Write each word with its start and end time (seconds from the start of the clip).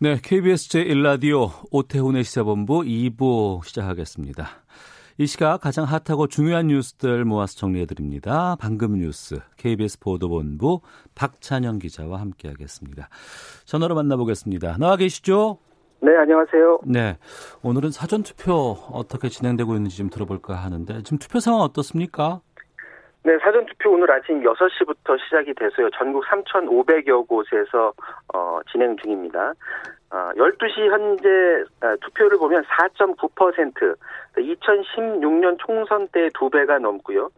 네, 0.00 0.16
KBS 0.22 0.68
제1라디오 0.68 1.50
오태훈의 1.72 2.22
시사본부 2.22 2.82
2부 2.82 3.64
시작하겠습니다. 3.64 4.46
이 5.18 5.26
시각 5.26 5.60
가장 5.60 5.86
핫하고 5.86 6.28
중요한 6.28 6.68
뉴스들 6.68 7.24
모아서 7.24 7.56
정리해드립니다. 7.56 8.56
방금 8.60 9.00
뉴스 9.00 9.40
KBS 9.56 9.98
보도본부 9.98 10.82
박찬영 11.16 11.80
기자와 11.80 12.20
함께하겠습니다. 12.20 13.08
전화로 13.64 13.96
만나보겠습니다. 13.96 14.76
나와 14.78 14.94
계시죠? 14.94 15.58
네, 16.00 16.16
안녕하세요. 16.16 16.82
네, 16.84 17.18
오늘은 17.62 17.90
사전투표 17.90 18.78
어떻게 18.92 19.28
진행되고 19.28 19.74
있는지 19.74 19.96
좀 19.96 20.10
들어볼까 20.10 20.54
하는데 20.54 21.02
지금 21.02 21.18
투표 21.18 21.40
상황 21.40 21.62
어떻습니까? 21.62 22.40
네, 23.28 23.36
사전투표 23.42 23.90
오늘 23.90 24.10
아침 24.10 24.40
6시부터 24.40 25.22
시작이 25.22 25.52
돼서요. 25.52 25.90
전국 25.90 26.24
3,500여 26.24 27.28
곳에서 27.28 27.92
어, 28.32 28.60
진행 28.72 28.96
중입니다. 28.96 29.52
어, 30.10 30.30
12시 30.34 30.88
현재 30.90 31.28
어, 31.82 31.94
투표를 32.00 32.38
보면 32.38 32.64
4.9%, 32.64 33.96
2016년 34.34 35.58
총선 35.58 36.08
때두 36.08 36.48
배가 36.48 36.78
넘고요. 36.78 37.28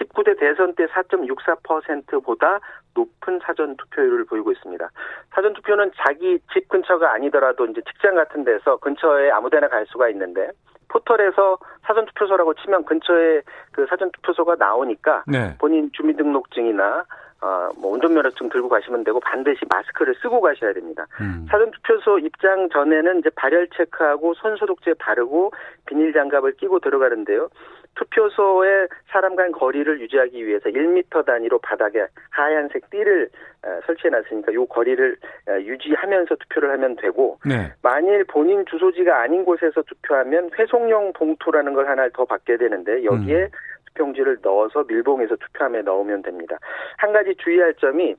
19대 0.00 0.36
대선 0.40 0.74
때 0.74 0.86
4.64%보다 0.86 2.58
높은 2.96 3.38
사전 3.44 3.76
투표율을 3.76 4.24
보이고 4.24 4.50
있습니다. 4.50 4.90
사전 5.30 5.52
투표는 5.52 5.92
자기 5.96 6.40
집 6.52 6.68
근처가 6.68 7.12
아니더라도 7.12 7.66
이제 7.66 7.80
직장 7.82 8.16
같은 8.16 8.42
데서 8.42 8.78
근처에 8.78 9.30
아무데나 9.30 9.68
갈 9.68 9.86
수가 9.86 10.08
있는데 10.08 10.50
포털에서 10.88 11.58
사전 11.82 12.06
투표소라고 12.06 12.54
치면 12.54 12.84
근처에 12.84 13.42
그 13.72 13.86
사전 13.88 14.10
투표소가 14.12 14.56
나오니까 14.58 15.24
네. 15.26 15.56
본인 15.58 15.90
주민등록증이나 15.92 17.04
어, 17.42 17.68
뭐 17.76 17.92
운전면허증 17.92 18.48
들고 18.48 18.68
가시면 18.68 19.04
되고 19.04 19.20
반드시 19.20 19.60
마스크를 19.68 20.14
쓰고 20.22 20.40
가셔야 20.40 20.72
됩니다. 20.72 21.06
음. 21.20 21.46
사전투표소 21.50 22.20
입장 22.20 22.68
전에는 22.70 23.18
이제 23.18 23.30
발열 23.36 23.68
체크하고 23.76 24.34
손소독제 24.34 24.94
바르고 24.94 25.52
비닐 25.86 26.12
장갑을 26.12 26.56
끼고 26.56 26.80
들어가는데요. 26.80 27.48
투표소에 27.96 28.88
사람 29.08 29.36
간 29.36 29.52
거리를 29.52 30.00
유지하기 30.00 30.46
위해서 30.46 30.68
1m 30.68 31.24
단위로 31.24 31.58
바닥에 31.58 32.06
하얀색 32.30 32.90
띠를 32.90 33.28
어, 33.64 33.80
설치해 33.86 34.10
놨으니까 34.10 34.52
이 34.52 34.66
거리를 34.68 35.16
어, 35.48 35.60
유지하면서 35.60 36.36
투표를 36.36 36.70
하면 36.72 36.96
되고 36.96 37.38
네. 37.44 37.72
만일 37.82 38.24
본인 38.24 38.64
주소지가 38.66 39.20
아닌 39.20 39.44
곳에서 39.44 39.82
투표하면 39.82 40.50
회송용 40.58 41.12
봉투라는 41.14 41.74
걸 41.74 41.88
하나 41.88 42.08
더 42.10 42.24
받게 42.24 42.56
되는데 42.58 43.04
여기에 43.04 43.44
음. 43.44 43.48
투표용지를 43.86 44.38
넣어서 44.42 44.84
밀봉해서 44.84 45.36
투표함에 45.36 45.82
넣으면 45.82 46.22
됩니다. 46.22 46.58
한 46.98 47.12
가지 47.12 47.34
주의할 47.36 47.74
점이 47.74 48.14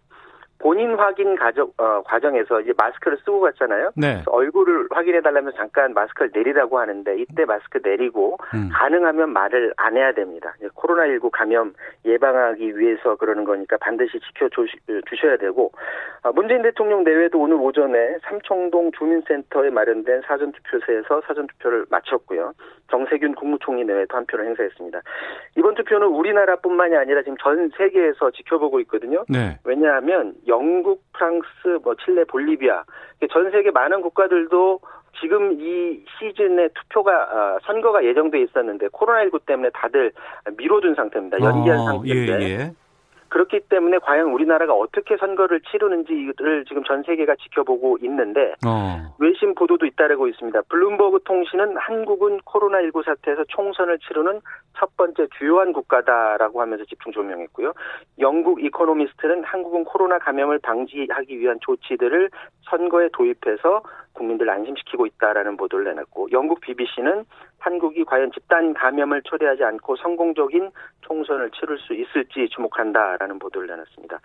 본인 0.60 0.96
확인 0.96 1.36
과정, 1.36 1.72
어, 1.78 2.02
과정에서 2.04 2.62
이제 2.62 2.74
마스크를 2.78 3.18
쓰고 3.20 3.42
갔잖아요. 3.42 3.92
네. 3.96 4.24
얼굴을 4.26 4.88
확인해 4.92 5.22
달라면 5.22 5.54
잠깐 5.56 5.94
마스크를 5.94 6.32
내리라고 6.34 6.80
하는데 6.80 7.16
이때 7.20 7.46
마스크 7.46 7.80
내리고 7.84 8.38
음. 8.54 8.70
가능하면 8.74 9.32
말을 9.32 9.74
안 9.78 9.96
해야 9.96 10.12
됩니다. 10.14 10.54
이제 10.58 10.68
코로나19 10.76 11.30
감염 11.32 11.74
예방하기 12.06 12.78
위해서 12.78 13.16
그러는 13.16 13.44
거니까 13.44 13.78
반드시 13.80 14.20
지켜 14.20 14.50
주셔야 14.50 15.38
되고 15.38 15.72
아, 16.24 16.32
문재인 16.32 16.62
대통령 16.64 17.04
내외도 17.04 17.40
오늘 17.40 17.58
오전에 17.58 18.18
삼청동 18.24 18.92
주민센터에 18.98 19.70
마련된 19.70 20.22
사전 20.26 20.52
투표소에서 20.52 21.22
사전 21.28 21.48
투표를 21.48 21.86
마쳤고요. 21.90 22.54
정세균 22.90 23.36
국무총리 23.36 23.84
내외도 23.84 24.18
한 24.18 24.26
표를 24.26 24.48
행사했습니다. 24.48 25.02
이번 25.58 25.76
투표는 25.76 26.08
우리나라뿐만이 26.08 26.96
아니라 26.96 27.22
지금 27.22 27.36
전 27.42 27.70
세계에서 27.78 28.32
지켜보고 28.32 28.80
있거든요. 28.82 29.26
네. 29.30 29.60
왜냐하면 29.64 30.34
영국, 30.48 31.04
프랑스, 31.14 31.80
뭐 31.84 31.96
칠레, 31.96 32.26
볼리비아 32.26 32.84
전 33.32 33.52
세계 33.52 33.72
많은 33.72 34.02
국가들도 34.02 34.80
지금 35.20 35.60
이 35.60 36.04
시즌에 36.20 36.70
투표가 36.76 37.12
아, 37.12 37.58
선거가 37.64 38.04
예정돼 38.06 38.42
있었는데 38.44 38.88
코로나19 38.88 39.46
때문에 39.46 39.70
다들 39.74 40.12
미뤄둔 40.58 40.96
상태입니다. 40.96 41.40
연기한 41.40 41.80
어, 41.80 41.86
상태인데 41.86 42.34
예, 42.34 42.50
예. 42.50 42.72
그렇기 43.30 43.62
때문에 43.70 44.00
과연 44.00 44.28
우리나라가 44.28 44.74
어떻게 44.74 45.18
선거를 45.18 45.62
치르는지를 45.62 46.66
지금 46.68 46.84
전 46.84 47.04
세계가 47.04 47.36
지켜보고 47.36 47.98
있는데 48.02 48.54
어. 48.66 49.14
외신 49.20 49.56
보도도 49.56 49.86
잇따르고 49.86 50.28
있습니다. 50.28 50.62
블룸버그 50.70 51.22
통신은 51.26 51.78
한국은 51.78 52.40
코로나19 52.42 53.06
사태에서 53.06 53.44
총선을 53.50 54.00
치르는 54.00 54.42
첫 54.78 54.96
번째 54.98 55.28
주요한 55.38 55.74
국가다라고 55.74 56.62
하면서 56.62 56.86
집중 56.86 57.12
조명했고요. 57.12 57.74
영국 58.20 58.64
이코노미스트는 58.64 59.44
한국은 59.44 59.84
코로나 59.86 60.20
감염을 60.20 60.60
방지하기 60.60 61.40
위한 61.40 61.58
조치들을 61.62 62.30
선거에 62.70 63.10
도입해서 63.14 63.82
국민들 64.14 64.50
안심시키고 64.50 65.06
있다라는 65.06 65.58
보도를 65.58 65.86
내놨고 65.86 66.30
영국 66.32 66.60
BBC는 66.62 67.26
한국이 67.60 68.06
과연 68.06 68.32
집단 68.32 68.74
감염을 68.74 69.22
초래하지 69.24 69.64
않고 69.64 69.96
성공적인 69.98 70.72
총선을 71.02 71.52
치를 71.52 71.78
수 71.80 71.94
있을지 71.94 72.48
주목한다라는 72.50 73.40
보도를 73.40 73.68
내놨습니다. 73.68 74.20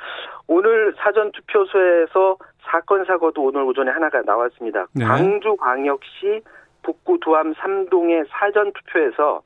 오늘 0.46 0.94
사전 0.98 1.32
투표소에서 1.32 2.36
사건 2.62 3.04
사고도 3.04 3.42
오늘 3.42 3.62
오전에 3.62 3.90
하나가 3.90 4.22
나왔습니다. 4.22 4.86
네. 4.94 5.04
광주광역시 5.04 6.42
북구 6.82 7.18
두암 7.20 7.54
3동의 7.54 8.26
사전 8.28 8.72
투표에서 8.72 9.42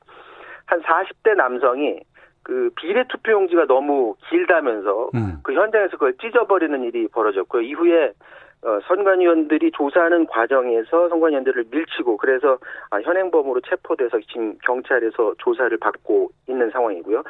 한 0.65 0.81
40대 0.81 1.35
남성이 1.35 1.99
그 2.43 2.69
비례 2.75 3.03
투표용지가 3.07 3.65
너무 3.65 4.15
길다면서 4.29 5.09
음. 5.15 5.39
그 5.43 5.53
현장에서 5.53 5.91
그걸 5.91 6.15
찢어버리는 6.17 6.81
일이 6.83 7.07
벌어졌고요. 7.09 7.61
이후에 7.61 8.13
어, 8.63 8.79
선관위원들이 8.87 9.71
조사하는 9.71 10.25
과정에서 10.25 11.09
선관위원들을 11.09 11.65
밀치고 11.69 12.17
그래서 12.17 12.57
아, 12.89 12.99
현행범으로 12.99 13.61
체포돼서 13.61 14.19
지금 14.27 14.57
경찰에서 14.63 15.35
조사를 15.37 15.77
받고 15.77 16.31
있는 16.47 16.69
상황이고요. 16.71 17.23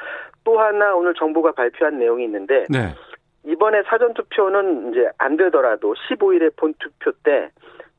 또 0.43 0.59
하나 0.59 0.95
오늘 0.95 1.13
정부가 1.13 1.51
발표한 1.51 1.99
내용이 1.99 2.23
있는데 2.25 2.65
네. 2.69 2.93
이번에 3.45 3.83
사전 3.83 4.13
투표는 4.13 4.91
이제 4.91 5.09
안 5.17 5.38
되더라도 5.38 5.93
15일에 5.93 6.55
본 6.55 6.73
투표 6.79 7.11
때 7.23 7.49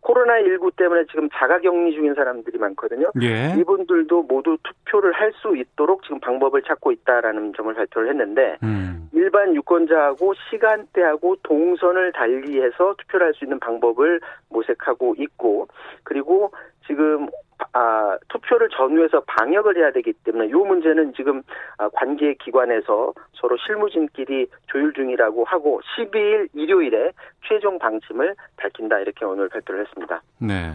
코로나19 0.03 0.77
때문에 0.77 1.05
지금 1.11 1.29
자가격리 1.35 1.93
중인 1.93 2.15
사람들이 2.15 2.59
많거든요. 2.59 3.11
예. 3.21 3.55
이분들도 3.59 4.23
모두 4.23 4.57
투표를 4.63 5.13
할 5.13 5.33
수 5.43 5.57
있도록 5.57 6.03
지금 6.03 6.19
방법을 6.21 6.63
찾고 6.63 6.91
있다라는 6.91 7.53
점을 7.57 7.73
발표를 7.75 8.09
했는데 8.09 8.57
음. 8.63 9.08
일반 9.19 9.55
유권자하고 9.55 10.35
시간대하고 10.49 11.37
동선을 11.43 12.13
달리해서 12.13 12.95
투표를 12.99 13.27
할 13.27 13.35
수 13.35 13.45
있는 13.45 13.59
방법을 13.61 14.21
모색하고 14.49 15.15
있고 15.19 15.69
그리고 16.03 16.53
지금 16.87 17.29
아, 17.73 18.17
투표를 18.29 18.69
전후해서 18.71 19.21
방역을 19.27 19.77
해야 19.77 19.93
되기 19.93 20.13
때문에 20.13 20.47
이 20.47 20.53
문제는 20.53 21.13
지금 21.15 21.43
아, 21.77 21.89
관계 21.93 22.35
기관에서 22.35 23.13
서로 23.35 23.57
실무진끼리 23.67 24.47
조율 24.69 24.93
중이라고 24.93 25.45
하고 25.45 25.81
12일 25.97 26.49
일요일에 26.55 27.13
최종 27.47 27.79
방침을 27.79 28.35
밝힌다 28.57 29.01
이렇게 29.01 29.25
오늘 29.25 29.49
발표를 29.49 29.85
했습니다. 29.85 30.23
네. 30.39 30.73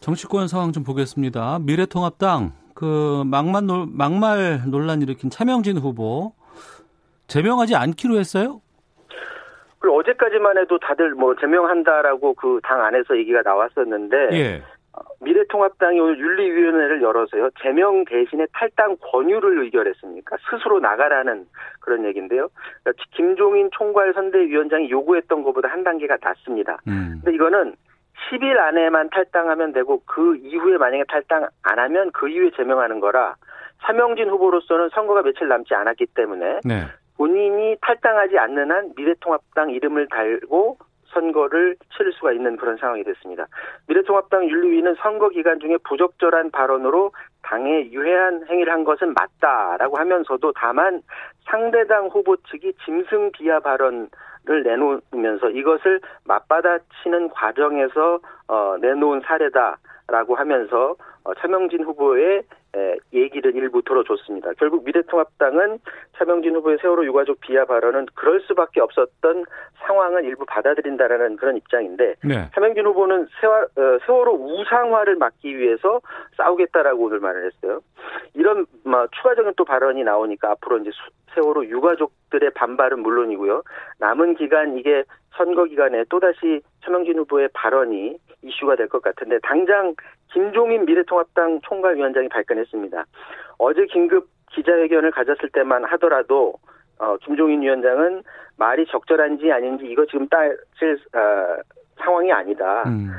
정치권 0.00 0.48
상황 0.48 0.72
좀 0.72 0.84
보겠습니다. 0.84 1.58
미래통합당 1.60 2.52
그 2.74 3.22
막말 3.26 3.66
논, 3.66 3.96
막말 3.96 4.62
논란 4.70 5.02
일으킨 5.02 5.30
차명진 5.30 5.78
후보 5.78 6.32
제명하지 7.26 7.74
않기로 7.76 8.16
했어요? 8.16 8.60
그리고 9.78 9.98
어제까지만 9.98 10.56
해도 10.58 10.78
다들 10.78 11.14
뭐 11.14 11.34
제명한다라고 11.36 12.34
그 12.34 12.60
당 12.62 12.82
안에서 12.82 13.18
얘기가 13.18 13.42
나왔었는데 13.42 14.28
예. 14.32 14.62
미래통합당이 15.20 15.98
오늘 16.00 16.18
윤리위원회를 16.18 17.02
열어서요 17.02 17.50
제명 17.60 18.04
대신에 18.04 18.46
탈당 18.52 18.96
권유를 19.00 19.62
의결했습니까? 19.64 20.36
스스로 20.48 20.78
나가라는 20.80 21.46
그런 21.80 22.04
얘기인데요. 22.06 22.48
그러니까 22.82 23.04
김종인 23.10 23.68
총괄 23.72 24.14
선대위원장이 24.14 24.90
요구했던 24.90 25.42
것보다 25.42 25.68
한 25.68 25.82
단계가 25.84 26.16
낮습니다. 26.22 26.78
음. 26.86 27.20
근데 27.22 27.34
이거는 27.34 27.74
10일 28.30 28.56
안에만 28.58 29.10
탈당하면 29.10 29.72
되고 29.72 30.00
그 30.06 30.36
이후에 30.36 30.78
만약에 30.78 31.04
탈당 31.08 31.48
안 31.62 31.78
하면 31.78 32.10
그 32.12 32.28
이후에 32.28 32.50
제명하는 32.56 33.00
거라 33.00 33.34
차명진 33.82 34.30
후보로서는 34.30 34.90
선거가 34.94 35.22
며칠 35.22 35.48
남지 35.48 35.74
않았기 35.74 36.06
때문에 36.14 36.60
네. 36.64 36.86
본인이 37.16 37.76
탈당하지 37.80 38.38
않는 38.38 38.70
한 38.70 38.92
미래통합당 38.96 39.70
이름을 39.70 40.08
달고 40.08 40.78
선거를 41.14 41.76
치를 41.96 42.12
수가 42.12 42.32
있는 42.32 42.56
그런 42.56 42.76
상황이 42.76 43.04
됐습니다. 43.04 43.46
미래통합당 43.88 44.48
윤리위는 44.48 44.96
선거 44.96 45.28
기간 45.28 45.60
중에 45.60 45.76
부적절한 45.88 46.50
발언으로 46.50 47.12
당에 47.42 47.90
유해한 47.90 48.44
행위를 48.48 48.72
한 48.72 48.84
것은 48.84 49.14
맞다라고 49.14 49.96
하면서도 49.96 50.52
다만 50.56 51.02
상대당 51.44 52.08
후보 52.08 52.36
측이 52.36 52.72
짐승 52.84 53.30
비하 53.32 53.60
발언을 53.60 54.08
내놓으면서 54.64 55.50
이것을 55.50 56.00
맞받아치는 56.24 57.30
과정에서 57.30 58.18
어, 58.48 58.76
내놓은 58.80 59.20
사례다라고 59.20 60.34
하면서 60.34 60.96
어, 61.24 61.34
차명진 61.34 61.84
후보의 61.84 62.42
얘기를 63.12 63.54
일부 63.54 63.82
들어줬습니다. 63.82 64.52
결국 64.58 64.84
미래통합당은 64.84 65.78
차명진 66.16 66.54
후보의 66.56 66.78
세월호 66.80 67.04
유가족 67.04 67.40
비하 67.40 67.64
발언은 67.64 68.06
그럴 68.14 68.40
수밖에 68.40 68.80
없었던 68.80 69.44
상황을 69.86 70.24
일부 70.24 70.44
받아들인다라는 70.46 71.36
그런 71.36 71.56
입장인데 71.56 72.14
네. 72.24 72.50
차명진 72.54 72.86
후보는 72.86 73.28
세월, 73.40 73.64
어, 73.64 73.98
세월호 74.06 74.32
우상화를 74.32 75.16
막기 75.16 75.56
위해서 75.58 76.00
싸우겠다라고 76.36 77.04
오늘 77.04 77.20
말을 77.20 77.46
했어요. 77.46 77.80
이런 78.34 78.66
뭐, 78.84 79.06
추가적인 79.12 79.52
또 79.56 79.64
발언이 79.64 80.04
나오니까 80.04 80.52
앞으로 80.52 80.78
이제 80.78 80.90
세월호 81.34 81.66
유가족들의 81.66 82.50
반발은 82.54 83.00
물론이고요. 83.00 83.62
남은 83.98 84.36
기간 84.36 84.76
이게 84.78 85.04
선거 85.36 85.64
기간에 85.64 86.04
또다시 86.08 86.62
차명진 86.84 87.18
후보의 87.18 87.48
발언이 87.54 88.16
이슈가 88.42 88.76
될 88.76 88.88
것 88.88 89.02
같은데 89.02 89.38
당장 89.42 89.94
김종인 90.34 90.84
미래통합당 90.84 91.60
총괄위원장이 91.62 92.28
발끈했습니다. 92.28 93.04
어제 93.58 93.86
긴급 93.86 94.28
기자회견을 94.50 95.12
가졌을 95.12 95.48
때만 95.50 95.84
하더라도 95.84 96.54
어, 96.98 97.16
김종인 97.18 97.62
위원장은 97.62 98.22
말이 98.56 98.84
적절한지 98.86 99.50
아닌지 99.50 99.86
이거 99.86 100.04
지금 100.06 100.28
따질 100.28 100.98
어, 101.14 101.62
상황이 101.98 102.32
아니다. 102.32 102.82
음. 102.86 103.10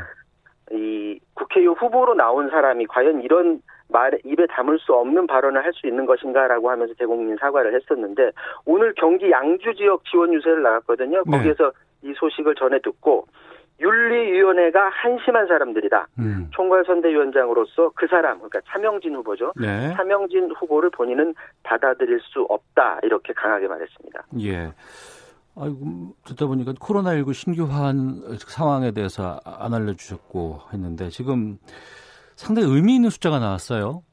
이 0.72 1.20
국회의원 1.34 1.76
후보로 1.78 2.16
나온 2.16 2.50
사람이 2.50 2.86
과연 2.88 3.22
이런 3.22 3.62
말 3.88 4.18
입에 4.26 4.48
담을 4.48 4.80
수 4.80 4.94
없는 4.94 5.28
발언을 5.28 5.64
할 5.64 5.72
수 5.74 5.88
있는 5.88 6.06
것인가라고 6.06 6.70
하면서 6.72 6.94
대국민 6.96 7.38
사과를 7.38 7.76
했었는데 7.76 8.32
오늘 8.66 8.94
경기 8.96 9.30
양주 9.32 9.76
지역 9.76 10.04
지원 10.06 10.34
유세를 10.34 10.64
나갔거든요. 10.64 11.24
네. 11.26 11.38
거기에서 11.38 11.72
이 12.02 12.14
소식을 12.16 12.56
전해 12.56 12.80
듣고 12.80 13.28
윤리위원회가 13.80 14.90
한심한 14.90 15.48
사람들이다. 15.48 16.08
음. 16.20 16.48
총괄선대위원장으로서 16.52 17.92
그 17.96 18.08
사람, 18.08 18.38
그러니까 18.38 18.62
차명진 18.68 19.16
후보죠. 19.16 19.52
네. 19.60 19.94
차명진 19.96 20.52
후보를 20.52 20.90
본인은 20.92 21.36
받아들일 21.64 22.20
수 22.22 22.46
없다. 22.50 23.00
이렇게 23.04 23.34
강하게 23.34 23.68
말했습니다. 23.68 24.26
예. 24.42 24.74
아이고, 25.58 26.16
듣다 26.26 26.48
보니까 26.48 26.74
코로나19 26.74 27.34
신규 27.34 27.66
화환 27.66 28.38
상황에 28.40 28.92
대해서 28.92 29.40
안 29.46 29.74
알려주셨고 29.74 30.60
했는데 30.74 31.10
지금 31.10 31.58
상당히 32.36 32.68
의미 32.70 32.96
있는 32.96 33.10
숫자가 33.10 33.40
나왔어요. 33.40 34.04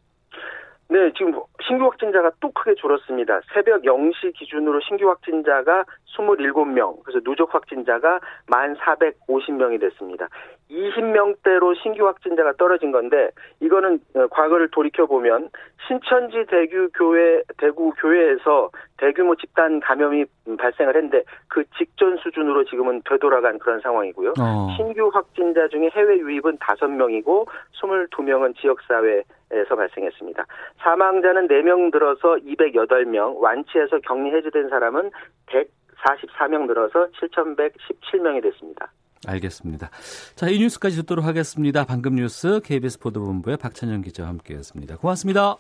네, 0.93 1.11
지금 1.17 1.33
신규 1.67 1.85
확진자가 1.87 2.33
또 2.41 2.51
크게 2.51 2.75
줄었습니다. 2.75 3.41
새벽 3.55 3.81
0시 3.83 4.35
기준으로 4.35 4.79
신규 4.87 5.09
확진자가 5.09 5.87
27명, 6.15 7.03
그래서 7.03 7.21
누적 7.25 7.55
확진자가 7.55 8.21
1,450명이 8.51 9.81
됐습니다. 9.81 10.29
20명대로 10.71 11.75
신규 11.83 12.07
확진자가 12.07 12.53
떨어진 12.59 12.93
건데 12.93 13.31
이거는 13.61 14.01
어, 14.17 14.27
과거를 14.29 14.69
돌이켜 14.71 15.07
보면 15.07 15.49
신천지 15.87 16.45
대구 16.49 16.91
교회 16.95 17.43
대구 17.57 17.93
교회에서 17.97 18.71
대규모 18.99 19.35
집단 19.37 19.81
감염이 19.81 20.25
발생을 20.59 20.95
했는데 20.95 21.25
그 21.49 21.65
직전 21.79 22.17
수준으로 22.19 22.65
지금은 22.65 23.03
되돌아간 23.09 23.59
그런 23.59 23.81
상황이고요. 23.81 24.35
어. 24.39 24.69
신규 24.77 25.11
확진자 25.13 25.69
중에 25.69 25.91
해외 25.95 26.19
유입은 26.19 26.59
5명이고 26.59 27.47
22명은 27.81 28.57
지역 28.57 28.81
사회 28.83 29.23
에서 29.53 29.77
발생했습니다. 29.77 30.47
사망자는 30.83 31.47
4명 31.49 31.93
들어서 31.93 32.37
208명, 32.37 33.39
완치해서 33.39 33.99
격리 34.01 34.35
해제된 34.35 34.71
사람은 34.71 35.11
144명 35.47 36.67
늘어서 36.67 37.09
7,117명이 37.21 38.43
됐습니다. 38.43 38.91
알겠습니다. 39.29 39.91
자, 40.35 40.49
이 40.49 40.59
뉴스까지 40.59 40.97
듣도록 40.97 41.25
하겠습니다. 41.25 41.85
방금 41.85 42.17
뉴스 42.17 42.61
KBS 42.65 42.99
보도본부의 42.99 43.57
박찬영 43.59 44.03
기자와 44.03 44.31
함께했습니다. 44.31 44.97
고맙습니다. 44.97 45.57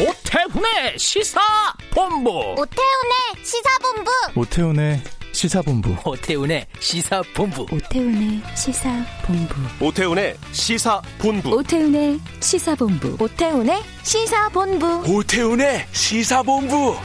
오태훈의 0.00 0.98
시사본부. 0.98 2.30
오태훈의 2.30 3.44
시사본부. 3.44 4.10
오태훈의 4.40 4.96
시사본부. 5.34 5.96
오태훈의 6.04 6.64
시사본부. 6.78 7.66
오태훈의 7.72 8.40
시사본부. 8.54 9.84
오태훈의 9.84 10.36
시사본부. 10.52 11.50
오태훈의 11.56 12.20
시사본부. 12.40 13.16
오태훈의 13.18 13.82
시사본부. 14.04 15.12
오태훈의 15.12 15.86
시사본부. 15.90 16.96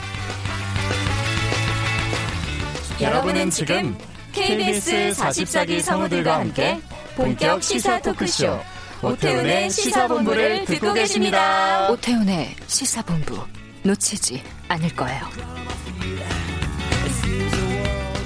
여러분은 3.00 3.50
지금 3.50 3.98
KBS 4.32 5.10
44기 5.16 5.80
성우들과 5.80 6.38
함께 6.38 6.80
본격 7.16 7.60
시사 7.62 8.00
토크쇼 8.00 8.60
오태훈의 9.02 9.70
시사본부를 9.70 10.66
듣고 10.66 10.92
계십니다. 10.92 11.90
오태훈의 11.90 12.54
시사본부 12.68 13.44
놓치지 13.82 14.40
않을 14.68 14.94
거예요. 14.94 15.20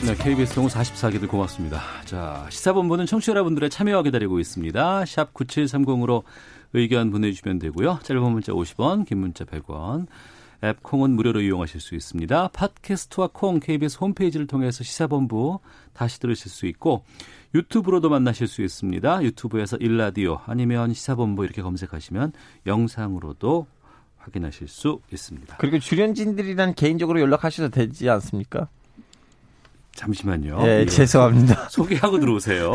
네, 0.07 0.15
KBS 0.17 0.53
성우 0.53 0.69
44기들 0.69 1.27
고맙습니다. 1.29 1.81
자, 2.05 2.47
시사본부는 2.51 3.07
청취자 3.07 3.31
여러분들의 3.31 3.71
참여와 3.71 4.03
기다리고 4.03 4.39
있습니다. 4.39 5.07
샵 5.07 5.33
9730으로 5.33 6.25
의견 6.75 7.11
보내주시면 7.11 7.59
되고요. 7.59 8.01
짧은 8.03 8.23
문자 8.23 8.53
50원, 8.53 9.07
긴 9.07 9.17
문자 9.17 9.47
100원. 9.47 10.07
앱 10.63 10.83
콩은 10.83 11.13
무료로 11.13 11.41
이용하실 11.41 11.81
수 11.81 11.95
있습니다. 11.95 12.49
팟캐스트와 12.49 13.31
콩 13.33 13.61
KBS 13.61 13.97
홈페이지를 13.99 14.47
통해서 14.47 14.85
시사본부 14.85 15.61
다시 15.95 16.21
들으실 16.21 16.51
수 16.51 16.67
있고 16.67 17.03
유튜브로도 17.55 18.11
만나실 18.11 18.47
수 18.47 18.61
있습니다. 18.61 19.23
유튜브에서 19.23 19.79
일라디오 19.79 20.41
아니면 20.45 20.93
시사본부 20.93 21.45
이렇게 21.45 21.63
검색하시면 21.63 22.33
영상으로도 22.67 23.67
확인하실 24.19 24.69
수 24.69 25.01
있습니다. 25.11 25.57
그리고 25.57 25.79
출연진들이랑 25.79 26.75
개인적으로 26.75 27.21
연락하셔도 27.21 27.71
되지 27.71 28.11
않습니까? 28.11 28.69
잠시만요. 29.95 30.59
예, 30.67 30.81
예, 30.81 30.87
죄송합니다. 30.87 31.69
소개하고 31.71 32.19
들어오세요. 32.19 32.73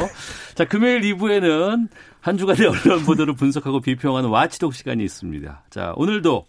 자, 0.55 0.65
금요일 0.65 1.01
2부에는 1.01 1.87
한 2.21 2.37
주간의 2.37 2.67
언론 2.67 3.03
보도를 3.05 3.35
분석하고 3.35 3.81
비평하는 3.81 4.29
와치독 4.29 4.73
시간이 4.73 5.03
있습니다. 5.03 5.63
자, 5.69 5.93
오늘도 5.95 6.45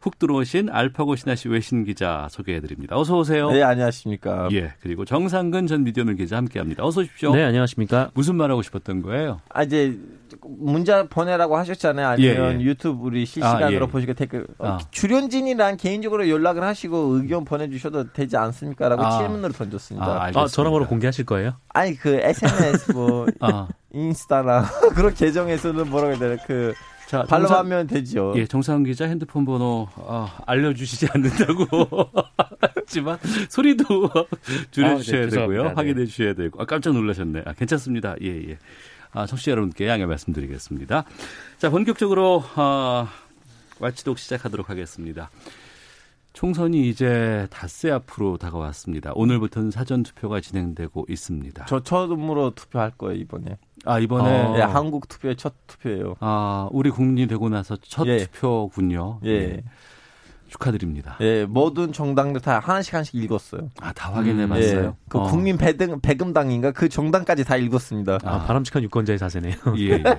훅 0.00 0.18
들어오신 0.18 0.70
알파고 0.70 1.14
신하시 1.14 1.48
외신 1.50 1.84
기자 1.84 2.26
소개해드립니다. 2.30 2.98
어서 2.98 3.18
오세요. 3.18 3.50
네, 3.50 3.62
안녕하십니까. 3.62 4.48
예, 4.52 4.72
그리고 4.80 5.04
정상근 5.04 5.66
전 5.66 5.84
미디어널 5.84 6.16
기자 6.16 6.38
함께합니다. 6.38 6.84
어서 6.84 7.02
오십시오. 7.02 7.34
네, 7.34 7.44
안녕하십니까. 7.44 8.10
무슨 8.14 8.36
말하고 8.36 8.62
싶었던 8.62 9.02
거예요? 9.02 9.40
아, 9.50 9.62
이제 9.62 9.98
문자 10.42 11.06
보내라고 11.06 11.58
하셨잖아요. 11.58 12.06
아니면 12.08 12.52
예, 12.52 12.60
예. 12.60 12.64
유튜브 12.64 13.04
우리 13.04 13.26
실시간으로 13.26 13.84
아, 13.84 13.88
예. 13.88 13.92
보시고 13.92 14.14
댓글 14.14 14.46
아. 14.58 14.78
출연진이랑 14.90 15.76
개인적으로 15.76 16.30
연락을 16.30 16.62
하시고 16.62 17.16
의견 17.16 17.44
보내주셔도 17.44 18.10
되지 18.12 18.38
않습니까?라고 18.38 19.04
아. 19.04 19.18
질문으로 19.18 19.52
던졌습니다. 19.52 20.06
아, 20.06 20.30
아, 20.34 20.46
전화번호 20.46 20.86
공개하실 20.86 21.26
거예요? 21.26 21.52
아니 21.68 21.94
그 21.94 22.14
SNS 22.14 22.92
뭐 22.92 23.26
아. 23.40 23.68
인스타나 23.92 24.64
그런 24.96 25.12
계정에서는 25.12 25.90
뭐라고 25.90 26.12
해야 26.12 26.18
되나 26.18 26.42
그 26.46 26.72
자, 27.10 27.24
발로하면 27.24 27.88
되죠. 27.88 28.32
예, 28.36 28.46
정상 28.46 28.84
기자 28.84 29.04
핸드폰 29.04 29.44
번호 29.44 29.88
어, 29.96 30.28
알려주시지 30.46 31.08
않는다고 31.12 32.08
하지만 32.62 33.18
소리도 33.48 33.84
줄여주셔야 34.70 35.22
아, 35.22 35.24
네, 35.24 35.30
되고요. 35.30 35.62
네. 35.64 35.72
확인해 35.74 36.06
주셔야 36.06 36.34
되고. 36.34 36.62
아, 36.62 36.66
깜짝 36.66 36.92
놀라셨네. 36.94 37.42
아, 37.46 37.52
괜찮습니다. 37.54 38.14
예, 38.22 38.50
예. 38.50 38.58
아, 39.10 39.26
청취자 39.26 39.50
여러분께 39.50 39.88
양해 39.88 40.06
말씀드리겠습니다. 40.06 41.04
자, 41.58 41.70
본격적으로 41.70 42.44
어, 42.54 43.08
와치독 43.80 44.16
시작하도록 44.20 44.70
하겠습니다. 44.70 45.30
총선이 46.40 46.88
이제 46.88 47.46
닷새 47.50 47.90
앞으로 47.90 48.38
다가왔습니다. 48.38 49.12
오늘부터는 49.14 49.70
사전 49.70 50.02
투표가 50.02 50.40
진행되고 50.40 51.04
있습니다. 51.06 51.66
저 51.66 51.82
처음으로 51.82 52.54
투표할 52.54 52.92
거예요 52.92 53.20
이번에. 53.20 53.58
아 53.84 53.98
이번에 53.98 54.44
어. 54.44 54.52
네, 54.54 54.62
한국 54.62 55.06
투표의 55.06 55.36
첫 55.36 55.52
투표예요. 55.66 56.14
아 56.20 56.66
우리 56.72 56.88
국민이 56.88 57.26
되고 57.26 57.50
나서 57.50 57.76
첫 57.82 58.06
예. 58.06 58.24
투표군요. 58.24 59.20
예. 59.26 59.30
예. 59.30 59.62
축하드립니다. 60.48 61.18
예, 61.20 61.44
모든 61.44 61.92
정당들 61.92 62.40
다 62.40 62.58
하나씩 62.58 62.94
하나씩 62.94 63.16
읽었어요. 63.16 63.68
아, 63.78 63.92
다 63.92 64.10
확인해 64.10 64.48
봤어요. 64.48 64.80
음, 64.80 64.84
예. 64.86 64.92
그 65.10 65.18
어. 65.18 65.24
국민 65.24 65.58
배등 65.58 66.00
배금당인가 66.00 66.72
그 66.72 66.88
정당까지 66.88 67.44
다 67.44 67.58
읽었습니다. 67.58 68.18
아, 68.24 68.46
바람직한 68.46 68.82
유권자의 68.84 69.18
자세네요. 69.18 69.56
예. 69.76 69.90
예. 69.90 70.02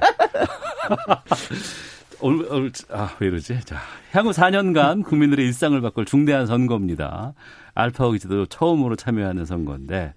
아, 2.89 3.15
왜 3.19 3.27
이러지? 3.27 3.61
자, 3.61 3.77
향후 4.11 4.31
4년간 4.31 5.03
국민들의 5.03 5.45
일상을 5.45 5.79
바꿀 5.81 6.05
중대한 6.05 6.45
선거입니다. 6.45 7.33
알파고 7.73 8.11
기자도 8.11 8.45
처음으로 8.47 8.95
참여하는 8.95 9.45
선거인데, 9.45 10.13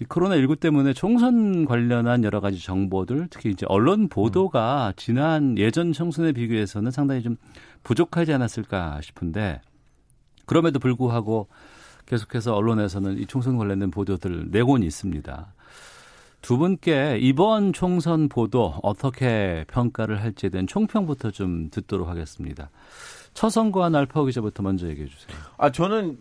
이 0.00 0.04
코로나19 0.04 0.58
때문에 0.58 0.92
총선 0.92 1.64
관련한 1.64 2.24
여러 2.24 2.40
가지 2.40 2.58
정보들, 2.62 3.28
특히 3.30 3.50
이제 3.50 3.66
언론 3.68 4.08
보도가 4.08 4.92
지난 4.96 5.56
예전 5.58 5.92
총선에 5.92 6.32
비교해서는 6.32 6.90
상당히 6.90 7.22
좀 7.22 7.36
부족하지 7.82 8.32
않았을까 8.32 9.00
싶은데, 9.00 9.60
그럼에도 10.46 10.78
불구하고 10.78 11.48
계속해서 12.06 12.54
언론에서는 12.54 13.18
이 13.18 13.26
총선 13.26 13.56
관련된 13.56 13.90
보도들을 13.90 14.50
내곤 14.50 14.82
있습니다. 14.82 15.54
두 16.42 16.58
분께 16.58 17.18
이번 17.20 17.72
총선 17.72 18.28
보도 18.28 18.74
어떻게 18.82 19.64
평가를 19.68 20.20
할지에 20.20 20.50
대한 20.50 20.66
총평부터 20.66 21.30
좀 21.30 21.70
듣도록 21.70 22.08
하겠습니다. 22.08 22.70
처선거한 23.32 23.94
알파고 23.94 24.26
기자부터 24.26 24.62
먼저 24.64 24.88
얘기해 24.88 25.06
주세요. 25.06 25.36
아 25.56 25.70
저는 25.70 26.18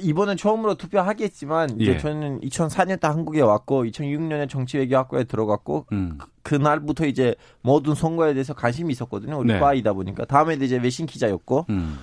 이번엔 0.00 0.38
처음으로 0.38 0.74
투표하겠지만 0.74 1.78
이제 1.78 1.92
예. 1.92 1.98
저는 1.98 2.40
2004년 2.40 3.00
때 3.00 3.06
한국에 3.06 3.42
왔고 3.42 3.84
2006년에 3.84 4.48
정치외교학과에 4.48 5.24
들어갔고 5.24 5.86
음. 5.92 6.18
그, 6.42 6.54
날부터 6.54 7.06
이제 7.06 7.34
모든 7.60 7.94
선거에 7.94 8.32
대해서 8.32 8.54
관심이 8.54 8.90
있었거든요. 8.92 9.38
우리 9.38 9.52
네. 9.52 9.60
과이다 9.60 9.92
보니까 9.92 10.24
다음에 10.24 10.54
이제 10.54 10.78
외신 10.78 11.06
기자였고 11.06 11.66
음. 11.68 11.98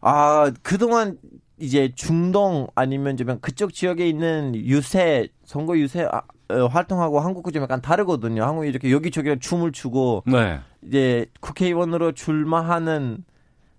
아 0.00 0.50
그동안 0.62 1.18
이제 1.58 1.92
중동 1.94 2.66
아니면 2.74 3.16
좀 3.16 3.38
그쪽 3.40 3.72
지역에 3.72 4.08
있는 4.08 4.54
유세 4.56 5.28
선거 5.44 5.78
유세 5.78 6.02
아, 6.02 6.18
어, 6.18 6.22
활동하고 6.70 7.20
한국과 7.20 7.50
좀 7.50 7.62
약간 7.62 7.80
다르거든요. 7.80 8.44
한국이 8.44 8.68
이렇게 8.68 8.90
여기저기 8.90 9.38
춤을 9.38 9.72
추고 9.72 10.24
네. 10.26 10.60
이제 10.82 11.26
국회의원으로 11.40 12.12
출마하는 12.12 13.24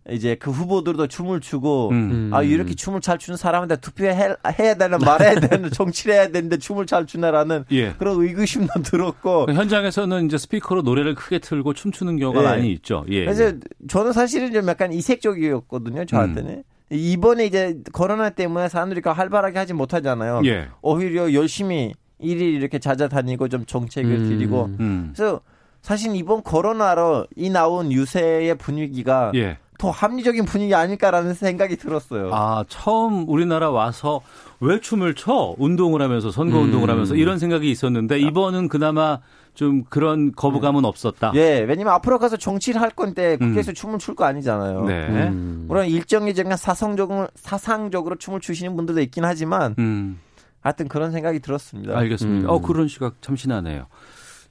이제 0.09 0.33
그 0.35 0.49
후보들도 0.49 1.07
춤을 1.07 1.41
추고 1.41 1.89
음. 1.89 2.31
아 2.33 2.41
이렇게 2.41 2.73
춤을 2.73 3.01
잘 3.01 3.19
추는 3.19 3.37
사람한테 3.37 3.75
투표해 3.77 4.35
해야 4.59 4.73
되는 4.73 4.97
말해야 4.97 5.39
되는 5.39 5.69
정치를 5.69 6.15
해야 6.15 6.27
되는데 6.29 6.57
춤을 6.57 6.87
잘 6.87 7.05
추나라는 7.05 7.65
예. 7.71 7.93
그런 7.93 8.19
의구심도 8.19 8.81
들었고 8.81 9.45
그 9.45 9.53
현장에서는 9.53 10.25
이제 10.25 10.39
스피커로 10.39 10.81
노래를 10.81 11.13
크게 11.13 11.37
틀고 11.37 11.73
춤추는 11.73 12.17
경우가 12.17 12.41
예. 12.41 12.43
많이 12.43 12.71
있죠. 12.73 13.05
예. 13.09 13.25
그래서 13.25 13.53
저는 13.87 14.11
사실은 14.11 14.51
좀 14.51 14.67
약간 14.67 14.91
이색적이었거든요. 14.91 16.05
저한테는. 16.05 16.51
음. 16.51 16.63
이번에 16.89 17.45
이제 17.45 17.77
코로나 17.93 18.31
때문에 18.31 18.67
사람들이 18.67 19.01
활발하게 19.05 19.57
하지 19.57 19.73
못하잖아요. 19.73 20.41
예. 20.45 20.67
오히려 20.81 21.31
열심히 21.33 21.93
일일 22.21 22.55
이렇게 22.55 22.79
찾아다니고 22.79 23.49
좀 23.49 23.65
정책을 23.65 24.11
음. 24.11 24.29
드리고 24.29 24.69
음. 24.79 25.13
그래서 25.15 25.41
사실 25.81 26.15
이번 26.15 26.41
코로나로 26.43 27.27
이 27.35 27.49
나온 27.49 27.91
유세의 27.91 28.55
분위기가 28.57 29.31
예. 29.35 29.57
더 29.77 29.89
합리적인 29.89 30.45
분위기 30.45 30.75
아닐까라는 30.75 31.33
생각이 31.33 31.75
들었어요. 31.75 32.29
아 32.33 32.63
처음 32.67 33.27
우리나라 33.27 33.71
와서 33.71 34.21
왜 34.59 34.79
춤을 34.79 35.15
춰 35.15 35.55
운동을 35.57 36.03
하면서 36.03 36.29
선거 36.29 36.59
음. 36.59 36.65
운동을 36.65 36.89
하면서 36.91 37.15
이런 37.15 37.39
생각이 37.39 37.69
있었는데 37.71 38.19
이번은 38.19 38.67
그나마 38.67 39.19
좀 39.55 39.83
그런 39.89 40.31
거부감은 40.33 40.81
음. 40.81 40.85
없었다. 40.85 41.31
예, 41.33 41.65
왜냐면 41.67 41.93
앞으로 41.93 42.19
가서 42.19 42.37
정치를 42.37 42.79
할 42.79 42.91
건데 42.91 43.37
국회에서 43.37 43.71
음. 43.71 43.73
춤을 43.73 43.99
출 43.99 44.13
거 44.13 44.23
아니잖아요. 44.25 44.85
네. 44.85 45.07
음. 45.07 45.65
물론 45.67 45.87
일정이 45.87 46.35
정말 46.35 46.57
사상적으로 46.59 47.27
사상적으로 47.33 48.15
춤을 48.17 48.39
추시는 48.39 48.75
분들도 48.75 49.01
있긴 49.01 49.25
하지만 49.25 49.73
음. 49.79 50.19
하여튼 50.61 50.87
그런 50.87 51.11
생각이 51.11 51.39
들었습니다. 51.39 51.97
알겠습니다. 51.97 52.49
어 52.49 52.61
그런 52.61 52.87
시각 52.87 53.21
참 53.21 53.35
신하네요. 53.35 53.87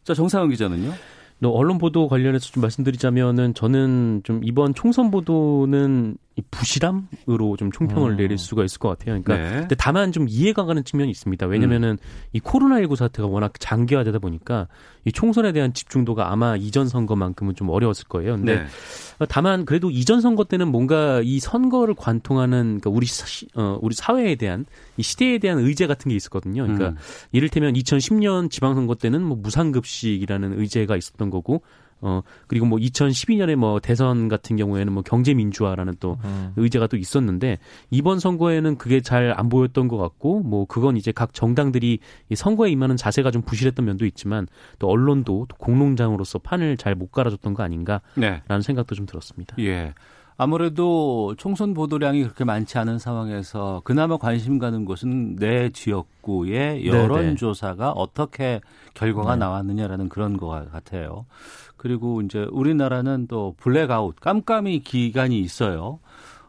자 0.05 0.15
정상훈 0.15 0.51
기자는요? 0.51 0.93
언론 1.49 1.79
보도 1.79 2.07
관련해서 2.07 2.51
좀 2.51 2.61
말씀드리자면은 2.61 3.55
저는 3.55 4.21
좀 4.25 4.41
이번 4.45 4.75
총선 4.75 5.11
보도는 5.11 6.19
이 6.37 6.43
부실함으로 6.51 7.57
좀 7.57 7.73
총평을 7.73 8.13
음. 8.13 8.17
내릴 8.17 8.37
수가 8.37 8.65
있을 8.65 8.79
것 8.79 8.89
같아요. 8.91 9.21
그러니까 9.23 9.37
네. 9.37 9.61
근데 9.61 9.75
다만 9.75 10.13
좀 10.13 10.27
이해가 10.29 10.65
가는 10.65 10.85
측면이 10.85 11.11
있습니다. 11.11 11.47
왜냐면은 11.47 11.93
음. 11.93 12.29
이 12.33 12.41
코로나19 12.41 12.97
사태가 12.97 13.27
워낙 13.27 13.53
장기화되다 13.59 14.19
보니까 14.19 14.69
이 15.05 15.13
총선에 15.13 15.53
대한 15.53 15.73
집중도가 15.73 16.31
아마 16.31 16.57
이전 16.57 16.89
선거만큼은 16.89 17.55
좀 17.55 17.71
어려웠을 17.71 18.07
거예요. 18.09 18.37
근데 18.37 18.57
네. 18.57 18.67
다만 19.29 19.65
그래도 19.65 19.91
이전 19.91 20.21
선거 20.21 20.45
때는 20.45 20.69
뭔가 20.69 21.21
이 21.25 21.41
선거를 21.41 21.95
관통하는 21.95 22.81
그러니까 22.81 22.91
우리 22.91 23.07
사, 23.07 23.25
어, 23.55 23.79
우리 23.81 23.95
사회에 23.95 24.37
대한 24.37 24.67
이 25.01 25.03
시대에 25.03 25.39
대한 25.39 25.59
의제 25.59 25.87
같은 25.87 26.11
게 26.11 26.15
있었거든요. 26.15 26.63
그러니까 26.63 26.91
음. 26.91 26.97
이를테면 27.33 27.73
2010년 27.75 28.51
지방선거 28.51 28.95
때는 28.97 29.23
뭐 29.23 29.37
무상급식이라는 29.37 30.61
의제가 30.61 30.97
있었던 30.97 31.31
거고 31.31 31.63
어 32.03 32.23
그리고 32.47 32.65
뭐 32.65 32.79
2012년에 32.79 33.57
뭐 33.57 33.79
대선 33.79 34.29
같은 34.29 34.57
경우에는 34.57 34.91
뭐 34.91 35.03
경제 35.03 35.35
민주화라는 35.35 35.97
또 36.01 36.19
음. 36.25 36.53
의제가 36.57 36.87
또 36.87 36.97
있었는데 36.97 37.59
이번 37.91 38.19
선거에는 38.19 38.79
그게 38.79 39.01
잘 39.03 39.35
안 39.37 39.49
보였던 39.49 39.89
것 39.89 39.97
같고 39.97 40.41
뭐 40.41 40.65
그건 40.67 40.97
이제 40.97 41.13
각 41.13 41.33
정당들이 41.35 41.99
이 42.29 42.35
선거에 42.35 42.71
임하는 42.71 42.97
자세가 42.97 43.31
좀 43.31 43.43
부실했던 43.43 43.85
면도 43.85 44.07
있지만 44.07 44.47
또 44.79 44.89
언론도 44.89 45.47
또 45.49 45.57
공론장으로서 45.57 46.39
판을 46.39 46.77
잘못 46.77 47.13
깔아줬던 47.13 47.55
거 47.55 47.63
아닌가라는 47.63 48.03
네. 48.17 48.61
생각도 48.63 48.95
좀 48.95 49.07
들었습니다. 49.07 49.57
예. 49.61 49.95
아무래도 50.43 51.35
총선 51.37 51.75
보도량이 51.75 52.23
그렇게 52.23 52.45
많지 52.45 52.79
않은 52.79 52.99
상황에서 52.99 53.83
그나마 53.85 54.17
관심 54.17 54.59
가는 54.59 54.87
것은 54.87 55.37
내 55.37 55.69
지역구의 55.69 56.87
여론조사가 56.87 57.91
어떻게 57.91 58.63
결과가 58.95 59.35
네. 59.35 59.41
나왔느냐라는 59.41 60.09
그런 60.09 60.39
것 60.39 60.49
같아요. 60.73 61.27
그리고 61.77 62.23
이제 62.23 62.47
우리나라는 62.53 63.27
또 63.27 63.55
블랙아웃, 63.59 64.17
깜깜이 64.19 64.81
기간이 64.81 65.39
있어요. 65.41 65.99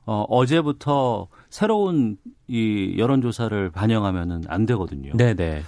어, 0.05 0.23
어제부터 0.29 1.27
새로운 1.49 2.15
이 2.47 2.95
여론조사를 2.97 3.71
반영하면은 3.71 4.43
안 4.47 4.65
되거든요. 4.67 5.11
네네. 5.17 5.63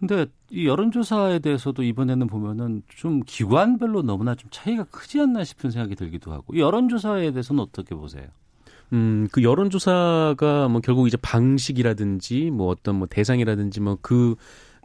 근데 0.00 0.26
이 0.50 0.66
여론조사에 0.66 1.40
대해서도 1.40 1.82
이번에는 1.82 2.26
보면은 2.26 2.82
좀 2.88 3.20
기관별로 3.24 4.02
너무나 4.02 4.34
좀 4.34 4.48
차이가 4.50 4.84
크지 4.84 5.20
않나 5.20 5.44
싶은 5.44 5.70
생각이 5.70 5.94
들기도 5.94 6.32
하고 6.32 6.54
이 6.54 6.60
여론조사에 6.60 7.30
대해서는 7.32 7.62
어떻게 7.62 7.94
보세요? 7.94 8.24
음, 8.94 9.28
그 9.30 9.42
여론조사가 9.42 10.68
뭐 10.68 10.80
결국 10.80 11.06
이제 11.06 11.16
방식이라든지 11.20 12.50
뭐 12.50 12.68
어떤 12.68 12.96
뭐 12.96 13.06
대상이라든지 13.06 13.80
뭐그 13.80 14.36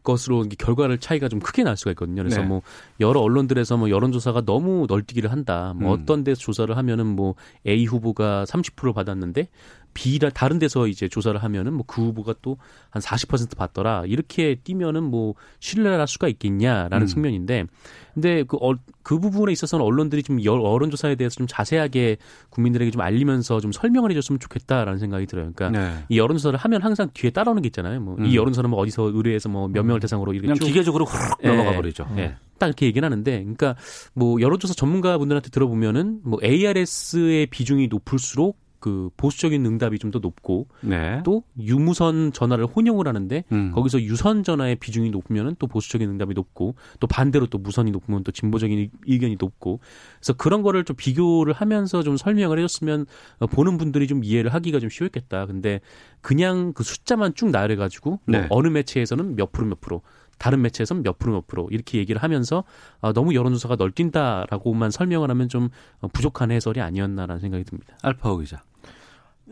것으로 0.03 0.45
결과를 0.57 0.99
차이가 0.99 1.27
좀 1.27 1.39
크게 1.39 1.63
날 1.63 1.75
수가 1.75 1.91
있거든요. 1.91 2.21
그래서 2.21 2.41
네. 2.41 2.47
뭐 2.47 2.61
여러 2.99 3.19
언론들에서 3.21 3.75
뭐 3.75 3.89
여론조사가 3.89 4.45
너무 4.45 4.85
널뛰기를 4.87 5.31
한다. 5.31 5.73
뭐 5.75 5.93
음. 5.93 6.01
어떤 6.01 6.23
데서 6.23 6.39
조사를 6.39 6.77
하면은 6.77 7.07
뭐 7.07 7.35
A 7.65 7.85
후보가 7.85 8.45
30% 8.47 8.93
받았는데 8.93 9.49
B라 9.95 10.29
다른 10.29 10.59
데서 10.59 10.85
이제 10.85 11.07
조사를 11.07 11.41
하면은 11.41 11.73
뭐 11.73 11.83
그 11.87 12.01
후보가 12.03 12.35
또 12.43 12.57
한 12.91 13.01
40% 13.01 13.57
받더라. 13.57 14.03
이렇게 14.05 14.55
뛰면은 14.63 15.03
뭐 15.03 15.35
신뢰를 15.59 15.99
할 15.99 16.07
수가 16.07 16.27
있겠냐라는 16.29 17.01
음. 17.01 17.07
측면인데 17.07 17.65
근데 18.13 18.43
그, 18.43 18.55
어, 18.61 18.73
그 19.03 19.19
부분에 19.19 19.51
있어서는 19.51 19.83
언론들이 19.85 20.23
좀 20.23 20.41
여론조사에 20.41 21.15
대해서 21.15 21.35
좀 21.35 21.45
자세하게 21.47 22.15
국민들에게 22.49 22.91
좀 22.91 23.01
알리면서 23.01 23.59
좀 23.59 23.73
설명을 23.73 24.11
해줬으면 24.11 24.39
좋겠다라는 24.39 24.97
생각이 24.99 25.25
들어요. 25.25 25.51
그러니까 25.53 25.77
네. 25.77 26.05
이 26.07 26.17
여론조사를 26.17 26.57
하면 26.57 26.81
항상 26.81 27.09
뒤에 27.13 27.31
따라오는 27.31 27.61
게 27.61 27.67
있잖아요. 27.67 27.99
뭐이 27.99 28.17
음. 28.19 28.33
여론조사는 28.33 28.69
뭐 28.69 28.79
어디서 28.79 29.11
의뢰해서 29.13 29.49
뭐 29.49 29.67
몇 29.67 29.83
명을 29.83 29.99
대상으로 29.99 30.31
이렇게 30.31 30.47
그냥 30.47 30.57
기계적으로 30.59 31.03
훅 31.05 31.41
네. 31.41 31.49
넘어가 31.49 31.75
버리죠. 31.75 32.07
네. 32.15 32.27
네. 32.27 32.35
딱 32.57 32.67
이렇게 32.67 32.85
얘기는 32.85 33.05
하는데, 33.05 33.31
그러니까 33.39 33.75
뭐 34.13 34.39
여론조사 34.39 34.73
전문가분들한테 34.75 35.49
들어보면은 35.49 36.21
뭐 36.23 36.39
ARS의 36.41 37.47
비중이 37.47 37.87
높을수록 37.89 38.57
그 38.85 39.09
보수적인 39.17 39.65
응답이 39.65 39.99
좀 39.99 40.11
더 40.11 40.19
높고 40.19 40.67
네. 40.81 41.21
또 41.25 41.43
유무선 41.59 42.31
전화를 42.31 42.67
혼용을 42.67 43.07
하는데 43.07 43.43
음. 43.51 43.71
거기서 43.73 44.03
유선 44.03 44.43
전화의 44.43 44.75
비중이 44.75 45.09
높으면은 45.09 45.55
또 45.57 45.65
보수적인 45.65 46.07
응답이 46.07 46.35
높고 46.35 46.75
또 46.99 47.07
반대로 47.07 47.47
또 47.47 47.57
무선이 47.57 47.89
높으면 47.89 48.23
또 48.23 48.31
진보적인 48.31 48.91
의견이 49.07 49.37
높고 49.39 49.79
그래서 50.19 50.33
그런 50.33 50.61
거를 50.61 50.83
좀 50.83 50.95
비교를 50.95 51.53
하면서 51.53 52.03
좀 52.03 52.17
설명을 52.17 52.59
해줬으면 52.59 53.07
어, 53.39 53.47
보는 53.47 53.77
분들이 53.79 54.05
좀 54.05 54.23
이해를 54.23 54.53
하기가 54.53 54.79
좀 54.79 54.91
쉬웠겠다. 54.91 55.47
근데 55.47 55.81
그냥 56.21 56.71
그 56.73 56.83
숫자만 56.83 57.33
쭉 57.33 57.49
나열해 57.49 57.75
가지고 57.75 58.19
뭐 58.25 58.39
네. 58.39 58.47
어느 58.51 58.67
매체에서는 58.67 59.35
몇 59.35 59.51
프로 59.51 59.65
몇 59.67 59.81
프로 59.81 60.01
다른 60.37 60.61
매체에서는 60.61 61.03
몇 61.03 61.17
프로 61.17 61.33
몇 61.33 61.47
프로 61.47 61.67
이렇게 61.71 61.97
얘기를 61.97 62.21
하면서 62.21 62.63
어, 63.01 63.13
너무 63.13 63.33
여론조사가 63.33 63.75
널뛴다라고만 63.77 64.91
설명을 64.91 65.29
하면 65.31 65.49
좀 65.49 65.69
어, 66.01 66.07
부족한 66.07 66.51
해설이 66.51 66.81
아니었나라는 66.81 67.39
생각이 67.39 67.63
듭니다. 67.63 67.97
알파오 68.01 68.37
기자. 68.37 68.61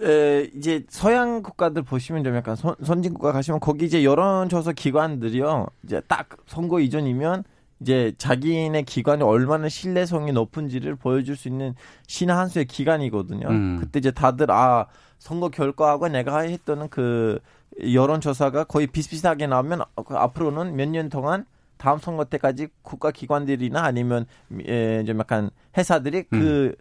에, 0.02 0.50
이제 0.56 0.84
서양 0.90 1.44
국가들 1.44 1.84
보시면 1.84 2.24
좀 2.24 2.36
약간 2.36 2.56
선, 2.56 2.76
선진국가 2.84 3.32
가시면 3.32 3.60
거기 3.60 3.86
이제 3.86 4.04
여론조사 4.04 4.72
기관들이요. 4.74 5.68
이제 5.84 6.02
딱 6.08 6.30
선거 6.48 6.80
이전이면 6.80 7.44
이제 7.80 8.14
자기네 8.18 8.84
기관이 8.84 9.24
얼마나 9.24 9.70
신뢰성이 9.70 10.32
높은지를 10.32 10.96
보여줄 10.96 11.36
수 11.36 11.48
있는 11.48 11.76
신의 12.08 12.36
한 12.36 12.48
수의 12.48 12.66
기간이거든요. 12.66 13.48
음. 13.50 13.78
그때 13.80 14.00
이제 14.00 14.10
다들 14.12 14.50
아 14.52 14.88
선거 15.20 15.50
결과하고 15.50 16.08
내가 16.08 16.40
했던 16.40 16.90
그 16.90 17.40
여론조사가 17.82 18.66
거의 18.66 18.88
비슷비슷하게 18.88 19.48
나오면 19.48 19.82
그 20.06 20.16
앞으로는 20.16 20.76
몇 20.76 20.90
년 20.90 21.10
동안 21.10 21.46
다음 21.78 21.98
선거 22.00 22.24
때까지 22.26 22.68
국가 22.82 23.12
기관들이나 23.12 23.84
아니면 23.84 24.26
예, 24.68 25.04
좀 25.06 25.20
약간 25.20 25.50
회사들이 25.78 26.24
그 26.24 26.36
음. 26.36 26.40
그 26.40 26.76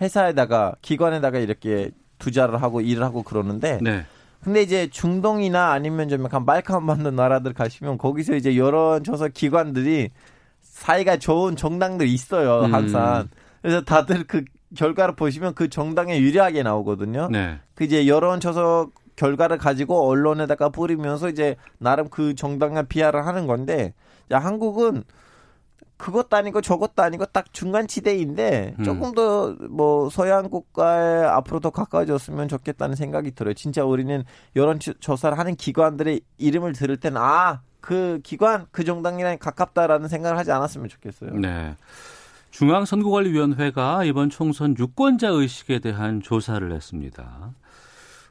회사에다가 0.00 0.74
기관에다가 0.82 1.38
이렇게 1.38 1.90
투자를 2.18 2.62
하고 2.62 2.80
일을 2.80 3.02
하고 3.04 3.22
그러는데 3.22 3.78
네. 3.82 4.04
근데 4.42 4.62
이제 4.62 4.88
중동이나 4.88 5.72
아니면 5.72 6.08
좀 6.08 6.24
약간 6.24 6.44
말캉 6.44 6.86
받는 6.86 7.16
나라들 7.16 7.52
가시면 7.52 7.98
거기서 7.98 8.34
이제 8.34 8.56
여론조사 8.56 9.28
기관들이 9.28 10.10
사이가 10.60 11.18
좋은 11.18 11.56
정당들이 11.56 12.12
있어요 12.12 12.66
음. 12.66 12.74
항상 12.74 13.22
음. 13.22 13.28
그래서 13.62 13.80
다들 13.82 14.24
그 14.24 14.44
결과를 14.76 15.16
보시면 15.16 15.54
그 15.54 15.68
정당에 15.68 16.20
유리하게 16.20 16.62
나오거든요. 16.62 17.28
네. 17.30 17.58
그 17.74 17.84
이제 17.84 18.06
여론조사 18.06 18.86
결과를 19.16 19.58
가지고 19.58 20.08
언론에다가 20.08 20.68
뿌리면서 20.68 21.28
이제 21.28 21.56
나름 21.78 22.08
그 22.08 22.34
정당을 22.34 22.86
비하를 22.86 23.26
하는 23.26 23.46
건데 23.46 23.94
야, 24.30 24.38
한국은 24.38 25.02
그것도 25.98 26.36
아니고 26.36 26.62
저것도 26.62 27.02
아니고 27.02 27.26
딱 27.26 27.52
중간 27.52 27.86
지대인데 27.86 28.76
음. 28.78 28.84
조금 28.84 29.12
더 29.14 29.54
뭐 29.68 30.10
서양 30.10 30.48
국가에 30.48 31.24
앞으로 31.24 31.60
더 31.60 31.70
가까워졌으면 31.70 32.48
좋겠다는 32.48 32.96
생각이 32.96 33.32
들어요. 33.32 33.54
진짜 33.54 33.84
우리는 33.84 34.24
여론 34.56 34.78
조사를 34.78 35.38
하는 35.38 35.54
기관들의 35.54 36.20
이름을 36.38 36.72
들을 36.72 36.96
때는 36.96 37.20
아, 37.20 37.60
그 37.80 38.20
기관 38.22 38.66
그 38.70 38.84
정당이랑 38.84 39.38
가깝다라는 39.38 40.08
생각을 40.08 40.38
하지 40.38 40.52
않았으면 40.52 40.88
좋겠어요. 40.88 41.30
네. 41.34 41.76
중앙선거관리위원회가 42.50 44.04
이번 44.04 44.30
총선 44.30 44.74
유권자 44.78 45.28
의식에 45.28 45.78
대한 45.78 46.22
조사를 46.22 46.72
했습니다. 46.72 47.52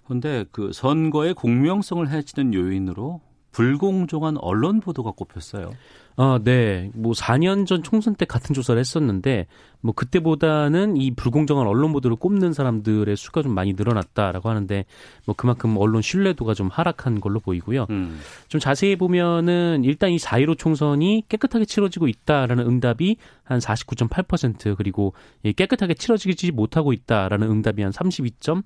그런데 0.06 0.46
그 0.52 0.72
선거의 0.74 1.34
공명성을 1.34 2.10
해치는 2.10 2.54
요인으로 2.54 3.22
불공정한 3.58 4.38
언론 4.38 4.80
보도가 4.80 5.12
꼽혔어요. 5.12 5.72
아, 6.16 6.40
네. 6.44 6.92
뭐 6.94 7.14
4년 7.14 7.66
전 7.66 7.82
총선 7.82 8.14
때 8.14 8.24
같은 8.24 8.54
조사를 8.54 8.80
했었는데 8.80 9.48
뭐 9.82 9.94
그때보다는 9.96 10.96
이 10.96 11.10
불공정한 11.16 11.66
언론 11.66 11.92
보도를 11.92 12.18
꼽는 12.18 12.54
사람들의 12.54 13.18
수가 13.18 13.42
좀 13.42 13.56
많이 13.56 13.74
늘어났다라고 13.74 14.48
하는데 14.48 14.86
뭐 15.26 15.34
그만큼 15.36 15.76
언론 15.78 16.04
신뢰도가 16.04 16.54
좀 16.54 16.68
하락한 16.68 17.20
걸로 17.20 17.40
보이고요. 17.40 17.88
음. 17.90 18.20
좀 18.48 18.62
자세히 18.62 18.96
보면은 18.96 19.84
일단 19.84 20.12
이 20.12 20.18
4.15 20.18 20.60
총선이 20.60 21.24
깨끗하게 21.28 21.66
치러지고 21.66 22.08
있다라는 22.08 22.64
응답이 22.64 23.18
한 23.44 23.58
49.8% 23.58 24.78
그리고 24.78 25.14
깨끗하게 25.56 25.96
치러지지 25.96 26.52
못하고 26.52 26.94
있다라는 26.94 27.50
응답이 27.50 27.82
한 27.82 27.92
32. 27.92 28.62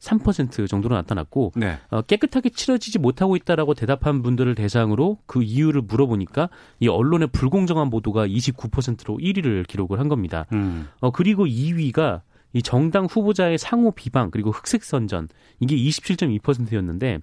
3% 0.00 0.68
정도로 0.68 0.94
나타났고 0.96 1.52
네. 1.56 1.78
어, 1.90 2.02
깨끗하게 2.02 2.50
치러지지 2.50 2.98
못하고 2.98 3.36
있다라고 3.36 3.74
대답한 3.74 4.22
분들을 4.22 4.54
대상으로 4.54 5.18
그 5.26 5.42
이유를 5.42 5.82
물어보니까 5.82 6.48
이 6.80 6.88
언론의 6.88 7.28
불공정한 7.32 7.90
보도가 7.90 8.26
29%로 8.26 9.18
1위를 9.18 9.66
기록을 9.66 10.00
한 10.00 10.08
겁니다. 10.08 10.46
음. 10.52 10.88
어, 11.00 11.10
그리고 11.10 11.46
2위가 11.46 12.22
이 12.52 12.62
정당 12.62 13.04
후보자의 13.04 13.58
상호 13.58 13.92
비방 13.92 14.30
그리고 14.30 14.50
흑색 14.50 14.82
선전 14.82 15.28
이게 15.60 15.76
27.2%였는데 15.76 17.20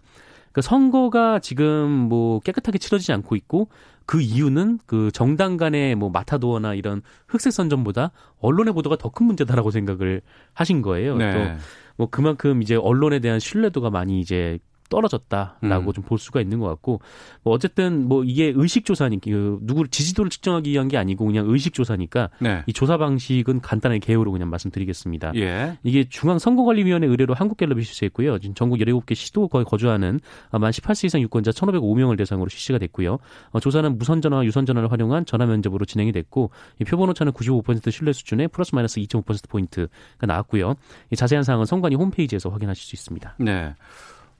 그 0.53 0.61
선거가 0.61 1.39
지금 1.39 1.89
뭐 1.89 2.39
깨끗하게 2.39 2.77
치러지지 2.77 3.11
않고 3.13 3.35
있고 3.35 3.67
그 4.05 4.21
이유는 4.21 4.79
그 4.85 5.11
정당 5.13 5.57
간의 5.57 5.95
뭐 5.95 6.09
마타도어나 6.09 6.73
이런 6.73 7.01
흑색 7.27 7.51
선전보다 7.51 8.11
언론의 8.39 8.73
보도가 8.73 8.95
더 8.97 9.09
큰 9.09 9.25
문제다라고 9.25 9.69
생각을 9.71 10.21
하신 10.53 10.81
거예요. 10.81 11.17
네. 11.17 11.33
또 11.33 11.61
뭐 11.97 12.09
그만큼 12.09 12.61
이제 12.61 12.75
언론에 12.75 13.19
대한 13.19 13.39
신뢰도가 13.39 13.89
많이 13.89 14.19
이제 14.19 14.59
떨어졌다라고 14.89 15.91
음. 15.91 15.93
좀볼 15.93 16.17
수가 16.17 16.41
있는 16.41 16.59
것 16.59 16.67
같고 16.67 17.01
뭐 17.43 17.53
어쨌든 17.53 18.07
뭐 18.07 18.23
이게 18.23 18.51
의식 18.55 18.85
조사니까 18.85 19.29
그 19.29 19.59
누구를 19.61 19.89
지지도를 19.89 20.29
측정하기 20.29 20.69
위한 20.71 20.87
게 20.87 20.97
아니고 20.97 21.25
그냥 21.25 21.45
의식 21.47 21.73
조사니까 21.73 22.29
네. 22.39 22.63
이 22.67 22.73
조사 22.73 22.97
방식은 22.97 23.61
간단하게 23.61 23.99
개요로 23.99 24.31
그냥 24.31 24.49
말씀드리겠습니다. 24.49 25.33
예. 25.35 25.77
이게 25.83 26.05
중앙 26.07 26.39
선거관리위원회 26.39 27.07
의뢰로 27.07 27.33
한국갤럽이 27.33 27.83
실시했고요. 27.83 28.39
지금 28.39 28.55
전국 28.55 28.79
17개 28.79 29.15
시도 29.15 29.47
거에 29.47 29.63
거주하는 29.63 30.19
만 30.51 30.71
18세 30.71 31.05
이상 31.05 31.21
유권자 31.21 31.51
1,505명을 31.51 32.17
대상으로 32.17 32.49
실시가 32.49 32.77
됐고요. 32.79 33.17
어, 33.51 33.59
조사는 33.59 33.97
무선 33.97 34.21
전화와 34.21 34.45
유선 34.45 34.65
전화를 34.65 34.91
활용한 34.91 35.25
전화 35.25 35.45
면접으로 35.45 35.85
진행이 35.85 36.11
됐고 36.11 36.51
이 36.79 36.83
표본 36.83 37.09
오차는 37.09 37.31
95% 37.33 37.91
신뢰 37.91 38.13
수준에 38.13 38.47
플러스 38.47 38.73
마이너스 38.75 38.99
2.5% 38.99 39.49
포인트가 39.49 40.25
나왔고요. 40.25 40.75
이 41.11 41.15
자세한 41.15 41.43
사항은 41.43 41.65
선관위 41.65 41.95
홈페이지에서 41.95 42.49
확인하실 42.49 42.83
수 42.83 42.95
있습니다. 42.95 43.35
네. 43.39 43.73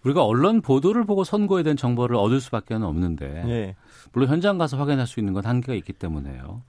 우리가 0.08 0.24
언론 0.24 0.62
보도를 0.62 1.06
보고 1.06 1.24
선거에 1.24 1.64
대한 1.64 1.76
정보를 1.78 2.16
얻을 2.16 2.40
수밖에 2.40 2.74
없는데 2.76 3.44
네. 3.46 3.76
물론 4.14 4.30
현장 4.30 4.58
가서 4.58 4.78
확인할 4.78 5.06
수 5.08 5.20
있는 5.20 5.34
건 5.34 5.46
한계가 5.46 5.74
있기 5.76 5.94
때문에요. 5.94 6.64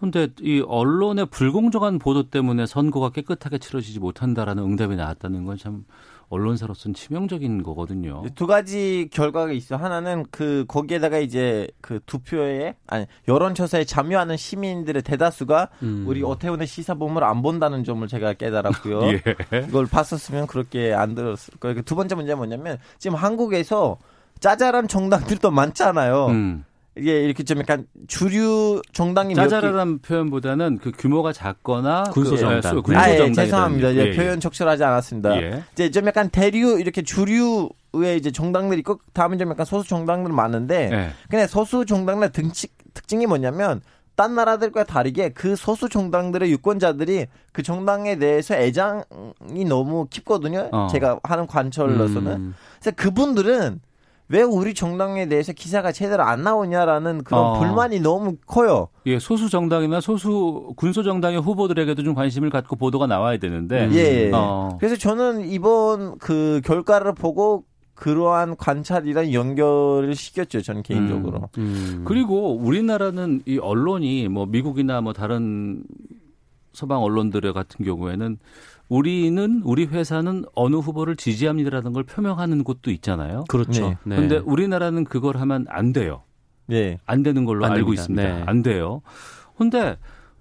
근데 0.00 0.28
이 0.40 0.62
언론의 0.66 1.26
불공정한 1.26 1.98
보도 1.98 2.28
때문에 2.28 2.66
선거가 2.66 3.10
깨끗하게 3.10 3.58
치러지지 3.58 4.00
못한다라는 4.00 4.62
응답이 4.64 4.96
나왔다는 4.96 5.44
건 5.44 5.56
참 5.56 5.84
언론사로서는 6.34 6.94
치명적인 6.94 7.62
거거든요. 7.62 8.22
두 8.34 8.46
가지 8.46 9.08
결과가 9.12 9.52
있어. 9.52 9.76
하나는 9.76 10.24
그 10.30 10.64
거기에다가 10.68 11.18
이제 11.18 11.68
그 11.80 12.00
투표에 12.06 12.74
아니 12.86 13.06
여론조사에 13.28 13.84
참여하는 13.84 14.36
시민들의 14.36 15.02
대다수가 15.02 15.70
음. 15.82 16.04
우리 16.06 16.22
오태훈의 16.22 16.66
시사본을 16.66 17.24
안 17.24 17.42
본다는 17.42 17.84
점을 17.84 18.06
제가 18.06 18.34
깨달았고요. 18.34 19.00
예. 19.14 19.20
이걸 19.68 19.86
봤었으면 19.86 20.46
그렇게 20.46 20.92
안 20.92 21.14
들었을 21.14 21.54
거예요. 21.60 21.82
두 21.82 21.94
번째 21.94 22.14
문제는 22.16 22.36
뭐냐면 22.36 22.78
지금 22.98 23.16
한국에서 23.16 23.98
짜잘한 24.40 24.88
정당들도 24.88 25.50
많잖아요. 25.50 26.26
음. 26.26 26.64
이게 26.96 27.22
이렇게 27.22 27.42
좀 27.42 27.58
약간 27.58 27.86
주류 28.06 28.80
정당이 28.92 29.34
짜잘한 29.34 29.98
표현보다는 29.98 30.78
그 30.78 30.92
규모가 30.92 31.32
작거나 31.32 32.04
군소 32.12 32.36
정당. 32.36 32.82
그, 32.82 32.92
예, 32.92 32.96
아, 32.96 33.10
예, 33.10 33.32
죄송합니다. 33.32 33.94
예, 33.94 33.98
예, 33.98 34.16
표현 34.16 34.38
적절하지 34.38 34.84
않았습니다. 34.84 35.42
예. 35.42 35.64
이제 35.72 35.90
좀 35.90 36.06
약간 36.06 36.28
대류 36.28 36.78
이렇게 36.78 37.02
주류 37.02 37.68
의 37.96 38.16
이제 38.16 38.32
정당들이 38.32 38.80
있고 38.80 38.98
다음에 39.12 39.36
좀 39.36 39.50
약간 39.50 39.64
소수 39.64 39.88
정당들 39.88 40.32
많은데 40.32 40.90
예. 40.92 41.10
근데 41.28 41.46
소수 41.46 41.86
정당의 41.86 42.32
등치, 42.32 42.66
특징이 42.92 43.24
뭐냐면 43.26 43.82
딴 44.16 44.34
나라들과 44.34 44.84
다르게 44.84 45.28
그 45.28 45.56
소수 45.56 45.88
정당들의 45.88 46.50
유권자들이 46.50 47.26
그 47.52 47.62
정당에 47.62 48.16
대해서 48.16 48.54
애장이 48.54 49.64
너무 49.68 50.06
깊거든요. 50.08 50.68
어. 50.72 50.88
제가 50.90 51.20
하는 51.22 51.46
관철로서는. 51.46 52.32
음. 52.32 52.54
그래서 52.80 52.96
그분들은 52.96 53.80
왜 54.28 54.42
우리 54.42 54.72
정당에 54.72 55.28
대해서 55.28 55.52
기사가 55.52 55.92
제대로 55.92 56.22
안 56.22 56.42
나오냐라는 56.42 57.24
그런 57.24 57.40
어. 57.40 57.58
불만이 57.58 58.00
너무 58.00 58.36
커요. 58.46 58.88
예, 59.06 59.18
소수 59.18 59.50
정당이나 59.50 60.00
소수 60.00 60.72
군소 60.76 61.02
정당의 61.02 61.40
후보들에게도 61.42 62.02
좀 62.02 62.14
관심을 62.14 62.50
갖고 62.50 62.76
보도가 62.76 63.06
나와야 63.06 63.38
되는데. 63.38 63.90
예. 63.92 64.30
어. 64.32 64.76
그래서 64.80 64.96
저는 64.96 65.48
이번 65.50 66.16
그 66.18 66.62
결과를 66.64 67.14
보고 67.14 67.64
그러한 67.94 68.56
관찰이랑 68.56 69.32
연결을 69.32 70.14
시켰죠. 70.14 70.62
저는 70.62 70.82
개인적으로. 70.82 71.48
음, 71.58 71.62
음. 71.98 72.04
그리고 72.04 72.56
우리나라는 72.56 73.42
이 73.46 73.58
언론이 73.58 74.28
뭐 74.28 74.46
미국이나 74.46 75.00
뭐 75.00 75.12
다른 75.12 75.84
서방 76.72 77.02
언론들 77.02 77.40
같은 77.52 77.84
경우에는 77.84 78.38
우리는 78.88 79.62
우리 79.64 79.86
회사는 79.86 80.44
어느 80.54 80.76
후보를 80.76 81.16
지지합니다라는 81.16 81.92
걸 81.92 82.04
표명하는 82.04 82.64
곳도 82.64 82.90
있잖아요. 82.90 83.44
그렇죠. 83.48 83.90
네. 84.04 84.16
그런데 84.16 84.36
네. 84.36 84.42
우리나라는 84.44 85.04
그걸 85.04 85.38
하면 85.38 85.66
안 85.68 85.92
돼요. 85.92 86.22
네. 86.66 86.98
안 87.06 87.22
되는 87.22 87.44
걸로 87.44 87.64
안 87.64 87.72
알고 87.72 87.86
됩니다. 87.86 88.02
있습니다. 88.02 88.22
네. 88.22 88.42
안 88.46 88.62
돼요. 88.62 89.02
근데 89.56 89.96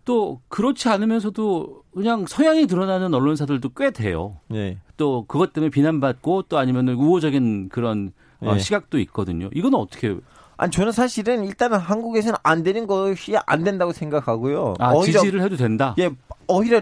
또 0.05 0.41
그렇지 0.49 0.89
않으면서도 0.89 1.83
그냥 1.93 2.25
서양이 2.27 2.67
드러나는 2.67 3.13
언론사들도 3.13 3.69
꽤 3.75 3.91
돼요. 3.91 4.37
네. 4.49 4.77
또 4.97 5.25
그것 5.27 5.53
때문에 5.53 5.69
비난받고 5.69 6.43
또 6.43 6.57
아니면 6.57 6.89
우호적인 6.89 7.69
그런 7.69 8.11
어, 8.39 8.53
네. 8.53 8.59
시각도 8.59 8.99
있거든요. 8.99 9.49
이건 9.53 9.73
어떻게 9.75 10.17
아니 10.57 10.71
저는 10.71 10.91
사실은 10.91 11.45
일단은 11.45 11.77
한국에서는 11.77 12.37
안 12.43 12.63
되는 12.63 12.85
것이 12.87 13.35
안 13.45 13.63
된다고 13.63 13.91
생각하고요. 13.91 14.75
아, 14.79 14.93
오히려, 14.93 15.19
지지를 15.19 15.41
해도 15.41 15.55
된다. 15.55 15.95
예, 15.97 16.11
오히려 16.47 16.81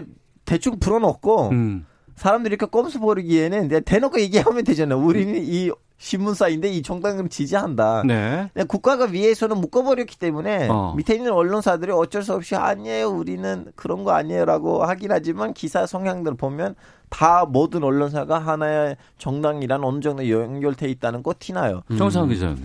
대충 0.52 0.78
풀어놓고 0.78 1.48
음. 1.48 1.86
사람들이 2.14 2.52
이렇게 2.52 2.66
꼼수 2.70 3.00
부리기에는 3.00 3.70
대놓고 3.86 4.20
얘기하면 4.20 4.64
되잖아요. 4.64 4.98
우리는 4.98 5.34
이 5.38 5.70
신문사인데 5.96 6.68
이 6.68 6.82
정당을 6.82 7.30
지지한다. 7.30 8.02
네. 8.06 8.50
국가가 8.68 9.06
위에서는 9.06 9.56
묶어버렸기 9.56 10.18
때문에 10.18 10.68
어. 10.68 10.92
밑에 10.94 11.14
있는 11.14 11.32
언론사들이 11.32 11.92
어쩔 11.92 12.22
수 12.22 12.34
없이 12.34 12.54
아니에요. 12.54 13.08
우리는 13.08 13.64
그런 13.76 14.04
거 14.04 14.10
아니에요라고 14.10 14.84
하긴 14.84 15.10
하지만 15.12 15.54
기사 15.54 15.86
성향들 15.86 16.34
보면 16.34 16.74
다 17.08 17.46
모든 17.48 17.82
언론사가 17.82 18.38
하나의 18.38 18.98
정당이란 19.16 19.82
어느 19.82 20.00
정도 20.00 20.28
연결돼 20.28 20.90
있다는 20.90 21.22
거 21.22 21.32
티나요. 21.38 21.80
음. 21.90 21.96
정상 21.96 22.28
기자님. 22.28 22.62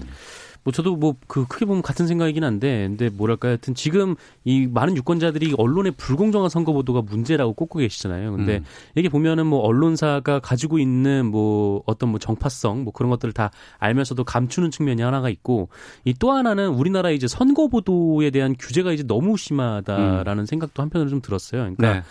뭐 0.68 0.74
저도 0.74 0.98
뭐 0.98 1.16
그 1.28 1.46
크게 1.48 1.66
보면 1.66 1.82
같은 1.82 2.08
생각이긴 2.08 2.44
한데 2.44 2.88
근데 2.88 3.10
뭐랄까 3.10 3.50
하여튼 3.50 3.74
지금 3.74 4.16
이 4.44 4.68
많은 4.68 4.98
유권자들이 4.98 5.56
언론의 5.58 5.94
불공정한 5.96 6.50
선거 6.50 6.74
보도가 6.74 7.02
문제라고 7.02 7.54
꼽고 7.54 7.80
계시잖아요. 7.80 8.32
근데 8.34 8.58
음. 8.58 8.66
이게 8.96 9.08
보면은 9.08 9.48
뭐 9.48 9.60
언론사가 9.60 10.40
가지고 10.40 10.78
있는 10.80 11.26
뭐 11.26 11.84
어떤 11.86 12.10
뭐 12.10 12.20
정파성 12.20 12.84
뭐 12.84 12.92
그런 12.92 13.10
것들을 13.10 13.34
다 13.34 13.52
알면서도 13.80 14.26
감추는 14.26 14.72
측면이 14.72 15.02
하나가 15.02 15.30
있고 15.30 15.70
이 16.04 16.14
또 16.20 16.32
하나는 16.32 16.70
우리나라 16.70 17.12
이제 17.12 17.28
선거 17.28 17.68
보도에 17.68 18.32
대한 18.32 18.56
규제가 18.58 18.92
이제 18.92 19.04
너무 19.04 19.38
심하다라는 19.38 20.44
음. 20.44 20.46
생각도 20.46 20.82
한편으로 20.82 21.10
좀 21.10 21.22
들었어요. 21.22 21.62
그러니까 21.62 21.94
네. 21.94 22.02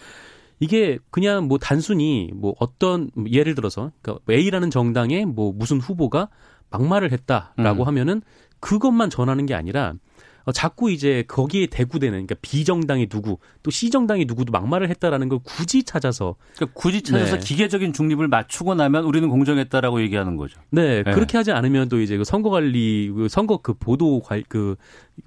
이게 0.61 0.99
그냥 1.11 1.49
뭐 1.49 1.59
단순히 1.59 2.31
뭐 2.35 2.55
어떤 2.61 3.11
예를 3.29 3.55
들어서 3.57 3.91
그러니까 4.01 4.33
A라는 4.33 4.71
정당의 4.71 5.27
뭐 5.27 5.53
무슨 5.53 5.81
후보가 5.81 6.29
막말을 6.71 7.13
했다라고 7.13 7.83
음. 7.83 7.87
하면은 7.89 8.23
그것만 8.61 9.11
전하는 9.11 9.47
게 9.47 9.55
아니라 9.55 9.95
어, 10.47 10.53
자꾸 10.53 10.93
이제 10.93 11.25
거기에 11.27 11.67
대구되는 11.67 12.13
그러니까 12.13 12.37
비정당이 12.41 13.09
누구 13.09 13.39
또 13.65 13.71
C정당이 13.73 14.27
누구도 14.27 14.53
막말을 14.53 14.89
했다라는 14.91 15.29
걸 15.29 15.41
굳이 15.43 15.83
찾아서 15.83 16.37
그러니까 16.55 16.81
굳이 16.81 17.03
찾아서 17.03 17.39
네. 17.39 17.45
기계적인 17.45 17.93
중립을 17.93 18.29
맞추고 18.29 18.77
나면 18.77 19.05
우리는 19.05 19.29
공정했다라고 19.29 20.01
얘기하는 20.03 20.37
거죠. 20.37 20.61
네, 20.71 21.03
네. 21.03 21.13
그렇게 21.13 21.37
하지 21.37 21.51
않으면 21.51 21.89
또 21.89 22.01
이제 22.01 22.17
그 22.17 22.23
선거 22.23 22.51
관리 22.51 23.11
그 23.15 23.29
선거 23.29 23.59
그 23.59 23.75
보도 23.75 24.23
그 24.49 24.77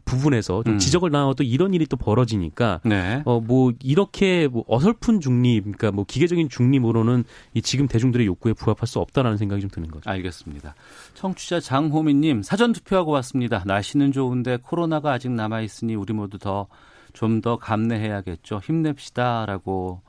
부분에서 0.06 0.64
좀 0.64 0.76
음. 0.76 0.80
지적을 0.80 1.12
나와 1.12 1.34
또 1.34 1.44
이런 1.44 1.74
일이 1.74 1.86
또 1.86 1.98
벌어지니까 1.98 2.80
네. 2.86 3.22
어뭐 3.26 3.74
이렇게 3.84 4.48
뭐 4.48 4.64
어설픈 4.68 5.20
중립 5.20 5.64
그러니까 5.64 5.92
뭐 5.92 6.06
기계적인 6.08 6.48
중립으로는 6.48 7.26
이 7.54 7.62
지금 7.62 7.88
대중들의 7.88 8.26
욕구에 8.26 8.54
부합할 8.54 8.88
수 8.88 9.00
없다라는 9.00 9.38
생각이 9.38 9.62
좀 9.62 9.70
드는 9.70 9.92
거죠. 9.92 10.10
알겠습니다. 10.10 10.76
청취자 11.16 11.60
장호민 11.60 12.22
님 12.22 12.42
사전 12.42 12.72
투표하고 12.72 13.12
왔습니다. 13.12 13.64
날씨는 13.66 14.14
좋은데 14.14 14.58
코로나가 14.62 15.09
아직 15.12 15.32
남아 15.32 15.62
있으니 15.62 15.96
우리 15.96 16.14
모두 16.14 16.38
더 16.38 16.68
좀 17.14 17.42
더 17.42 17.58
감내해야겠죠. 17.58 18.60
힘냅시다라고 18.64 20.02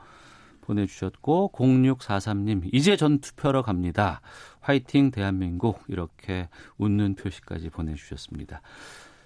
보내주셨고 0.60 1.52
0643님 1.54 2.68
이제 2.72 2.96
전 2.96 3.18
투표하러 3.20 3.62
갑니다. 3.62 4.20
화이팅 4.60 5.10
대한민국 5.10 5.82
이렇게 5.88 6.48
웃는 6.78 7.16
표시까지 7.16 7.70
보내주셨습니다. 7.70 8.60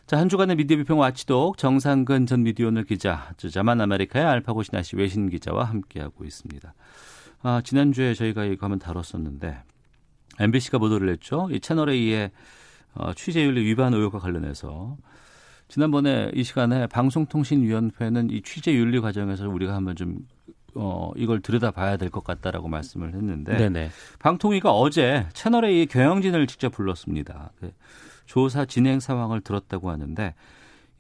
자, 0.07 0.19
한 0.19 0.29
주간의 0.29 0.57
미디어 0.57 0.77
비평 0.77 0.99
watchdog 0.99 1.57
정상근 1.59 2.27
전 2.27 2.43
미디어 2.43 2.69
오늘 2.69 2.85
기자, 2.85 3.33
자만 3.37 3.81
아메리카의 3.81 4.25
알파고 4.25 4.63
시나씨 4.63 4.97
외신 4.97 5.29
기자와 5.31 5.65
함께하고 5.65 6.25
있습니다. 6.25 6.75
아, 7.43 7.61
지난주에 7.65 8.15
저희가 8.15 8.45
이거 8.45 8.67
한번 8.67 8.79
다뤘었는데 8.79 9.63
MBC가 10.41 10.79
보도를 10.79 11.11
했죠. 11.11 11.49
이 11.51 11.61
채널 11.61 11.91
A의 11.91 12.31
어, 12.95 13.13
취재윤리 13.13 13.65
위반 13.65 13.93
의혹과 13.93 14.19
관련해서 14.21 14.97
지난번에 15.75 16.31
이 16.35 16.45
시간에 16.45 16.87
방송통신위원회는 16.87 18.31
이 18.31 18.43
취재 18.43 18.73
윤리 18.73 19.01
과정에서 19.01 19.49
우리가 19.49 19.75
한번 19.75 19.97
좀 19.97 20.19
어, 20.77 21.11
이걸 21.17 21.41
들여다봐야 21.41 21.97
될 21.97 22.11
것 22.11 22.23
같다라고 22.23 22.69
말씀을 22.69 23.13
했는데 23.13 23.57
네네. 23.57 23.91
방통위가 24.21 24.71
어제 24.71 25.27
채널 25.33 25.65
A 25.65 25.87
경영진을 25.87 26.47
직접 26.47 26.71
불렀습니다. 26.71 27.51
그 27.59 27.73
조사 28.25 28.65
진행 28.67 29.01
상황을 29.01 29.41
들었다고 29.41 29.91
하는데 29.91 30.35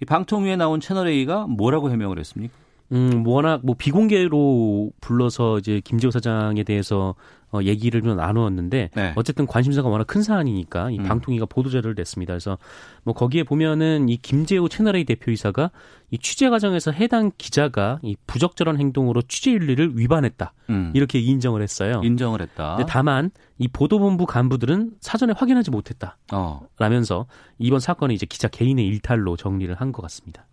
이 0.02 0.04
방통위에 0.04 0.56
나온 0.56 0.80
채널 0.80 1.06
A가 1.06 1.46
뭐라고 1.46 1.92
해명을 1.92 2.18
했습니까? 2.18 2.52
음, 2.90 3.24
워낙 3.24 3.60
뭐 3.62 3.76
비공개로 3.78 4.90
불러서 5.00 5.60
이제 5.60 5.80
김지호 5.84 6.10
사장에 6.10 6.64
대해서 6.64 7.14
어, 7.54 7.62
얘기를 7.62 8.02
좀 8.02 8.16
나누었는데 8.16 8.90
네. 8.94 9.12
어쨌든 9.14 9.46
관심사가 9.46 9.88
워낙 9.88 10.06
큰 10.08 10.22
사안이니까 10.22 10.90
이 10.90 10.98
음. 10.98 11.04
방통위가 11.04 11.46
보도 11.46 11.70
자료를 11.70 11.94
냈습니다. 11.96 12.32
그래서 12.32 12.58
뭐 13.04 13.14
거기에 13.14 13.44
보면은 13.44 14.08
이 14.08 14.16
김재호 14.16 14.68
채널A 14.68 15.04
대표이사가 15.04 15.70
이 16.10 16.18
취재 16.18 16.48
과정에서 16.50 16.90
해당 16.90 17.30
기자가 17.38 18.00
이 18.02 18.16
부적절한 18.26 18.78
행동으로 18.78 19.22
취재 19.22 19.52
윤리를 19.52 19.96
위반했다 19.96 20.52
음. 20.70 20.90
이렇게 20.94 21.20
인정을 21.20 21.62
했어요. 21.62 22.00
인정을 22.02 22.42
했다. 22.42 22.76
근데 22.76 22.90
다만 22.90 23.30
이 23.58 23.68
보도본부 23.68 24.26
간부들은 24.26 24.94
사전에 25.00 25.32
확인하지 25.36 25.70
못했다. 25.70 26.18
어. 26.32 26.60
라면서 26.78 27.26
이번 27.58 27.78
사건이 27.78 28.14
이제 28.14 28.26
기자 28.26 28.48
개인의 28.48 28.84
일탈로 28.86 29.36
정리를 29.36 29.72
한 29.76 29.92
것 29.92 30.02
같습니다. 30.02 30.46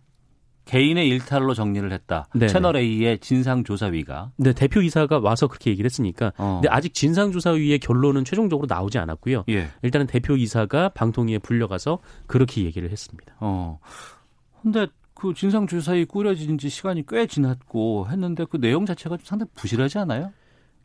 개인의 0.72 1.06
일탈로 1.06 1.52
정리를 1.52 1.92
했다. 1.92 2.28
네네. 2.32 2.46
채널 2.46 2.76
A의 2.76 3.18
진상조사위가. 3.18 4.32
네, 4.38 4.54
대표 4.54 4.80
이사가 4.80 5.18
와서 5.18 5.46
그렇게 5.46 5.70
얘기를 5.70 5.86
했으니까. 5.86 6.32
어. 6.38 6.60
근데 6.62 6.74
아직 6.74 6.94
진상조사위의 6.94 7.78
결론은 7.78 8.24
최종적으로 8.24 8.66
나오지 8.66 8.96
않았고요. 8.96 9.44
예. 9.50 9.68
일단은 9.82 10.06
대표 10.06 10.34
이사가 10.34 10.88
방통위에 10.90 11.40
불려가서 11.40 11.98
그렇게 12.26 12.64
얘기를 12.64 12.90
했습니다. 12.90 13.34
어. 13.40 13.80
근데 14.62 14.86
그 15.12 15.34
진상조사위 15.34 16.06
꾸려진 16.06 16.56
지 16.56 16.70
시간이 16.70 17.04
꽤 17.06 17.26
지났고 17.26 18.08
했는데 18.08 18.46
그 18.48 18.58
내용 18.58 18.86
자체가 18.86 19.18
좀 19.18 19.26
상당히 19.26 19.50
부실하지 19.54 19.98
않아요? 19.98 20.32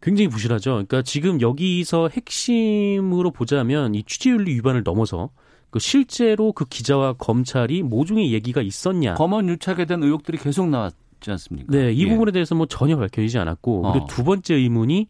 굉장히 0.02 0.28
부실하죠. 0.28 0.72
그러니까 0.72 1.02
지금 1.02 1.40
여기서 1.40 2.10
핵심으로 2.10 3.32
보자면 3.32 3.96
이 3.96 4.04
취재윤리 4.04 4.54
위반을 4.56 4.84
넘어서 4.84 5.30
그 5.70 5.80
실제로 5.80 6.52
그 6.52 6.66
기자와 6.66 7.14
검찰이 7.14 7.84
모종의 7.84 8.32
얘기가 8.34 8.62
있었냐. 8.62 9.16
검언 9.16 9.50
유착에 9.50 9.86
대한 9.86 10.04
의혹들이 10.04 10.38
계속 10.38 10.70
나왔지 10.70 10.96
않습니까? 11.30 11.72
네, 11.72 11.92
이 11.92 12.06
예. 12.06 12.10
부분에 12.10 12.32
대해서 12.32 12.56
뭐 12.56 12.66
전혀 12.68 12.98
밝혀지지 12.98 13.38
않았고 13.38 13.88
어. 13.88 13.92
그리고 13.92 14.08
두 14.08 14.24
번째 14.24 14.56
의문이 14.56 15.08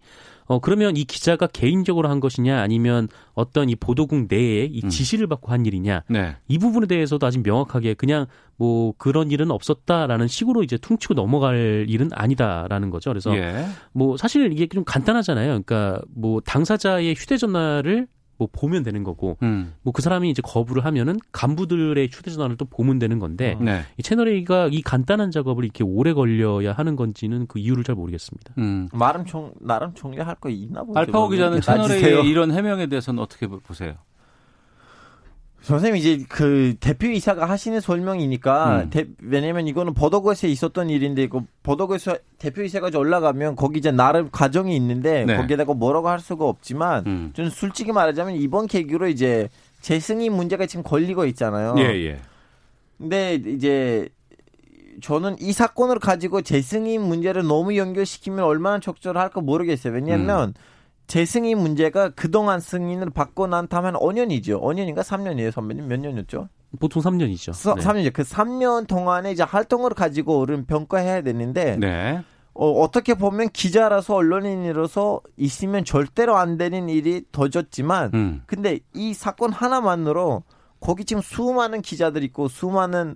어 0.49 0.59
그러면 0.59 0.95
이 0.95 1.03
기자가 1.03 1.45
개인적으로 1.47 2.09
한 2.09 2.21
것이냐 2.21 2.61
아니면 2.61 3.09
어떤 3.33 3.69
이 3.69 3.75
보도국 3.75 4.27
내에 4.29 4.63
이 4.65 4.81
음. 4.81 4.89
지시를 4.89 5.27
받고 5.27 5.51
한 5.51 5.65
일이냐 5.65 6.03
네. 6.07 6.37
이 6.47 6.57
부분에 6.57 6.87
대해서도 6.87 7.27
아직 7.27 7.43
명확하게 7.43 7.95
그냥 7.95 8.27
뭐 8.55 8.93
그런 8.97 9.29
일은 9.29 9.51
없었다라는 9.51 10.27
식으로 10.27 10.63
이제 10.63 10.77
퉁치고 10.77 11.15
넘어갈 11.15 11.85
일은 11.89 12.09
아니다라는 12.13 12.89
거죠. 12.91 13.09
그래서 13.09 13.35
예. 13.35 13.65
뭐 13.91 14.15
사실 14.15 14.53
이게 14.53 14.67
좀 14.67 14.85
간단하잖아요. 14.85 15.47
그러니까 15.47 16.01
뭐 16.15 16.39
당사자의 16.39 17.13
휴대전화를 17.13 18.07
뭐 18.37 18.47
보면 18.51 18.83
되는 18.83 19.03
거고 19.03 19.37
음. 19.41 19.73
뭐그 19.81 20.01
사람이 20.01 20.29
이제 20.29 20.41
거부를 20.43 20.85
하면은 20.85 21.17
간부들의 21.31 22.09
휴대전화를 22.11 22.57
또 22.57 22.65
보면 22.65 22.99
되는 22.99 23.19
건데 23.19 23.57
네. 23.59 23.81
이 23.97 24.03
채널 24.03 24.27
A가 24.27 24.69
이 24.71 24.81
간단한 24.81 25.31
작업을 25.31 25.63
이렇게 25.63 25.83
오래 25.83 26.13
걸려야 26.13 26.73
하는 26.73 26.95
건지는 26.95 27.47
그 27.47 27.59
이유를 27.59 27.83
잘 27.83 27.95
모르겠습니다. 27.95 28.53
음. 28.57 28.89
나름 28.93 29.25
총 29.25 29.53
나름 29.59 29.93
총리할 29.93 30.35
거 30.35 30.49
있나 30.49 30.83
보죠. 30.83 30.99
알파고 30.99 31.29
기자는 31.29 31.61
채널 31.61 31.91
A의 31.91 32.27
이런 32.27 32.51
해명에 32.51 32.87
대해서는 32.87 33.21
어떻게 33.21 33.47
보세요? 33.47 33.95
선생님 35.67 35.97
이제 35.97 36.23
그 36.29 36.75
대표이사가 36.79 37.49
하시는 37.49 37.81
설명이니까 37.81 38.83
음. 38.83 38.89
대, 38.89 39.05
왜냐면 39.21 39.67
이거는 39.67 39.93
버더거스에 39.93 40.49
있었던 40.49 40.89
일인데 40.89 41.23
이거 41.23 41.43
버더거스 41.63 42.19
대표이사가 42.37 42.97
올라가면 42.97 43.57
거기 43.57 43.79
이제 43.79 43.91
나름 43.91 44.29
과정이 44.31 44.73
있는데 44.77 45.25
네. 45.25 45.35
거기에다가 45.35 45.73
뭐라고 45.73 46.07
할 46.07 46.21
수가 46.21 46.45
없지만 46.45 47.03
음. 47.05 47.33
저는 47.35 47.49
솔직히 47.49 47.91
말하자면 47.91 48.35
이번 48.35 48.67
계기로 48.67 49.09
이제 49.09 49.49
재승인 49.81 50.33
문제가 50.33 50.67
지금 50.67 50.83
걸리고 50.83 51.25
있잖아요. 51.25 51.75
예, 51.79 51.83
예. 51.83 52.19
근데 52.97 53.35
이제 53.35 54.07
저는 55.01 55.35
이 55.41 55.51
사건을 55.51 55.99
가지고 55.99 56.43
재승인 56.43 57.01
문제를 57.01 57.45
너무 57.45 57.75
연결시키면 57.75 58.39
얼마나 58.45 58.79
적절할까 58.79 59.41
모르겠어요. 59.41 59.93
왜냐하면 59.93 60.49
음. 60.49 60.53
재승인 61.07 61.57
문제가 61.59 62.09
그동안 62.09 62.59
승인을 62.59 63.11
받고 63.11 63.47
난 63.47 63.67
다음에 63.67 63.87
한 63.87 63.95
5년이죠. 63.95 64.61
5년인가 64.61 64.99
3년이에요, 64.99 65.51
선배님? 65.51 65.87
몇 65.87 65.99
년이었죠? 65.99 66.49
보통 66.79 67.01
3년이죠. 67.01 67.53
서, 67.53 67.75
네. 67.75 67.81
3년이죠. 67.81 68.13
그 68.13 68.23
3년 68.23 68.87
동안에 68.87 69.31
이제 69.31 69.43
활동을 69.43 69.91
가지고 69.91 70.39
어른 70.41 70.65
평가해야 70.65 71.21
되는데, 71.21 71.77
네. 71.77 72.21
어, 72.53 72.71
어떻게 72.81 73.13
보면 73.13 73.49
기자라서 73.49 74.15
언론인으로서 74.15 75.21
있으면 75.37 75.85
절대로 75.85 76.35
안 76.35 76.57
되는 76.57 76.89
일이 76.89 77.23
더졌지만, 77.31 78.11
음. 78.13 78.41
근데 78.45 78.79
이 78.93 79.13
사건 79.13 79.53
하나만으로 79.53 80.43
거기 80.81 81.05
지금 81.05 81.21
수많은 81.21 81.81
기자들 81.81 82.23
있고 82.25 82.49
수많은 82.49 83.15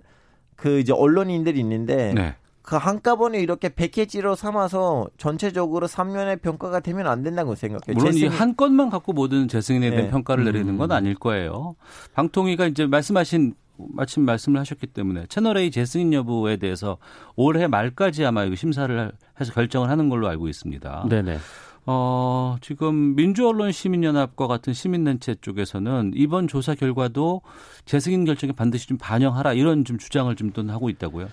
그 0.56 0.78
이제 0.78 0.94
언론인들이 0.94 1.60
있는데, 1.60 2.14
네. 2.14 2.36
그 2.62 2.76
한꺼번에 2.76 3.40
이렇게 3.40 3.68
패키지로 3.68 4.36
삼아서 4.36 5.08
전체적으로 5.18 5.88
3년의 5.88 6.40
평가가 6.40 6.80
되면 6.80 7.06
안 7.08 7.22
된다고 7.22 7.54
생각해요. 7.54 7.94
물론 7.96 8.14
이한 8.14 8.56
건만 8.56 8.88
갖고 8.88 9.12
모든 9.12 9.48
재승인에 9.48 9.90
대한 9.90 10.04
네. 10.06 10.10
평가를 10.10 10.44
내리는 10.44 10.78
건 10.78 10.90
음. 10.90 10.96
아닐 10.96 11.14
거예요. 11.14 11.74
방통위가 12.14 12.66
이제 12.66 12.86
말씀하신 12.86 13.54
마침 13.76 14.24
말씀을 14.24 14.60
하셨기 14.60 14.86
때문에 14.86 15.26
채널 15.28 15.56
A 15.56 15.70
재승인 15.70 16.12
여부에 16.12 16.56
대해서 16.56 16.98
올해 17.34 17.66
말까지 17.66 18.24
아마 18.24 18.44
이거 18.44 18.54
심사를 18.54 19.12
해서 19.40 19.52
결정을 19.52 19.90
하는 19.90 20.08
걸로 20.08 20.28
알고 20.28 20.48
있습니다. 20.48 21.06
네네. 21.08 21.38
어, 21.84 22.56
지금 22.60 23.16
민주언론시민연합과 23.16 24.46
같은 24.46 24.72
시민단체 24.72 25.34
쪽에서는 25.40 26.12
이번 26.14 26.46
조사 26.46 26.76
결과도 26.76 27.42
재승인 27.86 28.24
결정에 28.24 28.52
반드시 28.52 28.86
좀 28.86 28.98
반영하라 28.98 29.54
이런 29.54 29.84
좀 29.84 29.98
주장을 29.98 30.32
좀 30.36 30.52
하고 30.68 30.90
있다고요. 30.90 31.28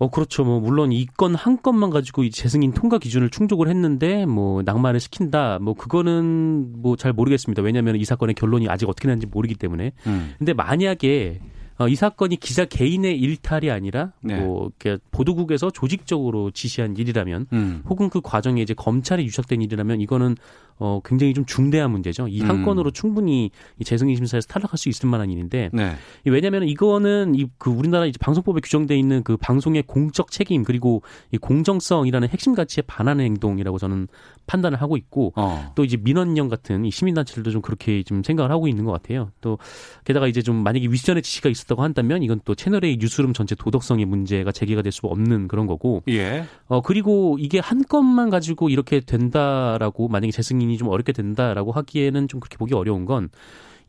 어 0.00 0.08
그렇죠. 0.10 0.44
뭐 0.44 0.60
물론 0.60 0.92
이 0.92 1.06
건 1.16 1.34
한 1.34 1.60
건만 1.62 1.90
가지고 1.90 2.24
이 2.24 2.30
재승인 2.30 2.72
통과 2.72 2.98
기준을 2.98 3.28
충족을 3.30 3.68
했는데 3.68 4.24
뭐 4.26 4.62
낭만을 4.64 4.98
시킨다. 4.98 5.58
뭐 5.60 5.74
그거는 5.74 6.80
뭐 6.82 6.96
잘 6.96 7.12
모르겠습니다. 7.12 7.62
왜냐하면 7.62 7.96
이 7.96 8.04
사건의 8.04 8.34
결론이 8.34 8.68
아직 8.68 8.88
어떻게 8.88 9.08
나는지 9.08 9.26
모르기 9.26 9.54
때문에. 9.54 9.92
음. 10.06 10.34
근데 10.38 10.54
만약에 10.54 11.40
어, 11.78 11.88
이 11.88 11.94
사건이 11.94 12.36
기자 12.36 12.66
개인의 12.66 13.18
일탈이 13.18 13.70
아니라 13.70 14.12
네. 14.22 14.38
뭐 14.38 14.70
보도국에서 15.12 15.70
조직적으로 15.70 16.50
지시한 16.50 16.96
일이라면 16.96 17.46
음. 17.54 17.82
혹은 17.88 18.10
그 18.10 18.20
과정에 18.20 18.60
이제 18.60 18.74
검찰이 18.74 19.24
유착된 19.24 19.62
일이라면 19.62 20.00
이거는 20.02 20.36
어, 20.80 21.00
굉장히 21.04 21.32
좀 21.34 21.44
중대한 21.46 21.92
문제죠. 21.92 22.26
이한 22.26 22.56
음. 22.56 22.64
건으로 22.64 22.90
충분히 22.90 23.50
이 23.78 23.84
재승인 23.84 24.16
심사에서 24.16 24.48
탈락할 24.48 24.76
수 24.76 24.88
있을 24.88 25.08
만한 25.08 25.30
일인데 25.30 25.70
네. 25.72 25.92
왜냐하면 26.24 26.64
이거는 26.64 27.34
이 27.36 27.46
그 27.58 27.70
우리나라 27.70 28.06
이제 28.06 28.16
방송법에 28.18 28.60
규정돼 28.60 28.96
있는 28.98 29.22
그 29.22 29.36
방송의 29.36 29.82
공적 29.86 30.30
책임 30.30 30.64
그리고 30.64 31.02
이 31.30 31.36
공정성이라는 31.36 32.28
핵심 32.28 32.54
가치에 32.54 32.82
반하는 32.86 33.24
행동이라고 33.26 33.78
저는 33.78 34.08
판단을 34.46 34.80
하고 34.80 34.96
있고 34.96 35.32
어. 35.36 35.72
또 35.74 35.84
이제 35.84 35.96
민원령 35.98 36.48
같은 36.48 36.84
이 36.86 36.90
시민단체들도 36.90 37.50
좀 37.50 37.60
그렇게 37.60 38.02
좀 38.02 38.22
생각을 38.22 38.50
하고 38.50 38.66
있는 38.66 38.84
것 38.84 38.92
같아요. 38.92 39.30
또 39.42 39.58
게다가 40.04 40.26
이제 40.26 40.40
좀 40.42 40.56
만약에 40.56 40.86
위전의 40.88 41.22
지시가 41.22 41.50
있었다고 41.50 41.82
한다면 41.82 42.22
이건 42.22 42.40
또 42.44 42.54
채널의 42.54 42.96
뉴스룸 42.98 43.32
전체 43.34 43.54
도덕성의 43.54 44.06
문제가 44.06 44.52
제기가 44.52 44.82
될 44.82 44.90
수 44.92 45.06
없는 45.06 45.46
그런 45.46 45.66
거고. 45.66 46.02
예. 46.08 46.44
어 46.66 46.80
그리고 46.80 47.36
이게 47.38 47.58
한 47.60 47.84
건만 47.84 48.30
가지고 48.30 48.70
이렇게 48.70 49.00
된다라고 49.00 50.08
만약에 50.08 50.32
재승인 50.32 50.69
부분이 50.70 50.78
좀 50.78 50.88
어렵게 50.88 51.12
된다라고 51.12 51.72
하기에는 51.72 52.28
좀 52.28 52.40
그렇게 52.40 52.56
보기 52.56 52.74
어려운 52.74 53.04
건 53.04 53.28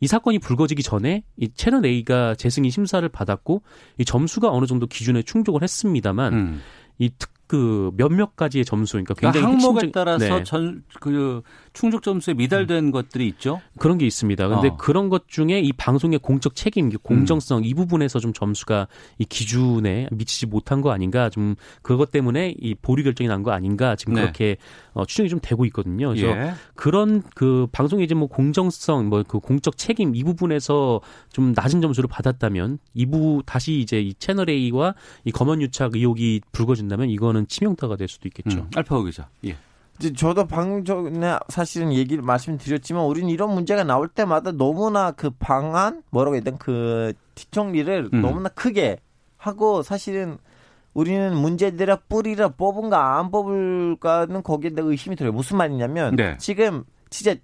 이 0.02 0.08
사건이 0.08 0.40
불거지기 0.40 0.82
전에 0.82 1.22
이 1.36 1.48
채널 1.54 1.86
A가 1.86 2.34
재승인 2.34 2.72
심사를 2.72 3.08
받았고 3.08 3.62
이 3.98 4.04
점수가 4.04 4.50
어느 4.50 4.66
정도 4.66 4.88
기준에 4.88 5.22
충족을 5.22 5.62
했습니다만 5.62 6.34
음. 6.34 6.60
이특 6.98 7.30
그 7.46 7.92
몇몇 7.96 8.34
가지의 8.34 8.64
점수 8.64 8.94
그러니까 8.94 9.14
굉장히 9.14 9.44
그러니까 9.44 9.62
항목에 9.62 9.86
핵심적, 9.86 9.92
따라서 9.92 10.38
네. 10.38 10.42
전그 10.42 11.42
충족 11.72 12.02
점수에 12.02 12.34
미달된 12.34 12.86
음. 12.86 12.90
것들이 12.90 13.26
있죠. 13.28 13.60
그런 13.78 13.98
게 13.98 14.06
있습니다. 14.06 14.48
근데 14.48 14.68
어. 14.68 14.76
그런 14.76 15.08
것 15.08 15.28
중에 15.28 15.60
이 15.60 15.72
방송의 15.72 16.18
공적 16.18 16.54
책임, 16.54 16.90
공정성 16.90 17.58
음. 17.58 17.64
이 17.64 17.74
부분에서 17.74 18.18
좀 18.20 18.32
점수가 18.32 18.88
이 19.18 19.24
기준에 19.24 20.08
미치지 20.10 20.46
못한 20.46 20.80
거 20.80 20.90
아닌가 20.90 21.30
좀 21.30 21.54
그것 21.82 22.10
때문에 22.10 22.54
이 22.58 22.74
보류 22.74 23.02
결정이 23.04 23.28
난 23.28 23.42
거 23.42 23.50
아닌가 23.52 23.96
지금 23.96 24.14
네. 24.14 24.20
그렇게 24.22 24.56
어, 24.92 25.04
추정이 25.04 25.28
좀 25.28 25.40
되고 25.42 25.64
있거든요. 25.66 26.08
그래서 26.10 26.26
예. 26.28 26.52
그런 26.74 27.22
그 27.34 27.66
방송의 27.72 28.04
이제 28.04 28.14
뭐 28.14 28.28
공정성, 28.28 29.08
뭐 29.08 29.22
그 29.26 29.38
공적 29.38 29.76
책임 29.78 30.14
이 30.14 30.22
부분에서 30.24 31.00
좀 31.32 31.52
낮은 31.56 31.80
점수를 31.80 32.08
받았다면 32.08 32.78
이부 32.94 33.42
다시 33.46 33.80
이제 33.80 34.00
이 34.00 34.14
채널 34.14 34.50
A와 34.50 34.94
이 35.24 35.30
검언 35.32 35.62
유착 35.62 35.94
의혹이 35.94 36.40
불거진다면 36.52 37.08
이거는 37.10 37.46
치명타가 37.48 37.96
될 37.96 38.08
수도 38.08 38.28
있겠죠. 38.28 38.58
음. 38.58 38.70
알파고 38.74 39.04
기자. 39.04 39.28
예. 39.46 39.56
저도 40.16 40.46
방금 40.46 40.84
전에 40.84 41.38
사실은 41.48 41.92
얘기를 41.92 42.22
말씀드렸지만 42.24 43.04
우리는 43.04 43.28
이런 43.28 43.54
문제가 43.54 43.84
나올 43.84 44.08
때마다 44.08 44.50
너무나 44.52 45.12
그 45.12 45.30
방안 45.30 46.02
뭐라고 46.10 46.34
해야 46.34 46.42
되나 46.42 46.56
그 46.58 47.12
뒷정리를 47.34 48.10
음. 48.12 48.22
너무나 48.22 48.48
크게 48.48 48.98
하고 49.36 49.82
사실은 49.82 50.38
우리는 50.94 51.34
문제들의 51.36 51.98
뿌리를 52.08 52.46
뽑은가 52.56 53.18
안 53.18 53.30
뽑을까는 53.30 54.42
거기에 54.42 54.70
대해 54.70 54.86
의심이 54.86 55.16
들어요. 55.16 55.32
무슨 55.32 55.56
말이냐면 55.56 56.16
네. 56.16 56.36
지금 56.38 56.84
진짜 57.08 57.38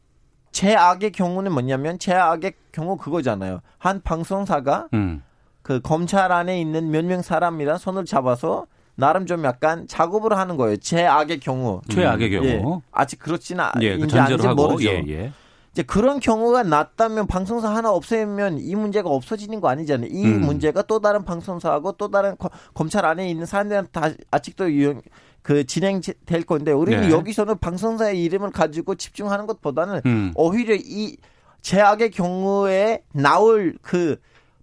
제악의 0.51 1.13
경우는 1.13 1.53
뭐냐면 1.53 1.99
제악의 1.99 2.55
경우 2.73 2.97
그거잖아요. 2.97 3.61
한 3.79 4.03
방송사가 4.03 4.89
음. 4.95 5.23
그 5.63 5.81
검찰 5.81 6.33
안에 6.33 6.61
있는 6.61 6.91
몇 6.91 7.05
명 7.05 7.23
사람이랑 7.23 7.79
손을 7.79 8.05
잡아서 8.05 8.67
나름 8.99 9.27
좀 9.27 9.45
약간 9.45 9.87
작업을 9.87 10.37
하는 10.37 10.57
거예요. 10.57 10.77
제악의 10.77 11.39
경우. 11.39 11.81
최악의 11.89 12.31
경우. 12.31 12.47
예. 12.47 12.63
아직 12.91 13.21
그렇지는 13.21 13.65
예, 13.81 13.97
그 13.97 14.21
아닌지 14.21 14.49
모르죠. 14.49 14.89
예, 14.89 15.05
예. 15.07 15.33
이제 15.71 15.85
그런 15.85 16.19
경우가 16.19 16.65
났다면 16.65 17.29
방송사 17.29 17.73
하나 17.73 17.93
없애면 17.93 18.59
이 18.59 18.75
문제가 18.75 19.09
없어지는 19.09 19.61
거 19.61 19.69
아니잖아요. 19.69 20.11
이 20.11 20.25
음. 20.25 20.41
문제가 20.41 20.83
또 20.83 20.99
다른 20.99 21.25
방송사하고 21.25 21.93
또 21.93 22.11
다른 22.11 22.37
거, 22.37 22.51
검찰 22.75 23.07
안에 23.07 23.31
있는 23.31 23.47
사람들한테 23.47 23.91
다 23.93 24.11
아직도 24.33 24.73
유용, 24.73 25.01
그 25.43 25.65
진행될 25.65 26.43
건데 26.45 26.73
우리는 26.73 27.03
네. 27.03 27.11
여기서는 27.11 27.59
방송사의 27.59 28.21
이름을 28.25 28.51
가지고 28.51 28.97
집중하는 28.97 29.47
것보다는 29.47 30.01
음. 30.07 30.33
오히려 30.35 30.75
이 30.75 31.17
제약의 31.63 32.11
경우에 32.11 33.05
나올 33.13 33.77
그 33.81 34.17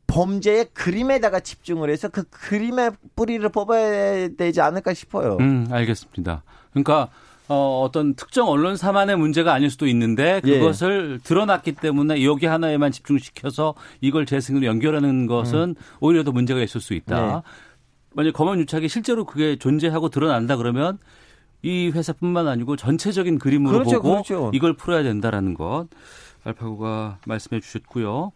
범죄의 0.08 0.68
그림에다가 0.74 1.39
집중을 1.39 1.89
해서 1.89 2.10
그 2.10 2.24
그림의 2.30 2.91
뿌리를 3.15 3.48
뽑아야 3.50 4.30
되지 4.30 4.62
않을까 4.62 4.94
싶어요. 4.94 5.38
음, 5.39 5.68
알겠습니다. 5.72 6.44
그러니까 6.72 7.10
어, 7.48 7.82
어떤 7.84 8.15
특정 8.15 8.48
언론사만의 8.48 9.18
문제가 9.18 9.54
아닐 9.54 9.70
수도 9.70 9.88
있는데 9.88 10.41
예. 10.46 10.60
그것을 10.60 11.20
예. 11.20 11.24
드러났기 11.24 11.74
때문에 11.74 12.24
여기 12.24 12.46
하나에만 12.48 12.91
집중시켜서 12.91 13.76
이걸 14.02 14.26
재승으로 14.26 14.65
연결하는 14.65 15.28
것은 15.28 15.60
음. 15.60 15.76
오히려 16.00 16.24
더 16.24 16.32
문제가 16.32 16.62
있을 16.62 16.82
수 16.82 16.94
있다. 16.94 17.22
네. 17.28 17.41
만약 18.13 18.34
검언 18.34 18.60
유착이 18.60 18.88
실제로 18.88 19.26
그게 19.26 19.58
존재하고 19.58 20.10
드러난다 20.10 20.56
그러면 20.56 20.98
이 21.62 21.91
회사뿐만 21.94 22.48
아니고 22.48 22.78
전체적인 22.78 23.39
그림으로 23.39 23.80
그렇죠, 23.80 24.02
보고 24.02 24.10
그렇죠. 24.12 24.52
이걸 24.54 24.74
풀어야 24.74 25.04
된다라는 25.04 25.54
것 25.54 25.88
알파고가 26.44 27.20
말씀해 27.26 27.60
주셨고요. 27.60 28.32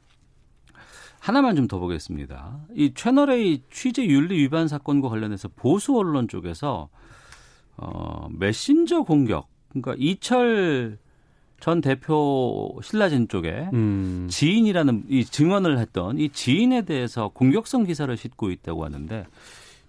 하나만 1.20 1.56
좀 1.56 1.68
더 1.68 1.78
보겠습니다. 1.80 2.60
이 2.76 2.94
채널A 2.96 3.62
취재 3.72 4.06
윤리 4.06 4.38
위반 4.40 4.68
사건과 4.68 5.10
관련해서 5.10 5.50
보수 5.56 5.96
언론 5.98 6.28
쪽에서 6.28 6.90
어, 7.78 8.28
메신저 8.32 9.04
공격, 9.04 9.48
그러니까 9.70 9.96
이철 9.98 10.98
전 11.60 11.82
대표 11.82 12.80
신라진 12.82 13.28
쪽에 13.28 13.70
음. 13.74 14.28
지인이라는 14.30 15.04
이 15.10 15.26
증언을 15.26 15.78
했던 15.78 16.18
이 16.18 16.30
지인에 16.30 16.84
대해서 16.84 17.30
공격성 17.30 17.84
기사를 17.84 18.16
싣고 18.16 18.50
있다고 18.52 18.86
하는데 18.86 19.26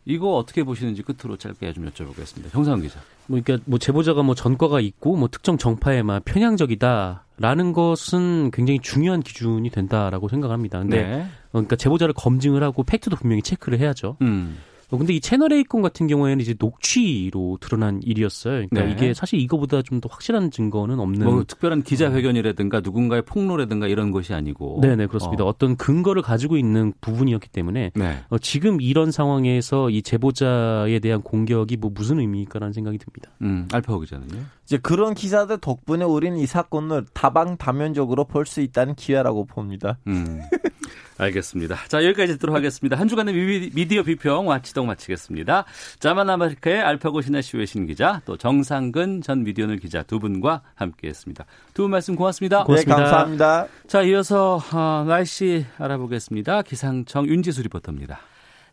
이거 0.05 0.35
어떻게 0.35 0.65
보시는지 0.65 1.03
끝으로 1.03 1.37
짧게 1.37 1.73
좀 1.73 1.89
여쭤보겠습니다. 1.89 2.51
정상훈 2.51 2.83
기자. 2.83 3.01
뭐 3.31 3.41
그러니까 3.41 3.65
뭐 3.71 3.79
제보자가 3.79 4.25
뭐 4.25 4.35
전과가 4.35 4.81
있고 4.81 5.15
뭐 5.15 5.29
특정 5.29 5.57
정파에만 5.57 6.23
편향적이다라는 6.25 7.73
것은 7.73 8.51
굉장히 8.51 8.81
중요한 8.81 9.23
기준이 9.23 9.71
된다라고 9.71 10.29
생각합니다. 10.29 10.81
근데 10.81 11.03
네. 11.03 11.27
그러니까 11.53 11.77
제보자를 11.77 12.13
검증을 12.13 12.65
하고 12.65 12.83
팩트도 12.83 13.17
분명히 13.17 13.43
체크를 13.43 13.79
해야죠. 13.79 14.17
음. 14.23 14.59
어, 14.91 14.99
근데 14.99 15.13
이 15.15 15.21
채널 15.21 15.53
A 15.53 15.65
건 15.65 15.83
같은 15.83 16.07
경우에는 16.07 16.41
이제 16.41 16.55
녹취로 16.59 17.59
드러난 17.61 18.01
일이었어요. 18.03 18.67
그러니까 18.69 18.83
네. 18.83 18.93
이게 18.93 19.15
사실 19.15 19.39
이거보다 19.41 19.83
좀 19.83 20.01
더 20.01 20.09
확실한 20.11 20.51
증거는 20.51 20.99
없는. 20.99 21.25
뭐 21.27 21.45
특별한 21.45 21.83
기자회견이라든가 21.83 22.81
누군가의 22.81 23.23
폭로라든가 23.23 23.87
이런 23.87 24.11
것이 24.13 24.33
아니고. 24.35 24.79
네 24.83 24.97
네 24.97 25.07
그렇습니다. 25.07 25.45
어. 25.45 25.55
떤 25.59 25.77
근거를 25.77 26.23
가지고 26.23 26.57
있는 26.57 26.93
부분이었기 27.03 27.49
때문에 27.51 27.91
네. 27.95 28.19
어, 28.31 28.39
지금 28.39 28.81
이런 28.81 29.11
상황에서 29.11 29.91
이 29.91 30.01
제보자에 30.03 30.99
대한 31.01 31.21
공격이 31.23 31.77
뭐 31.77 31.91
무슨 31.95 32.19
의미일까라는 32.19 32.73
생각이 32.73 32.99
듭니다. 32.99 33.31
음, 33.43 33.69
알파오 33.73 34.01
기자는요? 34.01 34.41
이제 34.65 34.79
그런 34.79 35.15
기사들 35.15 35.59
덕분에 35.59 36.05
우리는 36.05 36.39
이 36.39 36.47
사건을 36.47 37.05
다방다면적으로 37.13 38.25
볼 38.25 38.47
수 38.47 38.61
있다는 38.63 38.95
기회라고 38.95 39.45
봅니다. 39.45 39.99
음. 40.07 40.41
알겠습니다. 41.19 41.77
자, 41.89 42.03
여기까지 42.05 42.33
듣도록 42.35 42.57
하겠습니다. 42.57 42.97
한 42.99 43.07
주간의 43.07 43.35
미디어 43.75 44.03
비평 44.03 44.49
watchdog 44.49 44.87
마치겠습니다. 44.87 45.65
자만 45.99 46.31
아메리카의 46.31 46.81
알파고 46.81 47.21
시나씨 47.21 47.67
외신 47.67 47.95
기자, 47.95 48.23
또 48.25 48.37
정상근 48.39 49.21
전 49.21 49.45
미디어오늘 49.45 49.77
기자 49.79 50.03
두 50.03 50.19
분과 50.19 50.63
함께 50.75 51.09
했습니다. 51.09 51.45
두 51.75 51.83
분 51.83 51.91
말씀 51.91 52.17
고맙습니다. 52.17 52.65
고맙습니다. 52.65 52.97
네, 52.97 53.03
감사합니다. 53.03 53.67
자, 53.87 54.03
이어서 54.03 54.59
어, 54.73 55.05
날씨 55.07 55.67
알아보겠습니다. 55.79 56.63
기상청 56.63 57.27
윤지수 57.27 57.63
리포터입니다. 57.63 58.21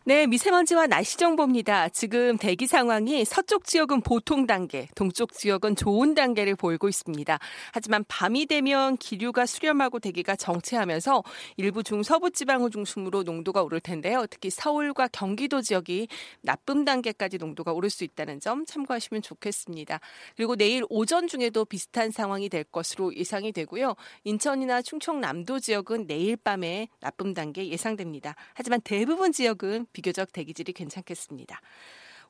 네, 0.08 0.26
미세먼지와 0.26 0.86
날씨 0.86 1.18
정보입니다. 1.18 1.90
지금 1.90 2.38
대기 2.38 2.66
상황이 2.66 3.26
서쪽 3.26 3.66
지역은 3.66 4.00
보통 4.00 4.46
단계, 4.46 4.88
동쪽 4.94 5.34
지역은 5.34 5.76
좋은 5.76 6.14
단계를 6.14 6.56
보이고 6.56 6.88
있습니다. 6.88 7.38
하지만 7.74 8.06
밤이 8.08 8.46
되면 8.46 8.96
기류가 8.96 9.44
수렴하고 9.44 9.98
대기가 9.98 10.34
정체하면서 10.34 11.22
일부 11.58 11.82
중서부 11.82 12.30
지방을 12.30 12.70
중심으로 12.70 13.22
농도가 13.22 13.62
오를 13.62 13.80
텐데요. 13.80 14.24
특히 14.30 14.48
서울과 14.48 15.08
경기도 15.08 15.60
지역이 15.60 16.08
나쁨 16.40 16.86
단계까지 16.86 17.36
농도가 17.36 17.74
오를 17.74 17.90
수 17.90 18.02
있다는 18.02 18.40
점 18.40 18.64
참고하시면 18.64 19.20
좋겠습니다. 19.20 20.00
그리고 20.36 20.56
내일 20.56 20.84
오전 20.88 21.28
중에도 21.28 21.66
비슷한 21.66 22.10
상황이 22.10 22.48
될 22.48 22.64
것으로 22.64 23.14
예상이 23.14 23.52
되고요. 23.52 23.94
인천이나 24.24 24.80
충청남도 24.80 25.60
지역은 25.60 26.06
내일 26.06 26.38
밤에 26.38 26.88
나쁨 26.98 27.34
단계 27.34 27.68
예상됩니다. 27.68 28.36
하지만 28.54 28.80
대부분 28.80 29.32
지역은 29.32 29.88
비교적 29.98 30.32
대기질이 30.32 30.74
괜찮겠습니다. 30.74 31.60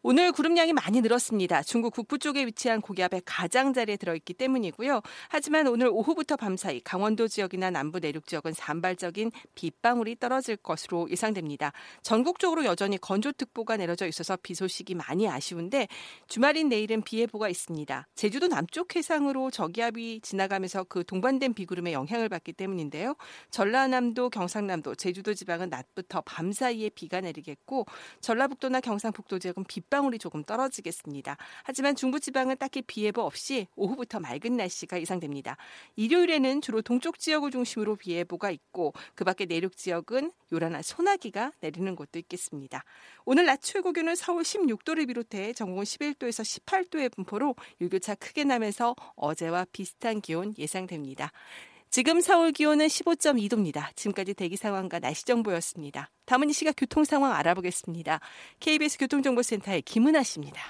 오늘 0.02 0.30
구름량이 0.30 0.74
많이 0.74 1.00
늘었습니다. 1.00 1.64
중국 1.64 1.92
북부 1.92 2.18
쪽에 2.18 2.46
위치한 2.46 2.80
고기압의 2.80 3.22
가장자리에 3.24 3.96
들어있기 3.96 4.34
때문이고요. 4.34 5.02
하지만 5.28 5.66
오늘 5.66 5.88
오후부터 5.88 6.36
밤사이 6.36 6.80
강원도 6.80 7.26
지역이나 7.26 7.70
남부 7.70 7.98
내륙 7.98 8.26
지역은 8.26 8.52
산발적인 8.52 9.32
빗방울이 9.56 10.16
떨어질 10.20 10.56
것으로 10.56 11.10
예상됩니다. 11.10 11.72
전국적으로 12.02 12.64
여전히 12.64 12.96
건조특보가 12.98 13.76
내려져 13.76 14.06
있어서 14.06 14.36
비 14.40 14.54
소식이 14.54 14.94
많이 14.94 15.28
아쉬운데 15.28 15.88
주말인 16.28 16.68
내일은 16.68 17.02
비 17.02 17.18
예보가 17.18 17.48
있습니다. 17.48 18.06
제주도 18.14 18.46
남쪽 18.46 18.94
해상으로 18.94 19.50
저기압이 19.50 20.20
지나가면서 20.22 20.84
그 20.84 21.02
동반된 21.04 21.54
비구름의 21.54 21.92
영향을 21.92 22.28
받기 22.28 22.52
때문인데요. 22.52 23.16
전라남도, 23.50 24.30
경상남도, 24.30 24.94
제주도 24.94 25.34
지방은 25.34 25.70
낮부터 25.70 26.22
밤 26.24 26.52
사이에 26.52 26.88
비가 26.90 27.20
내리겠고 27.20 27.86
전라북도나 28.20 28.80
경상북도 28.80 29.40
지역은 29.40 29.64
비 29.64 29.87
빗방울이 29.88 30.18
조금 30.18 30.44
떨어지겠습니다. 30.44 31.36
하지만 31.64 31.96
중부지방은 31.96 32.58
딱히 32.58 32.82
비 32.82 33.04
예보 33.04 33.22
없이 33.22 33.66
오후부터 33.76 34.20
맑은 34.20 34.56
날씨가 34.56 35.00
예상됩니다. 35.00 35.56
일요일에는 35.96 36.60
주로 36.60 36.82
동쪽 36.82 37.18
지역을 37.18 37.50
중심으로 37.50 37.96
비 37.96 38.12
예보가 38.12 38.50
있고 38.50 38.92
그 39.14 39.24
밖에 39.24 39.46
내륙 39.46 39.76
지역은 39.76 40.32
요란한 40.52 40.82
소나기가 40.82 41.52
내리는 41.60 41.94
곳도 41.96 42.18
있겠습니다. 42.18 42.84
오늘 43.24 43.46
낮 43.46 43.60
최고 43.62 43.92
기온은 43.92 44.14
서울 44.14 44.42
16도를 44.42 45.06
비롯해 45.08 45.52
전국은 45.52 45.84
11도에서 45.84 46.64
18도의 46.64 47.12
분포로 47.12 47.54
일교차 47.80 48.14
크게 48.16 48.44
나면서 48.44 48.94
어제와 49.16 49.66
비슷한 49.72 50.20
기온 50.20 50.54
예상됩니다. 50.58 51.32
지금 51.90 52.20
서울 52.20 52.52
기온은 52.52 52.86
15.2도입니다. 52.86 53.96
지금까지 53.96 54.34
대기 54.34 54.56
상황과 54.56 54.98
날씨 54.98 55.24
정보였습니다. 55.24 56.10
다음은 56.26 56.50
이 56.50 56.52
시각 56.52 56.74
교통 56.76 57.04
상황 57.04 57.32
알아보겠습니다. 57.32 58.20
KBS 58.60 58.98
교통정보센터의 58.98 59.82
김은아 59.82 60.22
씨입니다. 60.22 60.60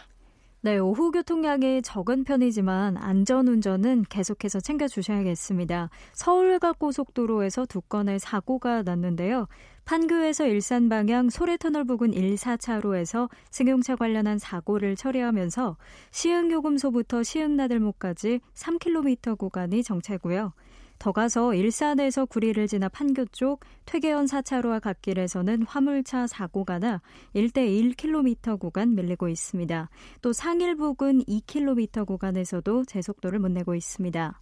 네, 0.61 0.79
오후 0.79 1.11
교통량이 1.11 1.83
적은 1.83 2.23
편이지만 2.23 2.97
안전운전은 2.97 4.07
계속해서 4.09 4.61
챙겨주셔야겠습니다. 4.61 5.91
서울외곽 6.15 6.79
고속도로에서 6.79 7.67
두 7.67 7.81
건의 7.81 8.21
사고가 8.21 8.83
났는데요. 8.83 9.47
판교에서 9.87 10.47
일산 10.47 10.89
방향 10.89 11.31
소래터널 11.31 11.85
부근 11.85 12.13
1, 12.13 12.37
4차로에서 12.37 13.29
승용차 13.51 13.97
관련한 13.97 14.39
사고를 14.39 14.95
처리하면서 14.95 15.77
시흥요금소부터 16.13 17.25
시흥나들목까지 17.25 18.41
3km 18.55 19.39
구간이 19.39 19.83
정체고요. 19.83 20.53
더 20.99 21.13
가서 21.13 21.55
일산에서 21.55 22.27
구리를 22.27 22.67
지나 22.67 22.89
판교 22.89 23.27
쪽 23.27 23.61
퇴계원 23.87 24.27
4차로와 24.27 24.81
갓길에서는 24.81 25.63
화물차 25.63 26.27
사고가 26.27 26.79
나 26.79 27.01
1대 27.35 27.95
1km 27.97 28.59
구간 28.59 28.95
밀리고 28.95 29.29
있습니다. 29.29 29.89
또 30.23 30.33
상일 30.33 30.75
부근 30.75 31.23
2km 31.25 32.07
구간에서도 32.07 32.85
제속도를 32.85 33.39
못 33.39 33.51
내고 33.51 33.75
있습니다. 33.75 34.41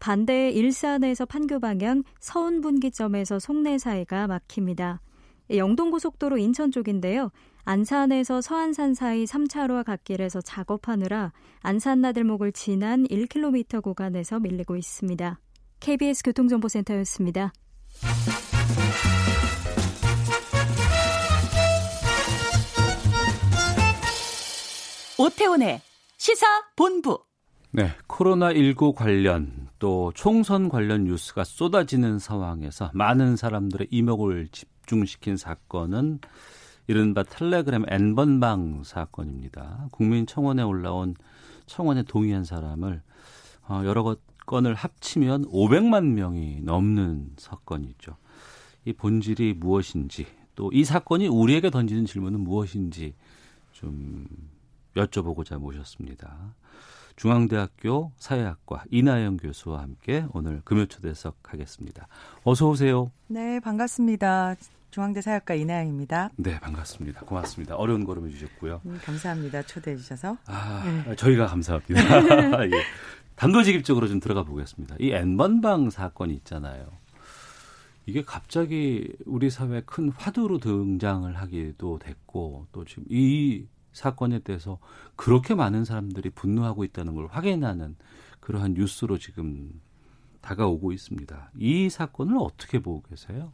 반대 0.00 0.50
일산에서 0.50 1.24
판교 1.24 1.60
방향 1.60 2.02
서운 2.18 2.60
분기점에서 2.60 3.38
송내 3.38 3.78
사이가 3.78 4.26
막힙니다. 4.26 5.00
영동고속도로 5.50 6.38
인천 6.38 6.72
쪽인데요. 6.72 7.30
안산에서 7.64 8.40
서안산 8.40 8.94
사이 8.94 9.24
3차로와 9.24 9.84
갓길에서 9.84 10.40
작업하느라 10.40 11.32
안산 11.60 12.00
나들목을 12.00 12.50
지난 12.50 13.04
1km 13.04 13.80
구간에서 13.82 14.40
밀리고 14.40 14.74
있습니다. 14.74 15.38
KBS 15.82 16.22
교통정보센터였습니다. 16.22 17.52
오태훈의 25.18 25.80
시사 26.18 26.46
본부. 26.76 27.24
네, 27.72 27.90
코로나19 28.06 28.94
관련 28.94 29.68
또 29.80 30.12
총선 30.14 30.68
관련 30.68 31.04
뉴스가 31.04 31.42
쏟아지는 31.42 32.20
상황에서 32.20 32.90
많은 32.94 33.34
사람들의 33.34 33.88
이목을 33.90 34.48
집중시킨 34.52 35.36
사건은 35.36 36.20
이른바 36.86 37.24
텔레그램 37.24 37.84
N번방 37.88 38.84
사건입니다. 38.84 39.88
국민청원에 39.90 40.62
올라온 40.62 41.16
청원에 41.66 42.04
동의한 42.04 42.44
사람을 42.44 43.02
어, 43.68 43.82
여러 43.84 44.02
것 44.02 44.20
건을 44.46 44.74
합치면 44.74 45.46
500만 45.46 46.04
명이 46.12 46.60
넘는 46.62 47.30
사건이죠. 47.38 48.16
이 48.84 48.92
본질이 48.92 49.54
무엇인지 49.54 50.26
또 50.54 50.70
이 50.72 50.84
사건이 50.84 51.28
우리에게 51.28 51.70
던지는 51.70 52.04
질문은 52.04 52.40
무엇인지 52.40 53.14
좀 53.72 54.26
여쭤보고자 54.96 55.58
모셨습니다. 55.58 56.54
중앙대학교 57.16 58.12
사회학과 58.18 58.84
이나영 58.90 59.36
교수와 59.38 59.80
함께 59.82 60.24
오늘 60.32 60.60
금요초대석 60.64 61.36
하겠습니다. 61.44 62.06
어서 62.44 62.68
오세요. 62.68 63.10
네, 63.28 63.60
반갑습니다. 63.60 64.56
중앙대 64.90 65.22
사회학과 65.22 65.54
이나영입니다. 65.54 66.30
네, 66.36 66.58
반갑습니다. 66.60 67.20
고맙습니다. 67.20 67.76
어려운 67.76 68.04
걸음 68.04 68.26
해주셨고요. 68.26 68.82
음, 68.84 69.00
감사합니다. 69.02 69.62
초대해 69.62 69.96
주셔서. 69.96 70.36
아, 70.46 70.82
네. 71.06 71.16
저희가 71.16 71.46
감사합니다. 71.46 71.94
예. 72.68 72.82
단도직입적으로 73.36 74.08
좀 74.08 74.20
들어가 74.20 74.42
보겠습니다. 74.42 74.96
이 75.00 75.10
N번방 75.10 75.90
사건이 75.90 76.34
있잖아요. 76.34 76.86
이게 78.06 78.22
갑자기 78.22 79.14
우리 79.26 79.50
사회에 79.50 79.82
큰 79.86 80.10
화두로 80.10 80.58
등장을 80.58 81.34
하기도 81.36 81.98
됐고 81.98 82.66
또 82.72 82.84
지금 82.84 83.04
이 83.08 83.66
사건에 83.92 84.40
대해서 84.40 84.78
그렇게 85.16 85.54
많은 85.54 85.84
사람들이 85.84 86.30
분노하고 86.30 86.84
있다는 86.84 87.14
걸 87.14 87.26
확인하는 87.28 87.96
그러한 88.40 88.74
뉴스로 88.74 89.18
지금 89.18 89.80
다가오고 90.40 90.92
있습니다. 90.92 91.52
이 91.58 91.88
사건을 91.90 92.36
어떻게 92.38 92.80
보고 92.80 93.02
계세요? 93.02 93.52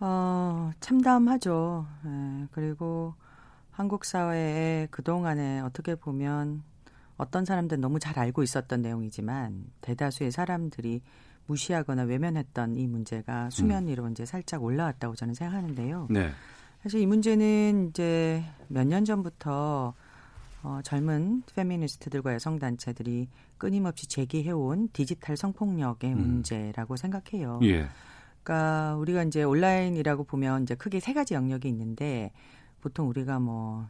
어, 0.00 0.70
참담하죠. 0.80 1.86
예, 2.04 2.46
그리고 2.52 3.14
한국 3.70 4.04
사회에 4.04 4.88
그동안에 4.90 5.60
어떻게 5.60 5.94
보면 5.94 6.62
어떤 7.18 7.44
사람들은 7.44 7.80
너무 7.80 7.98
잘 7.98 8.18
알고 8.18 8.42
있었던 8.42 8.80
내용이지만 8.80 9.64
대다수의 9.82 10.30
사람들이 10.30 11.02
무시하거나 11.46 12.04
외면했던 12.04 12.76
이 12.76 12.86
문제가 12.86 13.50
수면 13.50 13.84
음. 13.84 13.88
위로 13.88 14.04
음. 14.04 14.12
이제 14.12 14.24
살짝 14.24 14.62
올라왔다고 14.62 15.14
저는 15.16 15.34
생각하는데요. 15.34 16.06
네. 16.10 16.30
사실 16.82 17.00
이 17.00 17.06
문제는 17.06 17.88
이제 17.90 18.44
몇 18.68 18.84
년 18.86 19.04
전부터 19.04 19.94
어, 20.62 20.80
젊은 20.82 21.42
페미니스트들과 21.54 22.34
여성 22.34 22.58
단체들이 22.58 23.28
끊임없이 23.58 24.06
제기해온 24.06 24.88
디지털 24.92 25.36
성폭력의 25.36 26.12
음. 26.12 26.18
문제라고 26.18 26.96
생각해요. 26.96 27.60
예. 27.62 27.88
그러니까 28.42 28.96
우리가 28.96 29.24
이제 29.24 29.42
온라인이라고 29.42 30.24
보면 30.24 30.62
이제 30.62 30.74
크게 30.74 31.00
세 31.00 31.12
가지 31.12 31.34
영역이 31.34 31.68
있는데 31.68 32.32
보통 32.80 33.08
우리가 33.08 33.38
뭐 33.38 33.88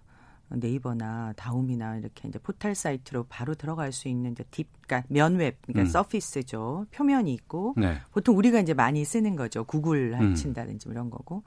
네이버나 0.50 1.34
다음이나 1.36 1.96
이렇게 1.96 2.28
이제 2.28 2.38
포털 2.38 2.74
사이트로 2.74 3.24
바로 3.28 3.54
들어갈 3.54 3.92
수 3.92 4.08
있는 4.08 4.32
이제 4.32 4.44
deep, 4.50 4.68
그러니까 4.80 5.06
면웹, 5.12 5.58
그러니까 5.62 5.82
음. 5.82 5.86
surface죠. 5.86 6.86
표면이 6.90 7.32
있고 7.34 7.74
네. 7.76 7.98
보통 8.12 8.36
우리가 8.36 8.60
이제 8.60 8.74
많이 8.74 9.04
쓰는 9.04 9.36
거죠. 9.36 9.64
구글 9.64 10.14
음. 10.18 10.34
친다든지 10.34 10.88
뭐 10.88 10.92
이런 10.92 11.10
거고 11.10 11.42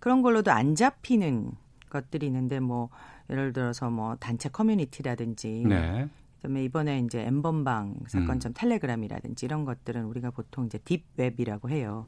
그런 0.00 0.22
걸로도 0.22 0.50
안 0.50 0.74
잡히는 0.74 1.52
것들이 1.88 2.26
있는데 2.26 2.60
뭐 2.60 2.90
예를 3.30 3.52
들어서 3.52 3.90
뭐 3.90 4.16
단체 4.16 4.48
커뮤니티라든지 4.48 5.64
네. 5.66 6.08
그다음에 6.36 6.64
이번에 6.64 6.98
이제 7.00 7.20
n번방 7.22 8.00
사건처럼 8.08 8.50
음. 8.50 8.54
텔레그램이라든지 8.54 9.46
이런 9.46 9.64
것들은 9.64 10.04
우리가 10.04 10.30
보통 10.30 10.66
이제 10.66 10.78
deep 10.78 11.09
web이라고 11.09 11.70
해요. 11.70 12.06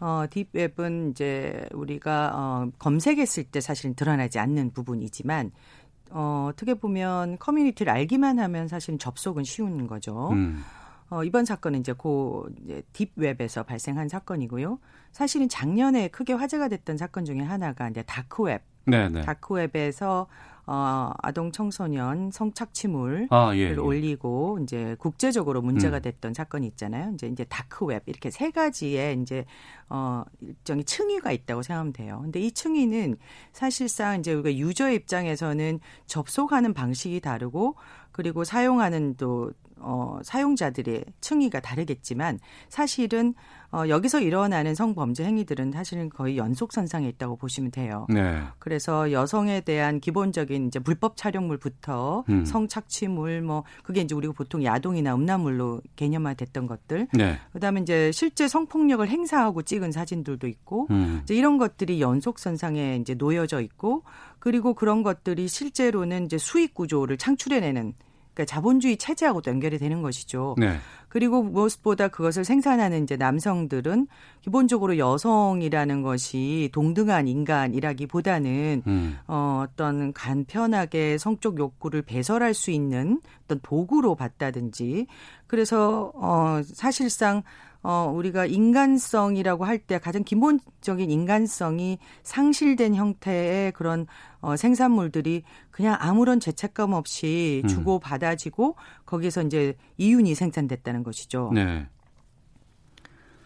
어, 0.00 0.24
딥웹은 0.30 1.10
이제 1.10 1.68
우리가 1.72 2.32
어, 2.34 2.70
검색했을 2.78 3.44
때 3.44 3.60
사실은 3.60 3.94
드러나지 3.94 4.38
않는 4.38 4.72
부분이지만 4.72 5.52
어, 6.10 6.48
어떻게 6.50 6.74
보면 6.74 7.38
커뮤니티를 7.38 7.92
알기만 7.92 8.38
하면 8.38 8.66
사실은 8.66 8.98
접속은 8.98 9.44
쉬운 9.44 9.86
거죠. 9.86 10.30
음. 10.30 10.62
어, 11.10 11.24
이번 11.24 11.44
사건은 11.44 11.80
이제 11.80 11.92
고 11.92 12.48
이제 12.64 12.82
딥웹에서 12.92 13.64
발생한 13.64 14.08
사건이고요. 14.08 14.78
사실은 15.12 15.48
작년에 15.48 16.08
크게 16.08 16.32
화제가 16.32 16.68
됐던 16.68 16.96
사건 16.96 17.24
중에 17.24 17.40
하나가 17.40 17.88
이제 17.88 18.02
다크웹. 18.02 18.64
네네. 18.86 19.22
다크웹에서 19.22 20.28
어, 20.66 21.12
아동 21.22 21.52
청소년 21.52 22.30
성착취물을 22.30 23.28
아, 23.30 23.52
예, 23.54 23.70
예. 23.70 23.74
올리고 23.74 24.60
이제 24.62 24.96
국제적으로 24.98 25.62
문제가 25.62 25.98
음. 25.98 26.02
됐던 26.02 26.30
음. 26.30 26.34
사건이 26.34 26.66
있잖아요. 26.68 27.12
이제 27.14 27.26
이제 27.26 27.44
다크웹 27.44 28.04
이렇게 28.06 28.30
세 28.30 28.50
가지의 28.50 29.20
이제 29.20 29.44
어 29.88 30.22
일종의 30.40 30.84
층위가 30.84 31.32
있다고 31.32 31.62
생각하면 31.62 31.92
돼요. 31.92 32.20
근데 32.22 32.40
이 32.40 32.52
층위는 32.52 33.16
사실상 33.52 34.20
이제 34.20 34.32
우리가 34.32 34.56
유저 34.56 34.90
입장에서는 34.90 35.80
접속하는 36.06 36.74
방식이 36.74 37.20
다르고 37.20 37.76
그리고 38.12 38.44
사용하는 38.44 39.14
또 39.16 39.52
어, 39.80 40.18
사용자들의 40.22 41.04
층위가 41.20 41.60
다르겠지만 41.60 42.38
사실은 42.68 43.34
어, 43.72 43.84
여기서 43.88 44.20
일어나는 44.20 44.74
성범죄 44.74 45.24
행위들은 45.24 45.70
사실은 45.72 46.08
거의 46.08 46.36
연속선상에 46.36 47.08
있다고 47.10 47.36
보시면 47.36 47.70
돼요. 47.70 48.06
네. 48.08 48.40
그래서 48.58 49.12
여성에 49.12 49.60
대한 49.60 50.00
기본적인 50.00 50.66
이제 50.66 50.80
불법 50.80 51.16
촬영물부터 51.16 52.24
음. 52.28 52.44
성착취물 52.44 53.42
뭐 53.42 53.62
그게 53.84 54.00
이제 54.00 54.14
우리가 54.14 54.34
보통 54.36 54.64
야동이나 54.64 55.14
음란물로 55.14 55.82
개념화됐던 55.94 56.66
것들. 56.66 57.08
네. 57.12 57.38
그다음에 57.52 57.82
이제 57.82 58.10
실제 58.12 58.48
성폭력을 58.48 59.08
행사하고 59.08 59.62
찍은 59.62 59.92
사진들도 59.92 60.48
있고 60.48 60.88
음. 60.90 61.20
이제 61.22 61.36
이런 61.36 61.56
것들이 61.56 62.00
연속선상에 62.00 62.96
이제 62.96 63.14
놓여져 63.14 63.60
있고 63.60 64.02
그리고 64.40 64.74
그런 64.74 65.04
것들이 65.04 65.46
실제로는 65.46 66.24
이제 66.24 66.38
수익 66.38 66.74
구조를 66.74 67.18
창출해내는 67.18 67.94
그러니까 68.40 68.44
자본주의 68.46 68.96
체제하고도 68.96 69.50
연결이 69.50 69.78
되는 69.78 70.02
것이죠. 70.02 70.54
네. 70.58 70.78
그리고 71.08 71.42
무엇보다 71.42 72.08
그것을 72.08 72.44
생산하는 72.44 73.02
이제 73.02 73.16
남성들은 73.16 74.06
기본적으로 74.42 74.96
여성이라는 74.96 76.02
것이 76.02 76.70
동등한 76.72 77.26
인간이라기보다는 77.26 78.82
음. 78.86 79.18
어, 79.26 79.64
어떤 79.66 80.12
간편하게 80.12 81.18
성적 81.18 81.58
욕구를 81.58 82.02
배설할 82.02 82.54
수 82.54 82.70
있는 82.70 83.20
어떤 83.44 83.60
도구로 83.62 84.14
봤다든지 84.14 85.06
그래서 85.48 86.12
어, 86.14 86.60
사실상 86.64 87.42
어, 87.82 88.12
우리가 88.14 88.46
인간성이라고 88.46 89.64
할 89.64 89.80
때 89.80 89.98
가장 89.98 90.22
기본적인 90.24 91.10
인간성이 91.10 91.98
상실된 92.22 92.94
형태의 92.94 93.72
그런 93.72 94.06
어, 94.40 94.56
생산물들이 94.56 95.42
그냥 95.70 95.96
아무런 95.98 96.38
죄책감 96.38 96.92
없이 96.92 97.62
음. 97.64 97.68
주고 97.68 97.98
받아지고 97.98 98.76
거기서 99.06 99.42
이제 99.44 99.74
이윤이 99.96 100.34
생산됐다는 100.34 101.02
것이죠. 101.02 101.50
네. 101.54 101.86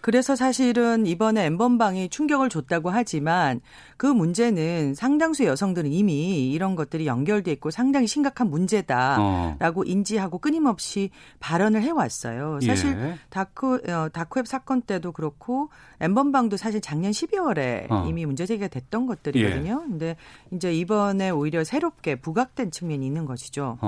그래서 0.05 0.37
사실은 0.37 1.07
이번에 1.07 1.47
엠번방이 1.47 2.11
충격을 2.11 2.51
줬다고 2.51 2.91
하지만 2.91 3.63
그 3.97 4.07
문제는 4.07 4.93
상당수 4.93 5.47
여성들은 5.47 5.91
이미 5.91 6.51
이런 6.53 6.77
것들이 6.77 7.07
연결돼 7.07 7.51
있고 7.53 7.71
상당히 7.71 8.07
심각한 8.07 8.51
문제다라고 8.51 9.81
어. 9.81 9.85
인지하고 9.87 10.37
끊임없이 10.41 11.09
발언을 11.41 11.81
해왔어요. 11.81 12.59
사실 12.61 12.91
예. 12.91 13.19
다크 13.31 13.77
어, 13.91 14.11
다크웹 14.11 14.47
사건 14.47 14.83
때도 14.83 15.13
그렇고 15.13 15.71
엠번방도 16.01 16.59
사실 16.59 16.83
작년 16.83 17.11
12월에 17.11 17.91
어. 17.91 18.05
이미 18.07 18.27
문제 18.27 18.45
제기가 18.45 18.69
됐던 18.69 19.07
것들이거든요. 19.07 19.81
예. 19.87 19.89
근데 19.89 20.17
이제 20.53 20.75
이번에 20.75 21.31
오히려 21.31 21.65
새롭게 21.65 22.17
부각된 22.17 22.71
측면이 22.71 23.07
있는 23.07 23.25
것이죠. 23.25 23.79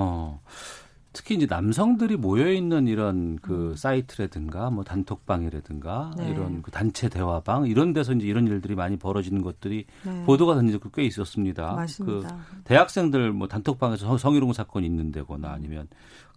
어. 1.16 1.18
특히 1.26 1.34
이제 1.34 1.46
남성들이 1.48 2.16
모여 2.16 2.50
있는 2.50 2.86
이런 2.86 3.38
그 3.40 3.70
음. 3.70 3.76
사이트라든가 3.76 4.70
뭐 4.70 4.84
단톡방이라든가 4.84 6.12
네. 6.18 6.30
이런 6.30 6.60
그 6.60 6.70
단체 6.70 7.08
대화방 7.08 7.66
이런 7.66 7.94
데서 7.94 8.12
이제 8.12 8.26
이런 8.26 8.46
일들이 8.46 8.74
많이 8.74 8.98
벌어지는 8.98 9.40
것들이 9.40 9.86
네. 10.04 10.24
보도가 10.24 10.56
된 10.56 10.70
적이 10.70 10.90
꽤 10.94 11.04
있었습니다. 11.04 11.72
맞습니다. 11.72 12.28
그 12.28 12.62
대학생들 12.64 13.32
뭐 13.32 13.48
단톡방에서 13.48 14.18
성희롱 14.18 14.52
사건이 14.52 14.86
있는데거나 14.86 15.50
아니면 15.50 15.88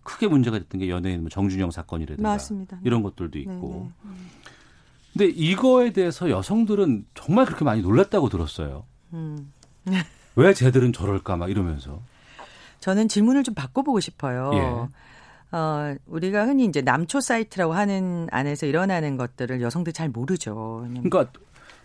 크게 0.03 0.27
문제가 0.27 0.57
됐던 0.57 0.79
게 0.79 0.89
연예인 0.89 1.21
뭐 1.21 1.29
정준영 1.29 1.71
사건이라든가 1.71 2.29
맞습니다. 2.29 2.79
이런 2.83 3.03
것들도 3.03 3.33
네, 3.33 3.41
있고. 3.41 3.91
네. 4.03 4.09
음. 4.09 4.29
근데 5.11 5.25
이거에 5.25 5.91
대해서 5.91 6.29
여성들은 6.29 7.05
정말 7.15 7.45
그렇게 7.45 7.65
많이 7.65 7.81
놀랐다고 7.81 8.29
들었어요. 8.29 8.85
음. 9.13 9.51
왜 10.35 10.53
쟤들은 10.53 10.93
저럴까 10.93 11.35
막 11.35 11.49
이러면서. 11.49 12.01
저는 12.79 13.07
질문을 13.07 13.43
좀 13.43 13.53
바꿔보고 13.55 13.99
싶어요. 13.99 14.51
예. 14.53 15.55
어, 15.55 15.95
우리가 16.05 16.45
흔히 16.45 16.65
이제 16.65 16.81
남초 16.81 17.21
사이트라고 17.21 17.73
하는 17.73 18.27
안에서 18.31 18.65
일어나는 18.65 19.17
것들을 19.17 19.61
여성들 19.61 19.93
잘 19.93 20.09
모르죠. 20.09 20.85
그러니까 20.87 21.25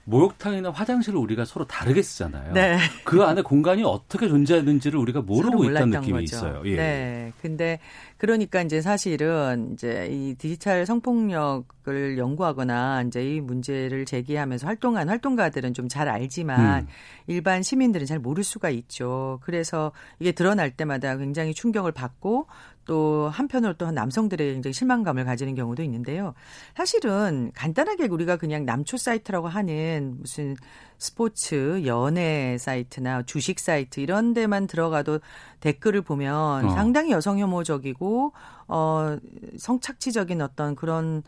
목욕탕이나 0.06 0.70
화장실을 0.70 1.18
우리가 1.18 1.44
서로 1.44 1.66
다르게 1.66 2.02
쓰잖아요. 2.02 2.52
네. 2.52 2.78
그 3.04 3.22
안에 3.22 3.42
공간이 3.42 3.82
어떻게 3.84 4.28
존재하는지를 4.28 4.98
우리가 4.98 5.22
모르고 5.22 5.64
있다는 5.64 6.00
느낌이 6.00 6.12
거죠. 6.20 6.22
있어요. 6.22 6.62
예. 6.66 6.76
네. 6.76 7.32
근데 7.40 7.78
그러니까 8.18 8.62
이제 8.62 8.80
사실은 8.80 9.70
이제 9.72 10.08
이 10.10 10.34
디지털 10.34 10.84
성폭력을 10.86 12.18
연구하거나 12.18 13.02
이제 13.06 13.22
이 13.22 13.40
문제를 13.40 14.04
제기하면서 14.04 14.66
활동한 14.66 15.08
활동가들은 15.08 15.72
좀 15.72 15.84
잘 15.94 16.08
알지만 16.08 16.80
음. 16.84 16.88
일반 17.28 17.62
시민들은 17.62 18.06
잘 18.06 18.18
모를 18.18 18.42
수가 18.42 18.70
있죠. 18.70 19.38
그래서 19.42 19.92
이게 20.18 20.32
드러날 20.32 20.70
때마다 20.70 21.16
굉장히 21.16 21.54
충격을 21.54 21.92
받고 21.92 22.46
또 22.84 23.28
한편으로 23.28 23.74
또 23.74 23.90
남성들의 23.90 24.54
굉장히 24.54 24.72
실망감을 24.72 25.24
가지는 25.24 25.54
경우도 25.54 25.82
있는데요. 25.82 26.34
사실은 26.76 27.50
간단하게 27.54 28.06
우리가 28.06 28.36
그냥 28.36 28.64
남초 28.64 28.96
사이트라고 28.96 29.48
하는 29.48 30.16
무슨 30.20 30.56
스포츠, 31.04 31.82
연애 31.84 32.56
사이트나 32.58 33.22
주식 33.24 33.60
사이트 33.60 34.00
이런 34.00 34.32
데만 34.32 34.66
들어가도 34.66 35.20
댓글을 35.60 36.00
보면 36.02 36.64
어. 36.64 36.68
상당히 36.70 37.10
여성 37.10 37.38
혐오적이고 37.38 38.32
어 38.66 39.16
성착취적인 39.58 40.40
어떤 40.40 40.74
그런 40.74 41.22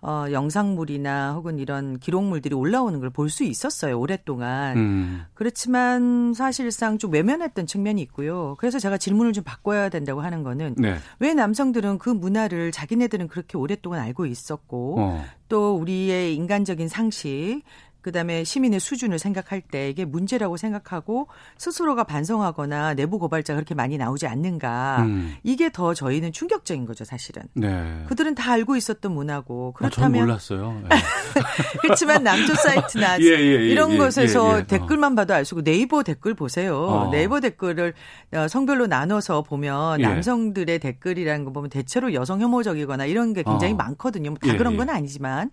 어 0.00 0.24
영상물이나 0.30 1.32
혹은 1.34 1.58
이런 1.58 1.98
기록물들이 1.98 2.54
올라오는 2.54 2.98
걸 3.00 3.10
볼 3.10 3.28
수 3.28 3.44
있었어요 3.44 3.98
오랫동안 3.98 4.76
음. 4.78 5.24
그렇지만 5.34 6.32
사실상 6.34 6.96
좀 6.96 7.12
외면했던 7.12 7.66
측면이 7.66 8.00
있고요 8.02 8.54
그래서 8.58 8.78
제가 8.78 8.96
질문을 8.96 9.34
좀 9.34 9.44
바꿔야 9.44 9.90
된다고 9.90 10.22
하는 10.22 10.42
거는 10.42 10.76
네. 10.78 10.96
왜 11.18 11.34
남성들은 11.34 11.98
그 11.98 12.08
문화를 12.08 12.72
자기네들은 12.72 13.28
그렇게 13.28 13.58
오랫동안 13.58 14.00
알고 14.00 14.24
있었고 14.24 14.94
어. 14.98 15.24
또 15.48 15.76
우리의 15.76 16.34
인간적인 16.36 16.88
상식 16.88 17.62
그다음에 18.00 18.44
시민의 18.44 18.80
수준을 18.80 19.18
생각할 19.18 19.60
때 19.60 19.90
이게 19.90 20.04
문제라고 20.04 20.56
생각하고 20.56 21.28
스스로가 21.58 22.04
반성하거나 22.04 22.94
내부 22.94 23.18
고발자가 23.18 23.56
그렇게 23.56 23.74
많이 23.74 23.98
나오지 23.98 24.26
않는가. 24.26 25.02
음. 25.02 25.34
이게 25.42 25.70
더 25.70 25.94
저희는 25.94 26.32
충격적인 26.32 26.86
거죠, 26.86 27.04
사실은. 27.04 27.42
네. 27.54 28.04
그들은 28.06 28.34
다 28.34 28.52
알고 28.52 28.76
있었던 28.76 29.12
문화고 29.12 29.74
아, 29.74 29.78
그렇다면 29.78 30.22
아, 30.22 30.24
몰랐어요. 30.26 30.80
네. 30.88 30.96
그렇지만 31.82 32.22
남조 32.22 32.54
사이트나 32.54 33.18
예, 33.20 33.24
예, 33.24 33.30
예, 33.30 33.66
이런 33.68 33.92
예, 33.92 33.98
곳에서 33.98 34.54
예, 34.54 34.58
예. 34.60 34.66
댓글만 34.66 35.14
봐도 35.14 35.34
알 35.34 35.44
수 35.44 35.54
있고 35.54 35.62
네이버 35.62 36.02
댓글 36.02 36.34
보세요. 36.34 36.76
어. 36.78 37.10
네이버 37.10 37.40
댓글을 37.40 37.94
어, 38.34 38.48
성별로 38.48 38.86
나눠서 38.86 39.42
보면 39.42 40.02
남성들의 40.02 40.78
댓글이라는 40.78 41.44
거 41.44 41.52
보면 41.52 41.70
대체로 41.70 42.12
여성 42.12 42.40
혐오적이거나 42.40 43.06
이런 43.06 43.32
게 43.32 43.42
굉장히 43.42 43.72
어. 43.72 43.76
많거든요. 43.76 44.34
다 44.34 44.56
그런 44.56 44.76
건 44.76 44.90
아니지만 44.90 45.50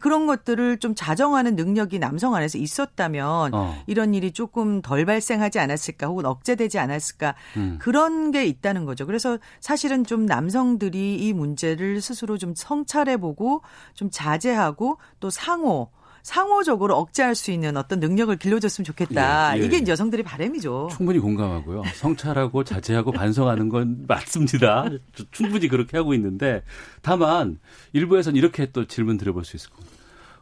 그런 0.00 0.26
것들을 0.26 0.78
좀 0.78 0.94
자정하는 0.94 1.56
능력 1.56 1.91
능력이 1.92 1.98
남성 1.98 2.34
안에서 2.34 2.58
있었다면 2.58 3.54
어. 3.54 3.84
이런 3.86 4.14
일이 4.14 4.32
조금 4.32 4.80
덜 4.80 5.04
발생하지 5.04 5.58
않았을까 5.58 6.06
혹은 6.06 6.24
억제되지 6.24 6.78
않았을까 6.78 7.34
음. 7.58 7.78
그런 7.80 8.30
게 8.30 8.46
있다는 8.46 8.86
거죠. 8.86 9.06
그래서 9.06 9.38
사실은 9.60 10.04
좀 10.04 10.24
남성들이 10.24 11.16
이 11.16 11.32
문제를 11.34 12.00
스스로 12.00 12.38
좀 12.38 12.54
성찰해보고 12.56 13.60
좀 13.94 14.08
자제하고 14.10 14.96
또 15.20 15.30
상호 15.30 15.90
상호적으로 16.22 16.94
억제할 16.94 17.34
수 17.34 17.50
있는 17.50 17.76
어떤 17.76 17.98
능력을 17.98 18.34
길러줬으면 18.36 18.84
좋겠다. 18.84 19.58
예, 19.58 19.60
예. 19.60 19.64
이게 19.64 19.78
이제 19.78 19.90
여성들의 19.90 20.24
바람이죠. 20.24 20.90
충분히 20.92 21.18
공감하고요. 21.18 21.82
성찰하고 21.96 22.62
자제하고 22.62 23.10
반성하는 23.10 23.68
건 23.68 24.04
맞습니다. 24.06 24.88
충분히 25.32 25.66
그렇게 25.66 25.96
하고 25.96 26.14
있는데 26.14 26.62
다만 27.02 27.58
일부에서는 27.92 28.36
이렇게 28.38 28.70
또 28.70 28.84
질문 28.84 29.16
드려볼 29.16 29.44
수 29.44 29.56
있을 29.56 29.70
겁니다. 29.70 29.91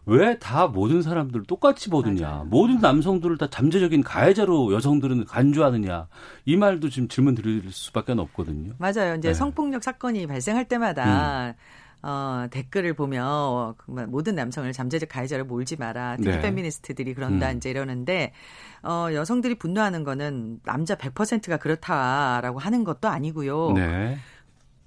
왜 0.06 0.38
다 0.38 0.66
모든 0.66 1.02
사람들 1.02 1.44
똑같이 1.44 1.90
보느냐. 1.90 2.28
맞아요. 2.28 2.44
모든 2.44 2.78
남성들을 2.80 3.38
다 3.38 3.48
잠재적인 3.50 4.02
가해자로 4.02 4.72
여성들은 4.72 5.26
간주하느냐. 5.26 6.08
이 6.46 6.56
말도 6.56 6.88
지금 6.88 7.08
질문 7.08 7.34
드릴 7.34 7.70
수밖에 7.70 8.12
없거든요. 8.12 8.72
맞아요. 8.78 9.14
이제 9.16 9.28
네. 9.28 9.34
성폭력 9.34 9.84
사건이 9.84 10.26
발생할 10.26 10.66
때마다 10.66 11.48
음. 11.48 11.54
어, 12.02 12.46
댓글을 12.50 12.94
보면 12.94 13.26
어, 13.26 13.74
모든 14.08 14.34
남성을 14.34 14.72
잠재적 14.72 15.08
가해자로 15.10 15.44
몰지 15.44 15.76
마라. 15.76 16.16
특히 16.16 16.30
네. 16.30 16.40
페미니스트들이 16.40 17.14
그런다 17.14 17.50
음. 17.50 17.58
이제 17.58 17.70
이러는데 17.70 18.32
어, 18.82 19.08
여성들이 19.12 19.56
분노하는 19.56 20.02
거는 20.04 20.60
남자 20.64 20.94
100%가 20.94 21.58
그렇다라고 21.58 22.58
하는 22.58 22.84
것도 22.84 23.08
아니고요. 23.08 23.72
네. 23.72 24.16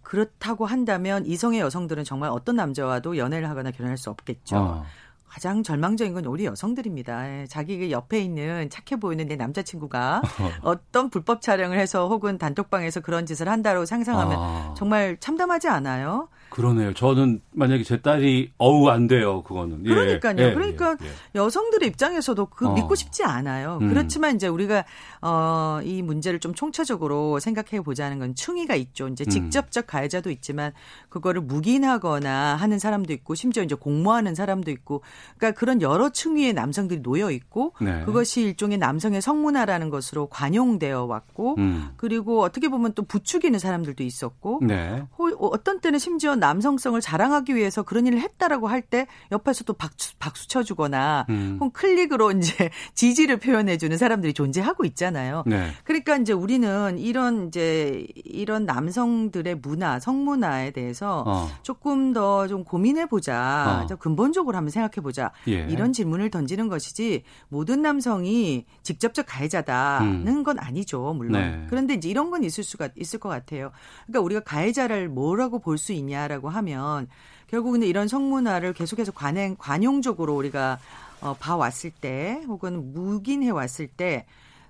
그렇다고 0.02 0.66
한다면 0.66 1.26
이성의 1.26 1.60
여성들은 1.60 2.04
정말 2.04 2.30
어떤 2.30 2.56
남자와도 2.56 3.18
연애를 3.18 3.50
하거나 3.50 3.72
결혼할 3.72 3.98
수 3.98 4.10
없겠죠. 4.10 4.58
어. 4.58 4.86
가장 5.34 5.64
절망적인 5.64 6.14
건 6.14 6.26
우리 6.26 6.46
여성들입니다. 6.46 7.28
예, 7.28 7.48
자기 7.48 7.92
옆에 7.92 8.20
있는 8.20 8.70
착해 8.70 9.00
보이는 9.00 9.26
내 9.28 9.36
남자친구가 9.36 10.22
어떤 10.62 11.10
불법 11.10 11.42
촬영을 11.42 11.80
해서 11.80 12.08
혹은 12.08 12.38
단톡방에서 12.38 13.00
그런 13.00 13.26
짓을 13.26 13.50
한다고 13.50 13.84
상상하면 13.84 14.38
아. 14.40 14.74
정말 14.78 15.18
참담하지 15.20 15.70
않아요? 15.70 16.30
그러네요. 16.54 16.94
저는 16.94 17.42
만약에 17.52 17.82
제 17.82 18.00
딸이 18.00 18.52
어우 18.60 18.88
안 18.90 19.08
돼요. 19.08 19.42
그거는. 19.42 19.86
예, 19.86 19.90
그러니까요. 19.90 20.36
예, 20.38 20.54
그러니까 20.54 20.96
예, 21.02 21.08
예. 21.08 21.10
여성들의 21.34 21.90
입장에서도 21.90 22.46
그 22.46 22.68
어. 22.68 22.74
믿고 22.76 22.94
싶지 22.94 23.24
않아요. 23.24 23.80
음. 23.82 23.90
그렇지만 23.90 24.36
이제 24.36 24.48
우리가 24.48 24.86
어, 25.24 25.80
이 25.84 26.04
문제를 26.04 26.40
좀 26.40 26.54
총체적으로 26.54 27.40
생각해 27.40 27.82
보자는 27.82 28.20
건 28.20 28.36
충의가 28.36 28.76
있죠. 28.76 29.08
이제 29.08 29.24
음. 29.28 29.30
직접적 29.32 29.88
가해자도 29.88 30.30
있지만 30.30 30.74
그거를 31.10 31.42
묵인하거나 31.42 32.56
하는 32.56 32.78
사람도 32.78 33.14
있고 33.14 33.34
심지어 33.34 33.64
이제 33.64 33.74
공모하는 33.74 34.36
사람도 34.36 34.70
있고 34.70 35.02
그러니까 35.40 35.60
그런 35.60 35.82
여러 35.82 36.12
층위의 36.12 36.54
남성들이 36.54 37.02
놓여 37.02 37.32
있고 37.32 37.74
네. 37.82 38.04
그것이 38.06 38.44
일종의 38.44 38.78
남성의 38.78 39.24
성문화라는 39.24 39.90
것으로 39.90 40.28
관용되어 40.28 41.06
왔고 41.06 41.56
음. 41.58 41.90
그리고 41.98 42.44
어떻게 42.44 42.68
보면 42.68 42.94
또 42.94 43.02
부추기는 43.02 43.58
사람들도 43.58 44.04
있었고 44.04 44.60
네. 44.62 45.04
어떤 45.40 45.80
때는 45.80 45.98
심지어 45.98 46.36
남성성을 46.44 47.00
자랑하기 47.00 47.56
위해서 47.56 47.84
그런 47.84 48.06
일을 48.06 48.20
했다라고 48.20 48.68
할 48.68 48.84
때 48.84 49.08
옆에서 49.32 49.64
또 49.64 49.72
박수, 49.74 50.14
박수 50.20 50.50
쳐주거나 50.50 51.26
음. 51.30 51.58
혹은 51.58 51.72
클릭으로 51.72 52.32
이제 52.32 52.70
지지를 52.96 53.38
표현해주는 53.40 53.98
사람들이 53.98 54.34
존재하고 54.34 54.84
있잖아요. 54.84 55.44
네. 55.46 55.70
그러니까 55.86 56.18
이제 56.18 56.34
우리는 56.34 56.98
이런 57.00 57.48
이제 57.48 58.06
이런 58.26 58.66
남성들의 58.66 59.56
문화, 59.62 60.00
성문화에 60.02 60.72
대해서 60.72 61.24
어. 61.26 61.50
조금 61.64 62.12
더 62.14 62.46
좀 62.50 62.66
고민해 62.66 63.06
보자. 63.06 63.86
어. 63.90 63.96
근본적으로 63.96 64.58
한번 64.58 64.70
생각해 64.70 65.02
보자. 65.02 65.32
예. 65.48 65.66
이런 65.70 65.94
질문을 65.94 66.30
던지는 66.30 66.68
것이지 66.68 67.24
모든 67.48 67.82
남성이 67.82 68.66
직접적 68.82 69.26
가해자다는 69.28 70.28
음. 70.28 70.44
건 70.44 70.60
아니죠, 70.60 71.14
물론. 71.14 71.34
네. 71.42 71.66
그런데 71.70 71.94
이제 71.94 72.10
이런 72.10 72.32
건 72.32 72.44
있을 72.44 72.64
수가 72.66 72.90
있을 72.98 73.20
것 73.20 73.30
같아요. 73.30 73.72
그러니까 74.08 74.22
우리가 74.26 74.42
가해자를 74.42 75.08
뭐라고 75.08 75.60
볼 75.60 75.78
수 75.78 75.94
있냐 75.94 76.28
라고 76.34 76.50
하면 76.50 77.08
결국은 77.48 77.84
이런 77.84 78.08
성문화를 78.08 78.74
계속해서 78.74 79.12
관행 79.12 79.56
관용적으로 79.58 80.36
우리가 80.36 80.80
어, 81.22 81.36
봐왔을 81.40 81.92
때 81.92 82.42
혹은 82.48 82.94
묵인해 82.94 83.52
왔을 83.52 83.88
때 83.88 84.26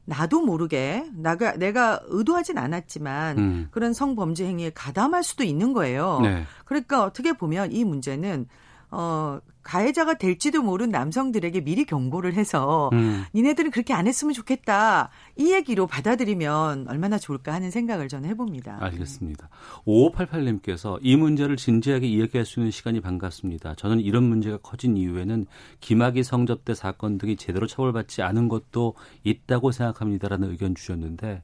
나도 0.05 0.41
모르게 0.41 1.05
나가 1.13 1.53
내가 1.53 2.01
의도하진 2.07 2.57
않았지만 2.57 3.37
음. 3.37 3.67
그런 3.71 3.93
성범죄 3.93 4.45
행위에 4.45 4.71
가담할 4.71 5.23
수도 5.23 5.43
있는 5.43 5.71
거예요. 5.71 6.19
네. 6.21 6.43
그러니까 6.65 7.03
어떻게 7.03 7.31
보면 7.31 7.71
이 7.71 7.85
문제는 7.85 8.47
어 8.91 9.39
가해자가 9.63 10.15
될지도 10.15 10.61
모르는 10.61 10.91
남성들에게 10.91 11.61
미리 11.61 11.85
경고를 11.85 12.33
해서 12.33 12.89
음. 12.93 13.23
니네들은 13.33 13.71
그렇게 13.71 13.93
안 13.93 14.07
했으면 14.07 14.33
좋겠다. 14.33 15.09
이 15.37 15.53
얘기로 15.53 15.87
받아들이면 15.87 16.87
얼마나 16.87 17.17
좋을까 17.17 17.53
하는 17.53 17.71
생각을 17.71 18.07
저는 18.07 18.29
해봅니다. 18.29 18.77
알겠습니다. 18.81 19.49
5588님께서 19.85 20.99
이 21.01 21.15
문제를 21.15 21.57
진지하게 21.57 22.07
이야기할 22.07 22.45
수 22.45 22.59
있는 22.59 22.71
시간이 22.71 23.01
반갑습니다. 23.01 23.75
저는 23.75 23.99
이런 24.01 24.23
문제가 24.23 24.57
커진 24.57 24.97
이유에는 24.97 25.45
김학의 25.79 26.23
성접대 26.23 26.75
사건 26.75 27.17
등이 27.17 27.37
제대로 27.37 27.65
처벌받지 27.65 28.21
않은 28.21 28.49
것도 28.49 28.95
있다고 29.23 29.71
생각합니다라는 29.71 30.51
의견 30.51 30.75
주셨는데 30.75 31.41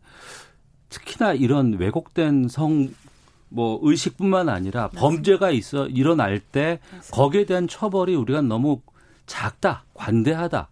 특히나 0.89 1.33
이런 1.33 1.73
왜곡된 1.73 2.47
성 2.47 2.89
뭐 3.49 3.79
의식뿐만 3.81 4.49
아니라. 4.49 4.89
범죄가 4.89 5.51
있어 5.51 5.87
일어날 5.87 6.39
때. 6.39 6.79
거기에 7.11 7.45
대한 7.45 7.67
처벌이 7.67 8.15
우리가 8.15 8.41
너무 8.41 8.81
작다, 9.25 9.83
관대하다. 9.93 10.69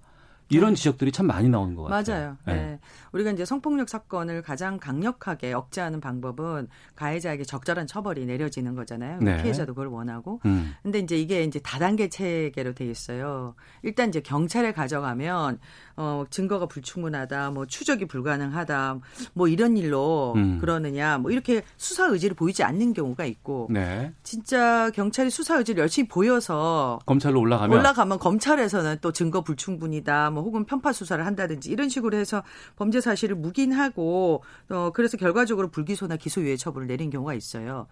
이런 0.49 0.69
네. 0.69 0.75
지적들이 0.75 1.11
참 1.11 1.27
많이 1.27 1.49
나오는 1.49 1.75
것 1.75 1.83
같아요. 1.83 2.17
맞아요. 2.17 2.37
네. 2.45 2.53
네. 2.53 2.79
우리가 3.11 3.31
이제 3.31 3.43
성폭력 3.43 3.89
사건을 3.89 4.41
가장 4.41 4.77
강력하게 4.77 5.51
억제하는 5.53 5.99
방법은 5.99 6.69
가해자에게 6.95 7.43
적절한 7.43 7.87
처벌이 7.87 8.25
내려지는 8.25 8.73
거잖아요. 8.75 9.19
네. 9.19 9.41
피해자도 9.41 9.73
그걸 9.73 9.87
원하고. 9.87 10.39
음. 10.45 10.73
근데 10.83 10.99
이제 10.99 11.17
이게 11.17 11.43
이제 11.43 11.59
다단계 11.59 12.07
체계로 12.09 12.73
돼 12.73 12.85
있어요. 12.85 13.55
일단 13.83 14.07
이제 14.07 14.21
경찰에 14.21 14.71
가져가면 14.71 15.59
어 15.97 16.25
증거가 16.29 16.67
불충분하다, 16.67 17.49
뭐 17.51 17.65
추적이 17.65 18.05
불가능하다, 18.05 18.99
뭐 19.33 19.47
이런 19.47 19.75
일로 19.77 20.33
음. 20.35 20.59
그러느냐, 20.59 21.17
뭐 21.17 21.31
이렇게 21.31 21.63
수사 21.75 22.05
의지를 22.05 22.35
보이지 22.35 22.63
않는 22.63 22.93
경우가 22.93 23.25
있고. 23.25 23.67
네. 23.71 24.13
진짜 24.21 24.91
경찰이 24.91 25.31
수사 25.31 25.57
의지를 25.57 25.81
열심히 25.81 26.07
보여서 26.07 26.99
검찰로 27.07 27.39
올라가면 27.39 27.77
올라가면 27.77 28.19
검찰에서는 28.19 28.99
또 29.01 29.11
증거 29.11 29.41
불충분이다, 29.41 30.29
뭐 30.29 30.43
혹은 30.43 30.65
편파 30.65 30.93
수사를 30.93 31.25
한다든지 31.25 31.71
이런 31.71 31.89
식으로 31.89 32.15
해서 32.15 32.43
범죄 32.75 33.01
사실을 33.01 33.35
묵인하고 33.35 34.43
어 34.69 34.91
그래서 34.93 35.17
결과적으로 35.17 35.69
불기소나 35.69 36.17
기소유예 36.17 36.57
처분을 36.57 36.87
내린 36.87 37.09
경우가 37.09 37.33
있어요. 37.33 37.87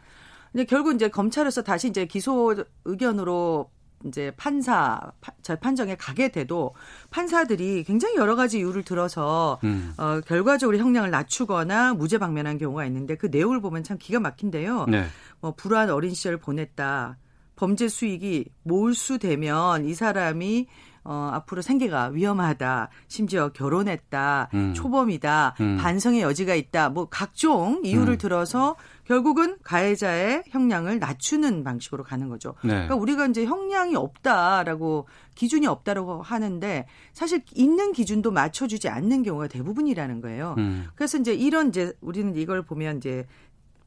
근데 0.51 0.64
결국 0.66 0.93
이제 0.93 1.10
검찰에서 1.10 1.64
다시 1.64 1.89
이제 1.89 2.06
기소 2.06 2.56
의견으로 2.86 3.72
이제 4.06 4.32
판사 4.38 5.00
재판정에 5.41 5.96
가게 5.96 6.30
돼도 6.30 6.76
판사들이 7.10 7.84
굉장히 7.84 8.16
여러 8.18 8.36
가지 8.36 8.60
이유를 8.60 8.84
들어서 8.84 9.60
음. 9.64 9.93
어, 9.98 10.22
결과적으로 10.26 10.78
형량을 10.78 11.10
낮추거나 11.12 11.93
무죄 11.93 12.18
방면한 12.18 12.58
경우가 12.58 12.86
있는데 12.86 13.16
그 13.16 13.28
내용을 13.28 13.62
보면 13.62 13.84
참 13.84 13.98
기가 13.98 14.20
막힌데요. 14.20 14.86
네. 14.88 15.06
뭐 15.39 15.54
불안 15.56 15.89
어린 15.89 16.14
시절 16.14 16.38
보냈다. 16.38 17.18
범죄 17.56 17.88
수익이 17.88 18.50
몰수되면 18.64 19.86
이 19.86 19.93
사람이 19.93 20.68
어, 21.06 21.30
앞으로 21.34 21.62
생계가 21.62 22.08
위험하다, 22.08 22.89
심지어 23.08 23.49
결혼했다, 23.49 24.49
음. 24.56 24.74
초범이다, 24.74 25.56
음. 25.62 25.78
반성의 25.80 26.22
여지가 26.22 26.56
있다, 26.56 26.89
뭐 26.89 27.08
각종 27.10 27.82
이유를 27.84 28.16
음. 28.16 28.18
들어서 28.18 28.76
결국은 29.06 29.58
가해자의 29.64 30.43
형량을 30.47 30.97
낮추는 30.97 31.64
방식으로 31.64 32.03
가는 32.03 32.28
거죠. 32.28 32.56
네. 32.64 32.70
그러니까 32.70 32.95
우리가 32.95 33.28
이제 33.28 33.45
형량이 33.45 33.95
없다라고 33.95 35.08
기준이 35.36 35.68
없다라고 35.68 36.24
하는데 36.24 36.88
사실 37.14 37.43
있는 37.53 37.93
기준도 37.93 38.32
맞춰주지 38.32 38.89
않는 38.89 39.22
경우가 39.22 39.47
대부분이라는 39.47 40.22
거예요. 40.22 40.56
음. 40.58 40.88
그래서 40.95 41.20
이제 41.20 41.36
이런 41.36 41.70
이제 41.70 41.93
우리는 42.01 42.36
이걸 42.36 42.64
보면 42.64 42.97
이제 42.97 43.28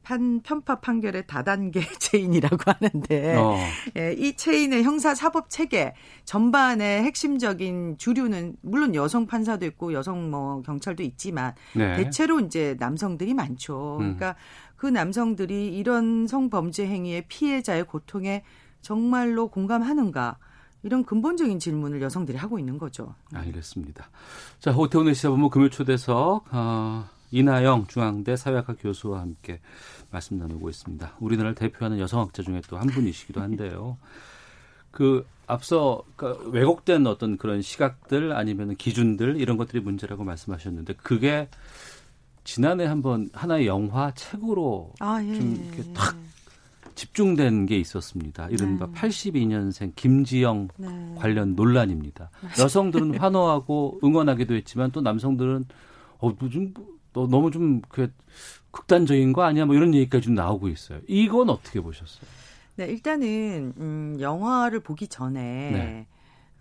판, 0.03 0.41
편파 0.41 0.79
판결의 0.79 1.27
다단계 1.27 1.81
체인이라고 1.99 2.57
하는데 2.65 3.35
어. 3.35 3.55
예, 3.97 4.13
이 4.13 4.35
체인의 4.35 4.83
형사 4.83 5.13
사법 5.13 5.49
체계 5.49 5.93
전반의 6.25 7.03
핵심적인 7.03 7.97
주류는 7.97 8.55
물론 8.61 8.95
여성 8.95 9.27
판사도 9.27 9.65
있고 9.67 9.93
여성 9.93 10.31
뭐 10.31 10.61
경찰도 10.63 11.03
있지만 11.03 11.53
네. 11.75 11.97
대체로 11.97 12.39
이제 12.39 12.75
남성들이 12.79 13.33
많죠. 13.33 13.97
음. 13.97 14.15
그러니까 14.17 14.35
그 14.75 14.87
남성들이 14.87 15.77
이런 15.77 16.25
성범죄 16.27 16.87
행위의 16.87 17.25
피해자의 17.27 17.83
고통에 17.83 18.43
정말로 18.81 19.49
공감하는가? 19.49 20.37
이런 20.83 21.03
근본적인 21.03 21.59
질문을 21.59 22.01
여성들이 22.01 22.37
하고 22.37 22.57
있는 22.57 22.77
거죠. 22.77 23.13
알겠습니다. 23.33 24.09
자, 24.59 24.71
호태훈의 24.71 25.13
시사본부 25.13 25.49
금요 25.49 25.69
초대석 25.69 26.45
어, 26.51 27.09
이나영 27.31 27.87
중앙대 27.87 28.35
사회학과 28.35 28.75
교수와 28.79 29.21
함께 29.21 29.59
말씀 30.11 30.37
나누고 30.37 30.69
있습니다. 30.69 31.13
우리나라를 31.19 31.55
대표하는 31.55 31.99
여성학자 31.99 32.43
중에 32.43 32.61
또 32.67 32.77
한 32.77 32.87
분이시기도 32.87 33.41
한데요. 33.41 33.97
그 34.91 35.25
앞서 35.47 36.03
그 36.15 36.49
왜곡된 36.51 37.05
어떤 37.07 37.37
그런 37.37 37.61
시각들 37.61 38.33
아니면 38.33 38.75
기준들 38.75 39.39
이런 39.39 39.57
것들이 39.57 39.81
문제라고 39.81 40.23
말씀하셨는데 40.23 40.93
그게 40.93 41.47
지난해 42.43 42.85
한번 42.85 43.29
하나의 43.33 43.67
영화 43.67 44.11
책으로 44.11 44.93
아, 44.99 45.21
예, 45.23 45.35
좀 45.35 45.55
이렇게 45.55 45.89
예. 45.89 45.93
탁 45.93 46.15
집중된 46.95 47.65
게 47.67 47.77
있었습니다. 47.77 48.49
이른바 48.49 48.87
네. 48.87 48.93
82년생 48.93 49.93
김지영 49.95 50.69
네. 50.77 51.15
관련 51.17 51.55
논란입니다. 51.55 52.29
여성들은 52.59 53.19
환호하고 53.19 53.99
응원하기도 54.03 54.53
했지만 54.55 54.91
또 54.91 55.01
남성들은 55.01 55.65
어, 56.17 56.35
좀, 57.13 57.29
너무 57.29 57.51
좀 57.51 57.81
그 57.89 58.11
극단적인 58.71 59.33
거 59.33 59.43
아니야? 59.43 59.65
뭐 59.65 59.75
이런 59.75 59.93
얘기까지 59.95 60.25
좀 60.25 60.35
나오고 60.35 60.67
있어요. 60.67 60.99
이건 61.07 61.49
어떻게 61.49 61.81
보셨어요? 61.81 62.29
네, 62.75 62.85
일단은 62.85 63.73
음, 63.77 64.17
영화를 64.19 64.79
보기 64.81 65.07
전에 65.07 65.71
네. 65.71 66.07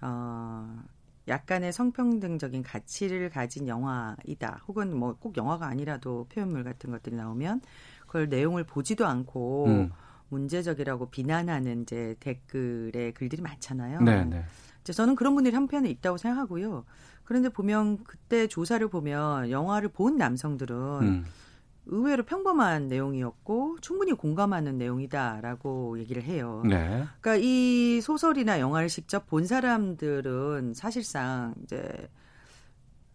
어, 0.01 0.83
약간의 1.29 1.73
성평등적인 1.73 2.63
가치를 2.63 3.29
가진 3.31 3.69
영화이다. 3.69 4.63
혹은 4.67 4.97
뭐 4.99 5.15
꼭 5.21 5.37
영화가 5.37 5.67
아니라도 5.67 6.27
표현물 6.31 6.65
같은 6.65 6.91
것들이 6.91 7.15
나오면 7.15 7.61
그걸 8.07 8.29
내용을 8.29 8.65
보지도 8.65 9.07
않고 9.07 9.67
음. 9.67 9.91
문제적이라고 10.31 11.11
비난하는 11.11 11.83
이제 11.83 12.17
댓글에 12.21 13.13
글들이 13.13 13.43
많잖아요. 13.43 14.01
네, 14.01 14.25
네. 14.25 14.45
저는 14.85 15.15
그런 15.17 15.35
분들이 15.35 15.55
한편에 15.55 15.91
있다고 15.91 16.17
생각하고요. 16.17 16.85
그런데 17.29 17.51
보면 17.51 18.05
그때 18.05 18.47
조사를 18.47 18.89
보면 18.89 19.51
영화를 19.51 19.91
본 19.91 20.17
남성들은 20.17 20.77
음. 21.03 21.27
의외로 21.85 22.23
평범한 22.23 22.89
내용이었고 22.89 23.77
충분히 23.83 24.15
공감하는 24.15 24.79
내용이다라고 24.79 25.99
얘기를 25.99 26.23
해요. 26.23 26.63
네. 26.65 27.05
그러니까 27.21 27.37
이 27.37 28.01
소설이나 28.01 28.61
영화를 28.61 28.89
직접 28.89 29.27
본 29.27 29.45
사람들은 29.45 30.73
사실상 30.73 31.55
이제 31.65 32.09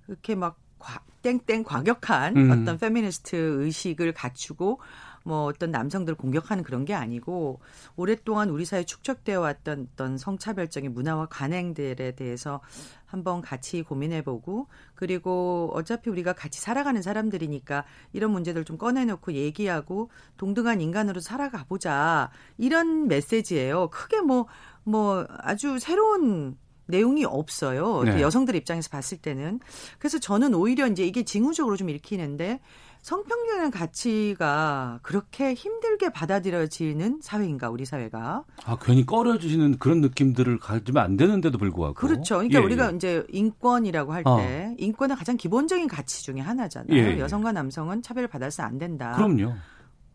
그렇게 0.05 0.35
막 0.35 0.59
과, 0.77 1.01
땡땡 1.23 1.63
과격한 1.63 2.37
음. 2.37 2.51
어떤 2.51 2.77
페미니스트 2.77 3.35
의식을 3.35 4.13
갖추고 4.13 4.79
뭐 5.23 5.45
어떤 5.45 5.71
남성들 5.71 6.15
공격하는 6.15 6.63
그런 6.63 6.85
게 6.85 6.93
아니고 6.93 7.61
오랫동안 7.95 8.49
우리 8.49 8.65
사회에 8.65 8.83
축적되어 8.83 9.39
왔던 9.39 9.87
어떤 9.93 10.17
성차별적인 10.17 10.93
문화와 10.93 11.27
관행들에 11.27 12.11
대해서 12.11 12.61
한번 13.13 13.41
같이 13.41 13.83
고민해보고 13.83 14.65
그리고 14.95 15.69
어차피 15.75 16.09
우리가 16.09 16.33
같이 16.33 16.59
살아가는 16.59 16.99
사람들이니까 16.99 17.85
이런 18.11 18.31
문제들 18.31 18.65
좀 18.65 18.79
꺼내놓고 18.79 19.33
얘기하고 19.33 20.09
동등한 20.37 20.81
인간으로 20.81 21.19
살아가 21.21 21.63
보자 21.65 22.31
이런 22.57 23.07
메시지예요. 23.07 23.89
크게 23.91 24.21
뭐뭐 24.21 24.47
뭐 24.85 25.27
아주 25.29 25.77
새로운 25.77 26.57
내용이 26.87 27.23
없어요. 27.23 28.01
네. 28.03 28.19
여성들 28.19 28.55
입장에서 28.55 28.89
봤을 28.89 29.19
때는. 29.19 29.59
그래서 29.99 30.19
저는 30.19 30.55
오히려 30.55 30.87
이제 30.87 31.05
이게 31.05 31.23
징후적으로 31.23 31.77
좀 31.77 31.89
읽히는데 31.89 32.61
성평등의 33.03 33.71
가치가 33.71 34.99
그렇게 35.03 35.53
힘들게 35.53 36.07
받아들여지는 36.07 37.19
사회인가 37.21 37.69
우리 37.69 37.83
사회가? 37.83 38.45
아 38.63 38.77
괜히 38.81 39.05
꺼려주시는 39.05 39.77
그런 39.77 39.99
느낌들을 39.99 40.57
가지면 40.59 41.03
안 41.03 41.17
되는데도 41.17 41.57
불구하고 41.57 41.95
그렇죠. 41.95 42.37
그러니까 42.37 42.61
예, 42.61 42.63
우리가 42.63 42.91
예. 42.91 42.95
이제 42.95 43.25
인권이라고 43.29 44.13
할때 44.13 44.29
어. 44.29 44.75
인권의 44.77 45.17
가장 45.17 45.35
기본적인 45.35 45.89
가치 45.89 46.23
중에 46.23 46.39
하나잖아요. 46.39 46.97
예, 46.97 47.15
예. 47.15 47.19
여성과 47.19 47.51
남성은 47.51 48.03
차별을 48.03 48.29
받아서는 48.29 48.69
안 48.69 48.77
된다. 48.77 49.11
그럼요. 49.17 49.53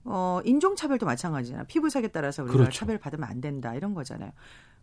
어 0.05 0.41
인종 0.47 0.75
차별도 0.75 1.05
마찬가지잖아요. 1.05 1.67
피부색에 1.67 2.09
따라서 2.09 2.43
우리가 2.43 2.57
그렇죠. 2.57 2.73
차별 2.73 2.97
받으면 2.97 3.29
안 3.29 3.43
된다 3.43 3.75
이런 3.75 3.93
거잖아요. 3.93 4.33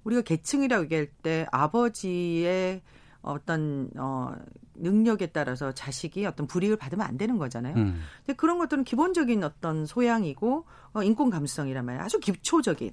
우리가 0.04 0.22
계층이라고 0.22 0.84
얘기할 0.84 1.08
때 1.24 1.48
아버지의 1.52 2.84
어떤 3.26 3.90
어 3.98 4.34
능력에 4.76 5.28
따라서 5.28 5.72
자식이 5.72 6.26
어떤 6.26 6.48
불이익을 6.48 6.78
받으면 6.78 7.06
안 7.06 7.18
되는 7.18 7.38
거잖아요. 7.38 7.76
음. 7.76 8.02
근데 8.26 8.36
그런 8.36 8.58
것들은 8.58 8.84
기본적인 8.84 9.44
어떤 9.44 9.86
소양이고 9.86 10.66
어, 10.94 11.04
인권 11.04 11.30
감수성이란 11.30 11.86
말이에요. 11.86 12.04
아주 12.04 12.20
기초적인. 12.20 12.92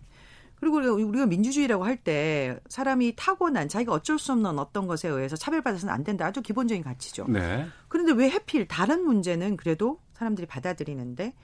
그리고 0.57 0.77
우리가 0.77 1.27
민주주의라고 1.27 1.85
할 1.85 1.97
때 1.97 2.57
사람이 2.69 3.15
타고난 3.17 3.69
자기가 3.69 3.93
어쩔 3.93 4.19
수 4.19 4.31
없는 4.33 4.59
어떤 4.61 4.87
것에 4.87 5.09
의해서 5.09 5.35
차별받아서는 5.37 5.93
안 5.93 6.05
된다. 6.05 6.27
아주 6.27 6.41
기본적인 6.41 6.85
가치죠. 6.85 7.27
네. 7.29 7.67
그런데 7.89 8.13
왜 8.13 8.31
해필 8.31 8.69
다른 8.69 9.05
문제는 9.05 9.57
그래도 9.57 10.01
사람들이 10.15 10.47
받아들이는데 10.47 11.35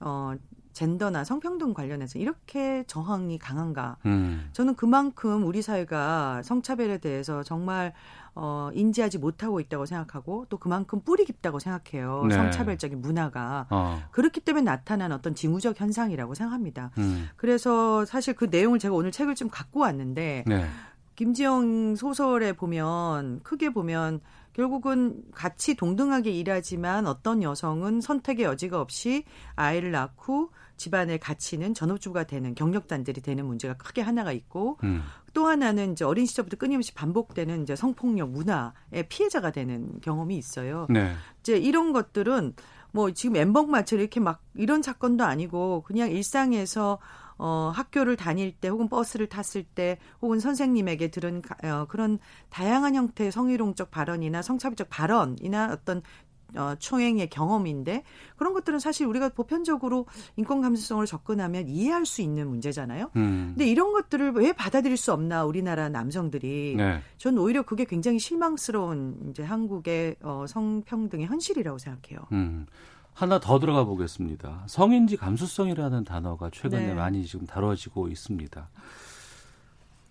어 0.00 0.34
젠더나 0.76 1.24
성평등 1.24 1.72
관련해서 1.72 2.18
이렇게 2.18 2.84
저항이 2.86 3.38
강한가? 3.38 3.96
음. 4.04 4.50
저는 4.52 4.74
그만큼 4.76 5.46
우리 5.46 5.62
사회가 5.62 6.42
성차별에 6.44 6.98
대해서 6.98 7.42
정말 7.42 7.94
어, 8.34 8.68
인지하지 8.74 9.16
못하고 9.16 9.58
있다고 9.60 9.86
생각하고 9.86 10.44
또 10.50 10.58
그만큼 10.58 11.00
뿌리 11.00 11.24
깊다고 11.24 11.60
생각해요. 11.60 12.26
네. 12.28 12.34
성차별적인 12.34 13.00
문화가. 13.00 13.66
어. 13.70 14.02
그렇기 14.10 14.40
때문에 14.40 14.64
나타난 14.66 15.12
어떤 15.12 15.34
징후적 15.34 15.80
현상이라고 15.80 16.34
생각합니다. 16.34 16.90
음. 16.98 17.30
그래서 17.36 18.04
사실 18.04 18.34
그 18.34 18.44
내용을 18.50 18.78
제가 18.78 18.94
오늘 18.94 19.12
책을 19.12 19.34
좀 19.34 19.48
갖고 19.48 19.80
왔는데 19.80 20.44
네. 20.46 20.66
김지영 21.14 21.96
소설에 21.96 22.52
보면 22.52 23.40
크게 23.42 23.70
보면 23.70 24.20
결국은 24.52 25.22
같이 25.34 25.74
동등하게 25.74 26.30
일하지만 26.30 27.06
어떤 27.06 27.42
여성은 27.42 28.00
선택의 28.00 28.46
여지가 28.46 28.80
없이 28.80 29.24
아이를 29.54 29.90
낳고 29.90 30.50
집안의 30.76 31.18
가치는 31.18 31.74
전업주가 31.74 32.24
되는 32.24 32.54
경력단들이 32.54 33.20
되는 33.20 33.46
문제가 33.46 33.74
크게 33.74 34.02
하나가 34.02 34.32
있고 34.32 34.78
음. 34.84 35.02
또 35.32 35.46
하나는 35.46 35.92
이제 35.92 36.04
어린 36.04 36.26
시절부터 36.26 36.56
끊임없이 36.56 36.94
반복되는 36.94 37.62
이제 37.62 37.76
성폭력 37.76 38.30
문화의 38.30 39.08
피해자가 39.08 39.50
되는 39.50 40.00
경험이 40.00 40.36
있어요. 40.36 40.86
네. 40.88 41.14
이제 41.40 41.56
이런 41.56 41.92
것들은 41.92 42.54
뭐 42.92 43.10
지금 43.10 43.36
엠벙 43.36 43.70
마처럼 43.70 44.00
이렇게 44.00 44.20
막 44.20 44.42
이런 44.54 44.82
사건도 44.82 45.24
아니고 45.24 45.82
그냥 45.82 46.10
일상에서 46.10 46.98
어, 47.38 47.70
학교를 47.74 48.16
다닐 48.16 48.52
때 48.52 48.68
혹은 48.68 48.88
버스를 48.88 49.28
탔을 49.28 49.62
때 49.62 49.98
혹은 50.22 50.40
선생님에게 50.40 51.10
들은 51.10 51.42
어, 51.64 51.86
그런 51.86 52.18
다양한 52.48 52.94
형태의 52.94 53.30
성희롱적 53.30 53.90
발언이나 53.90 54.40
성차별적 54.40 54.88
발언이나 54.88 55.70
어떤 55.70 56.02
어, 56.54 56.74
초행의 56.78 57.28
경험인데 57.28 58.04
그런 58.36 58.52
것들은 58.54 58.78
사실 58.78 59.06
우리가 59.06 59.30
보편적으로 59.30 60.06
인권 60.36 60.60
감수성을 60.60 61.04
접근하면 61.06 61.68
이해할 61.68 62.06
수 62.06 62.22
있는 62.22 62.48
문제잖아요. 62.48 63.10
음. 63.16 63.52
근데 63.54 63.66
이런 63.68 63.92
것들을 63.92 64.32
왜 64.32 64.52
받아들일 64.52 64.96
수 64.96 65.12
없나 65.12 65.44
우리나라 65.44 65.88
남성들이 65.88 66.74
네. 66.76 67.00
저는 67.18 67.38
오히려 67.38 67.62
그게 67.62 67.84
굉장히 67.84 68.18
실망스러운 68.18 69.28
이제 69.30 69.42
한국의 69.42 70.16
어, 70.22 70.44
성평등의 70.48 71.26
현실이라고 71.26 71.78
생각해요. 71.78 72.26
음. 72.32 72.66
하나 73.12 73.40
더 73.40 73.58
들어가 73.58 73.84
보겠습니다. 73.84 74.64
성인지 74.66 75.16
감수성이라는 75.16 76.04
단어가 76.04 76.50
최근에 76.52 76.88
네. 76.88 76.94
많이 76.94 77.24
지금 77.24 77.46
다뤄지고 77.46 78.08
있습니다. 78.08 78.68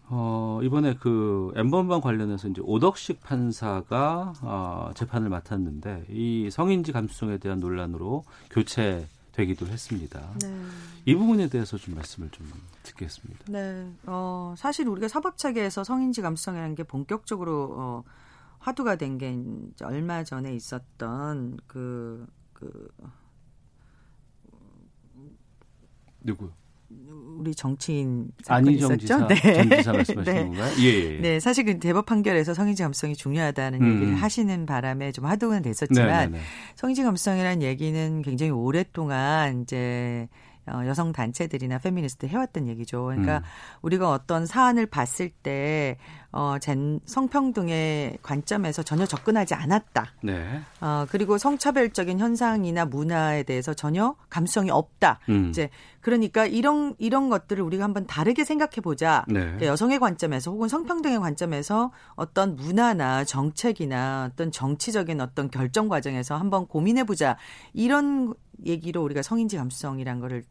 어, 0.07 0.59
이번에 0.63 0.95
그 0.95 1.51
엠번방 1.55 2.01
관련해서 2.01 2.47
이제 2.47 2.61
오덕식 2.63 3.21
판사가 3.21 4.33
어, 4.41 4.91
재판을 4.95 5.29
맡았는데 5.29 6.05
이 6.09 6.49
성인지 6.51 6.91
감수성에 6.91 7.37
대한 7.39 7.59
논란으로 7.59 8.23
교체 8.51 9.07
되기도 9.31 9.67
했습니다. 9.67 10.31
네. 10.41 10.61
이 11.05 11.15
부분에 11.15 11.49
대해서 11.49 11.77
좀 11.77 11.95
말씀을 11.95 12.29
좀 12.29 12.47
듣겠습니다. 12.83 13.45
네. 13.49 13.91
어, 14.05 14.53
사실 14.57 14.87
우리가 14.87 15.07
사법 15.07 15.37
체계에서 15.37 15.83
성인지 15.83 16.21
감수성이라는 16.21 16.75
게 16.75 16.83
본격적으로 16.83 17.73
어, 17.75 18.03
화두가 18.59 18.95
된 18.95 19.17
게 19.17 19.37
얼마 19.83 20.23
전에 20.23 20.53
있었던 20.55 21.57
그, 21.67 22.25
그, 22.53 22.87
누구요? 26.21 26.51
우리 27.37 27.53
정치인 27.53 28.29
안희정 28.47 28.97
지사, 28.97 29.27
네. 29.27 29.35
전 29.35 29.69
지사 29.69 29.91
말씀하시는 29.91 30.23
네. 30.23 30.43
건가요? 30.45 30.73
예, 30.79 31.15
예. 31.15 31.19
네, 31.19 31.39
사실 31.39 31.65
그 31.65 31.79
대법 31.79 32.05
판결에서 32.05 32.53
성인지 32.53 32.81
감성이 32.81 33.15
중요하다는 33.15 33.81
음. 33.81 33.93
얘기를 33.93 34.15
하시는 34.15 34.65
바람에 34.65 35.11
좀 35.11 35.25
화두는 35.25 35.61
됐었지만 35.61 36.07
네, 36.07 36.25
네, 36.27 36.37
네. 36.37 36.43
성인지 36.75 37.03
감성이라는 37.03 37.61
얘기는 37.61 38.21
굉장히 38.21 38.51
오랫동안 38.51 39.61
이제 39.61 40.27
어, 40.67 40.81
여성 40.87 41.11
단체들이나 41.11 41.77
페미니스트 41.77 42.25
해왔던 42.25 42.67
얘기죠. 42.67 43.05
그러니까 43.05 43.37
음. 43.37 43.43
우리가 43.83 44.09
어떤 44.09 44.45
사안을 44.45 44.87
봤을 44.87 45.29
때 45.29 45.97
어, 46.31 46.57
젠, 46.59 46.99
성평등의 47.05 48.17
관점에서 48.21 48.81
전혀 48.81 49.05
접근하지 49.05 49.53
않았다. 49.53 50.13
네. 50.23 50.61
어, 50.81 51.05
그리고 51.09 51.37
성차별적인 51.37 52.19
현상이나 52.19 52.85
문화에 52.85 53.43
대해서 53.43 53.73
전혀 53.73 54.15
감성이 54.29 54.71
없다. 54.71 55.19
음. 55.29 55.49
이제 55.49 55.69
그러니까 56.05 56.45
이런 56.45 56.93
이런 56.99 57.29
것들을 57.29 57.63
우리가 57.63 57.83
한번 57.83 58.05
다르게 58.05 58.43
생각해 58.43 58.75
보자. 58.83 59.25
네. 59.27 59.39
그러니까 59.39 59.65
여성의 59.65 59.97
관점에서 59.97 60.51
혹은 60.51 60.67
성평등의 60.67 61.19
관점에서 61.19 61.91
어떤 62.13 62.55
문화나 62.55 63.23
정책이나 63.23 64.29
어떤 64.31 64.51
정치적인 64.51 65.19
어떤 65.19 65.49
결정 65.49 65.89
과정에서 65.89 66.37
한번 66.37 66.67
고민해 66.67 67.05
보자. 67.05 67.37
이런 67.73 68.35
얘기로 68.67 69.01
우리가 69.01 69.23
성인지 69.23 69.57
감수성이란 69.57 70.19
거를 70.19 70.43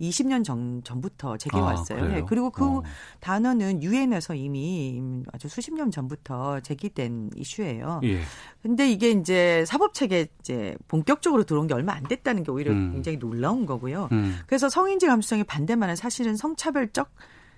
20년 0.00 0.44
전, 0.44 0.82
전부터 0.84 1.36
제기해왔어요. 1.36 2.04
아, 2.04 2.08
네. 2.08 2.24
그리고 2.26 2.50
그 2.50 2.64
어. 2.64 2.82
단어는 3.20 3.82
유엔에서 3.82 4.34
이미 4.34 5.02
아주 5.32 5.48
수십 5.48 5.74
년 5.74 5.90
전부터 5.90 6.60
제기된 6.60 7.30
이슈예요. 7.36 8.00
예. 8.04 8.20
근데 8.62 8.90
이게 8.90 9.10
이제 9.10 9.64
사법 9.66 9.94
체계 9.94 10.28
이제 10.40 10.76
본격적으로 10.88 11.44
들어온 11.44 11.66
게 11.66 11.74
얼마 11.74 11.94
안 11.94 12.04
됐다는 12.04 12.42
게 12.42 12.50
오히려 12.50 12.72
음. 12.72 12.92
굉장히 12.92 13.18
놀라운 13.18 13.66
거고요. 13.66 14.08
음. 14.12 14.38
그래서 14.46 14.68
성인지 14.68 15.06
감수성의 15.06 15.44
반대말은 15.44 15.96
사실은 15.96 16.36
성차별적 16.36 17.10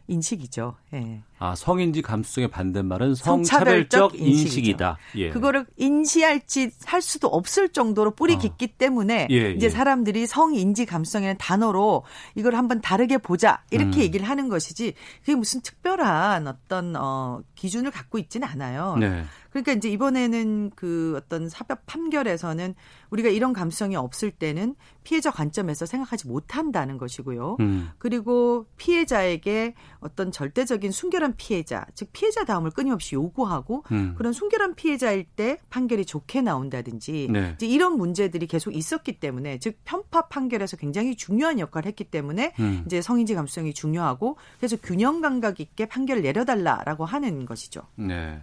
인식이죠. 0.09 0.77
예. 0.95 1.23
아 1.43 1.55
성인지 1.55 2.03
감수성의 2.03 2.49
반대말은 2.49 3.15
성차별적, 3.15 4.11
성차별적 4.13 4.21
인식이다. 4.21 4.99
예. 5.17 5.31
그거를 5.31 5.65
인지할지 5.79 6.71
할 6.85 7.01
수도 7.01 7.29
없을 7.29 7.71
정도로 7.71 8.11
뿌리 8.11 8.35
아. 8.35 8.39
깊기 8.39 8.67
때문에 8.67 9.27
예, 9.31 9.53
이제 9.53 9.67
예. 9.67 9.71
사람들이 9.71 10.27
성인지 10.27 10.85
감수성이라는 10.85 11.39
단어로 11.39 12.05
이걸 12.35 12.57
한번 12.57 12.83
다르게 12.83 13.17
보자 13.17 13.63
이렇게 13.71 14.01
음. 14.01 14.03
얘기를 14.03 14.29
하는 14.29 14.51
것이지 14.51 14.93
그게 15.21 15.35
무슨 15.35 15.63
특별한 15.63 16.47
어떤 16.47 16.95
어 16.97 17.41
기준을 17.55 17.91
갖고 17.91 18.19
있지는 18.19 18.47
않아요. 18.47 18.97
네. 19.01 19.25
그러니까 19.51 19.73
이제 19.73 19.89
이번에는 19.89 20.71
그 20.77 21.15
어떤 21.17 21.49
사법 21.49 21.85
판결에서는 21.87 22.75
우리가 23.11 23.31
이런 23.31 23.53
감성이 23.53 23.97
없을 23.97 24.31
때는 24.31 24.77
피해자 25.03 25.31
관점에서 25.31 25.87
생각하지 25.87 26.29
못한다는 26.29 26.99
것이고요. 26.99 27.57
음. 27.61 27.91
그리고 27.99 28.67
피해자에게 28.77 29.75
어떤 29.99 30.31
절대적인 30.31 30.93
순결 30.93 31.25
한 31.31 31.35
피해자, 31.37 31.87
즉 31.95 32.11
피해자 32.13 32.45
다음을 32.45 32.71
끊임없이 32.71 33.15
요구하고 33.15 33.85
음. 33.93 34.15
그런 34.17 34.33
순결한 34.33 34.75
피해자일 34.75 35.25
때 35.25 35.59
판결이 35.71 36.05
좋게 36.05 36.43
나온다든지 36.43 37.29
네. 37.31 37.53
이제 37.55 37.67
이런 37.67 37.97
문제들이 37.97 38.47
계속 38.47 38.75
있었기 38.75 39.21
때문에 39.21 39.59
즉 39.59 39.79
편파 39.85 40.29
판결에서 40.29 40.77
굉장히 40.77 41.15
중요한 41.17 41.61
역할을 41.61 41.87
했기 41.89 42.05
때문에 42.05 42.55
음. 42.59 42.83
이제 42.87 43.01
성인지 43.01 43.35
감성이 43.35 43.73
중요하고 43.73 44.37
그래서 44.59 44.77
균형 44.77 45.21
감각 45.21 45.61
있게 45.61 45.87
판결을 45.87 46.23
내려달라라고 46.23 47.05
하는 47.05 47.47
것이죠. 47.47 47.83
네. 47.97 48.43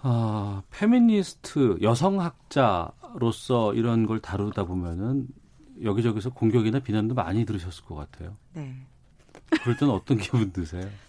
아, 0.00 0.62
페미니스트 0.70 1.78
여성학자로서 1.82 3.74
이런 3.74 4.06
걸 4.06 4.20
다루다 4.20 4.64
보면은 4.64 5.26
여기저기서 5.82 6.30
공격이나 6.30 6.78
비난도 6.80 7.14
많이 7.14 7.44
들으셨을 7.44 7.84
것 7.84 7.94
같아요. 7.96 8.36
네. 8.54 8.74
그럴 9.50 9.76
때는 9.76 9.92
어떤 9.92 10.18
기분 10.18 10.52
드세요? 10.52 10.88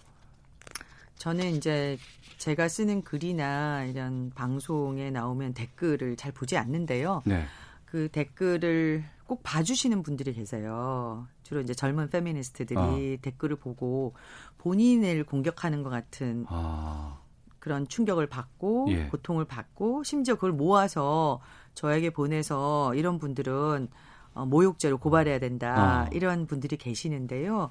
저는 1.20 1.54
이제 1.54 1.98
제가 2.38 2.68
쓰는 2.68 3.02
글이나 3.02 3.84
이런 3.84 4.32
방송에 4.34 5.10
나오면 5.10 5.52
댓글을 5.52 6.16
잘 6.16 6.32
보지 6.32 6.56
않는데요. 6.56 7.20
네. 7.26 7.44
그 7.84 8.08
댓글을 8.08 9.04
꼭 9.26 9.42
봐주시는 9.42 10.02
분들이 10.02 10.32
계세요. 10.32 11.28
주로 11.42 11.60
이제 11.60 11.74
젊은 11.74 12.08
페미니스트들이 12.08 13.18
아. 13.18 13.22
댓글을 13.22 13.56
보고 13.56 14.14
본인을 14.56 15.24
공격하는 15.24 15.82
것 15.82 15.90
같은 15.90 16.46
아. 16.48 17.18
그런 17.58 17.86
충격을 17.86 18.26
받고 18.26 18.86
예. 18.88 19.08
고통을 19.08 19.44
받고 19.44 20.04
심지어 20.04 20.36
그걸 20.36 20.52
모아서 20.52 21.42
저에게 21.74 22.08
보내서 22.08 22.94
이런 22.94 23.18
분들은 23.18 23.88
어, 24.32 24.46
모욕죄로 24.46 24.96
고발해야 24.96 25.38
된다 25.38 26.06
아. 26.06 26.08
이런 26.12 26.46
분들이 26.46 26.78
계시는데요. 26.78 27.70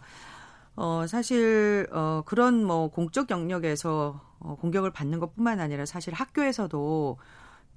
어, 0.80 1.06
사실 1.08 1.88
어, 1.92 2.22
그런 2.26 2.64
뭐 2.64 2.90
공적 2.90 3.30
영역에서 3.32 4.22
어, 4.40 4.56
공격을 4.56 4.92
받는 4.92 5.20
것 5.20 5.36
뿐만 5.36 5.60
아니라 5.60 5.86
사실 5.86 6.14
학교에서도 6.14 7.18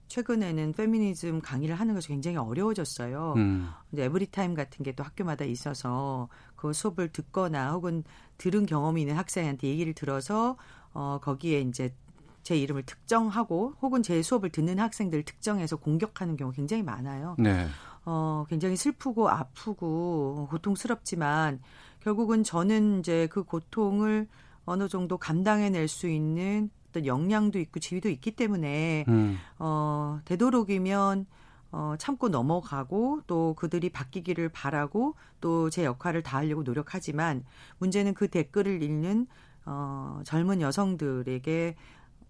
최근에는 0.06 0.72
페미니즘 0.74 1.40
강의를 1.40 1.74
하는 1.74 1.94
것이 1.94 2.06
굉장히 2.08 2.36
어려워졌어요. 2.36 3.34
음. 3.36 3.68
이제 3.92 4.04
에브리타임 4.04 4.54
같은 4.54 4.84
게 4.84 4.92
또 4.92 5.02
학교마다 5.02 5.44
있어서 5.44 6.28
그 6.54 6.72
수업을 6.72 7.08
듣거나 7.08 7.72
혹은 7.72 8.04
들은 8.38 8.66
경험이 8.66 9.00
있는 9.00 9.16
학생한테 9.16 9.66
얘기를 9.66 9.94
들어서 9.94 10.56
어 10.94 11.18
거기에 11.20 11.60
이제 11.62 11.92
제 12.44 12.56
이름을 12.56 12.84
특정하고 12.84 13.74
혹은 13.82 14.02
제 14.04 14.22
수업을 14.22 14.50
듣는 14.50 14.78
학생들 14.78 15.24
특정해서 15.24 15.76
공격하는 15.76 16.36
경우 16.36 16.52
굉장히 16.52 16.84
많아요. 16.84 17.34
네. 17.38 17.66
어 18.04 18.44
굉장히 18.48 18.76
슬프고 18.76 19.28
아프고 19.28 20.46
고통스럽지만 20.50 21.60
결국은 22.02 22.42
저는 22.42 23.00
이제 23.00 23.28
그 23.30 23.44
고통을 23.44 24.26
어느 24.64 24.88
정도 24.88 25.18
감당해낼 25.18 25.88
수 25.88 26.08
있는 26.08 26.70
어떤 26.90 27.06
역량도 27.06 27.58
있고 27.60 27.80
지위도 27.80 28.08
있기 28.10 28.32
때문에 28.32 29.04
음. 29.08 29.38
어 29.58 30.20
되도록이면 30.24 31.26
어 31.70 31.94
참고 31.98 32.28
넘어가고 32.28 33.22
또 33.26 33.54
그들이 33.56 33.88
바뀌기를 33.90 34.50
바라고 34.50 35.14
또 35.40 35.70
제 35.70 35.84
역할을 35.84 36.22
다하려고 36.22 36.62
노력하지만 36.64 37.44
문제는 37.78 38.14
그 38.14 38.28
댓글을 38.28 38.82
읽는 38.82 39.26
어 39.64 40.20
젊은 40.24 40.60
여성들에게 40.60 41.76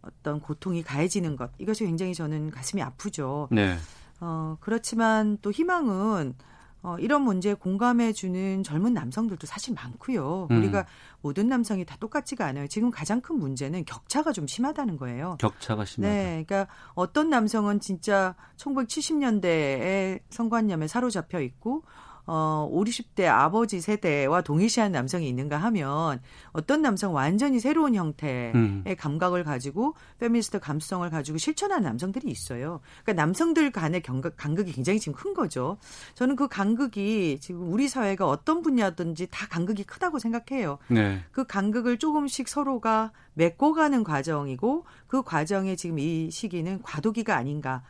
어떤 0.02 0.40
고통이 0.40 0.82
가해지는 0.82 1.36
것 1.36 1.50
이것이 1.58 1.84
굉장히 1.86 2.14
저는 2.14 2.50
가슴이 2.50 2.82
아프죠. 2.82 3.48
네. 3.50 3.76
어 4.20 4.56
그렇지만 4.60 5.38
또 5.42 5.50
희망은 5.50 6.34
어, 6.82 6.96
이런 6.98 7.22
문제에 7.22 7.54
공감해 7.54 8.12
주는 8.12 8.62
젊은 8.64 8.92
남성들도 8.92 9.46
사실 9.46 9.72
많고요. 9.74 10.48
음. 10.50 10.58
우리가 10.58 10.84
모든 11.20 11.48
남성이 11.48 11.84
다 11.84 11.96
똑같지가 12.00 12.44
않아요. 12.46 12.66
지금 12.66 12.90
가장 12.90 13.20
큰 13.20 13.38
문제는 13.38 13.84
격차가 13.84 14.32
좀 14.32 14.48
심하다는 14.48 14.96
거예요. 14.96 15.36
격차가 15.38 15.84
심하다. 15.84 16.12
네, 16.12 16.44
그러니까 16.44 16.72
어떤 16.94 17.30
남성은 17.30 17.78
진짜 17.78 18.34
1970년대에 18.56 20.20
성관념에 20.30 20.88
사로잡혀 20.88 21.40
있고 21.40 21.84
어, 22.26 22.68
5, 22.70 22.84
60대 22.84 23.26
아버지 23.26 23.80
세대와 23.80 24.42
동일시한 24.42 24.92
남성이 24.92 25.28
있는가 25.28 25.56
하면 25.58 26.20
어떤 26.52 26.80
남성 26.82 27.14
완전히 27.14 27.58
새로운 27.58 27.94
형태의 27.94 28.52
음. 28.54 28.84
감각을 28.96 29.42
가지고 29.42 29.94
페미니스트 30.18 30.60
감수성을 30.60 31.08
가지고 31.10 31.38
실천하는 31.38 31.82
남성들이 31.84 32.30
있어요. 32.30 32.80
그러니까 33.02 33.22
남성들 33.24 33.72
간의 33.72 34.02
경각, 34.02 34.36
간극이 34.36 34.72
굉장히 34.72 35.00
지금 35.00 35.14
큰 35.14 35.34
거죠. 35.34 35.78
저는 36.14 36.36
그 36.36 36.46
간극이 36.46 37.38
지금 37.40 37.72
우리 37.72 37.88
사회가 37.88 38.28
어떤 38.28 38.62
분야든지 38.62 39.28
다 39.30 39.46
간극이 39.48 39.84
크다고 39.84 40.18
생각해요. 40.18 40.78
네. 40.88 41.20
그 41.32 41.44
간극을 41.44 41.98
조금씩 41.98 42.48
서로가 42.48 43.10
메꿔가는 43.34 44.04
과정이고 44.04 44.84
그 45.06 45.22
과정에 45.22 45.74
지금 45.74 45.98
이 45.98 46.30
시기는 46.30 46.82
과도기가 46.82 47.36
아닌가 47.36 47.82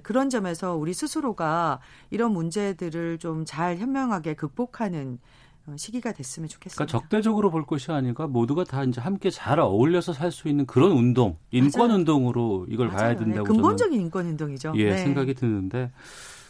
그런 0.00 0.30
점에서 0.30 0.74
우리 0.76 0.94
스스로가 0.94 1.80
이런 2.10 2.32
문제들을 2.32 3.18
좀 3.18 3.44
잘 3.44 3.76
현명하게 3.78 4.34
극복하는 4.34 5.18
어, 5.66 5.74
시기가 5.76 6.12
됐으면 6.12 6.48
좋겠습니다. 6.48 6.84
그러니까 6.86 6.98
적대적으로 6.98 7.50
볼 7.50 7.64
것이 7.66 7.92
아니라 7.92 8.26
모두가 8.26 8.64
다 8.64 8.82
이제 8.84 9.00
함께 9.00 9.30
잘 9.30 9.60
어울려서 9.60 10.12
살 10.12 10.32
수 10.32 10.48
있는 10.48 10.66
그런 10.66 10.90
운동, 10.92 11.36
인권 11.50 11.88
맞아요. 11.88 11.98
운동으로 12.00 12.66
이걸 12.68 12.88
맞아요. 12.88 12.98
봐야 12.98 13.16
된다고 13.16 13.46
네, 13.46 13.52
근본적인 13.52 14.00
인권 14.00 14.26
운동이죠. 14.26 14.72
예, 14.76 14.90
네. 14.90 14.98
생각이 14.98 15.34
드는데 15.34 15.90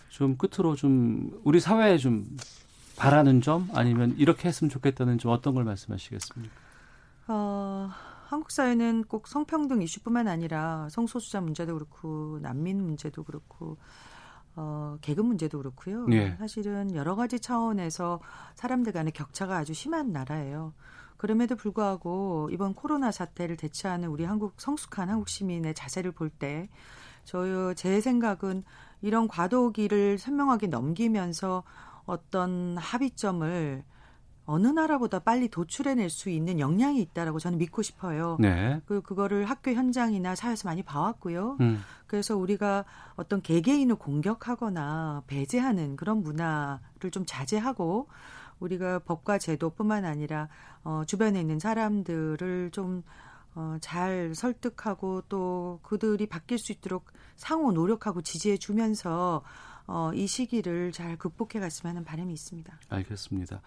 좀 0.09 0.37
끝으로 0.37 0.75
좀 0.77 1.31
우리 1.45 1.61
사회에 1.61 1.99
좀 1.99 2.25
바라는 2.97 3.41
점 3.43 3.69
아니면 3.75 4.15
이렇게 4.19 4.49
했으면 4.49 4.71
좋겠다는 4.71 5.19
점 5.19 5.33
어떤 5.33 5.55
걸 5.55 5.65
말씀하시겠습니까? 5.65 6.55
어... 7.29 7.91
한국 8.33 8.51
사회는 8.51 9.05
꼭 9.05 9.29
성평등 9.29 9.83
이슈뿐만 9.83 10.27
아니라 10.27 10.89
성소수자 10.91 11.43
문제도 11.43 11.75
그렇고 11.75 12.39
난민 12.41 12.83
문제도 12.83 13.23
그렇고 13.23 13.77
어, 14.57 14.97
계급 15.03 15.27
문제도 15.27 15.59
그렇고요. 15.59 16.07
예. 16.13 16.37
사실은 16.39 16.95
여러 16.95 17.15
가지 17.15 17.41
차원에서 17.41 18.21
사람들 18.55 18.93
간의 18.93 19.13
격차가 19.13 19.59
아주 19.59 19.75
심한 19.75 20.13
나라예요. 20.13 20.73
그럼에도 21.19 21.57
불구하고 21.57 22.49
이번 22.51 22.75
코로나 22.75 23.13
사태를 23.13 23.57
대처하는 23.57 24.09
우리 24.09 24.25
한국 24.25 24.55
성숙한 24.57 25.11
한국 25.11 25.29
시민의 25.29 25.75
자세를 25.75 26.13
볼 26.13 26.31
때 26.31 26.71
저요 27.25 27.75
제 27.75 28.01
생각은 28.01 28.65
이런 29.03 29.29
과도기를 29.29 30.19
선명하게 30.19 30.69
넘기면서 30.69 31.65
어떤 32.07 32.77
합의점을 32.79 33.85
어느 34.45 34.67
나라보다 34.67 35.21
빨리 35.21 35.49
도출해낼 35.49 36.11
수 36.11 36.29
있는 36.29 36.59
역량이 36.59 37.01
있다라고 37.01 37.39
저는 37.39 37.59
믿고 37.59 37.83
싶어요. 37.83 38.37
네. 38.41 38.81
그 38.87 39.01
그거를 39.01 39.45
학교 39.45 39.71
현장이나 39.73 40.35
사회에서 40.35 40.69
많이 40.69 40.83
봐왔고요. 40.83 41.59
음. 41.61 41.81
그래서 42.07 42.37
우리가 42.37 42.85
어떤 43.17 43.41
개개인을 43.41 43.97
공격하거나 43.97 45.23
배제하는 45.27 45.97
그런 45.97 46.23
문화를 46.23 47.11
좀 47.11 47.25
자제하고 47.25 48.09
우리가 48.59 49.01
법과 49.01 49.39
제도뿐만 49.39 50.05
아니라 50.05 50.49
어, 50.85 51.03
주변에 51.07 51.41
있는 51.41 51.59
사람들을 51.59 52.71
좀 52.73 53.03
어, 53.55 53.77
잘 53.81 54.35
설득하고 54.35 55.23
또 55.29 55.81
그들이 55.83 56.27
바뀔 56.27 56.59
수 56.59 56.73
있도록 56.73 57.07
상호 57.37 57.73
노력하고 57.73 58.23
지지해 58.23 58.57
주면서 58.57 59.43
어, 59.87 60.13
이 60.15 60.27
시기를 60.27 60.93
잘 60.93 61.19
극복해 61.19 61.61
갔으면 61.61 61.97
하는 61.97 62.05
바람이 62.05 62.33
있습니다. 62.33 62.73
알겠습니다. 62.89 63.61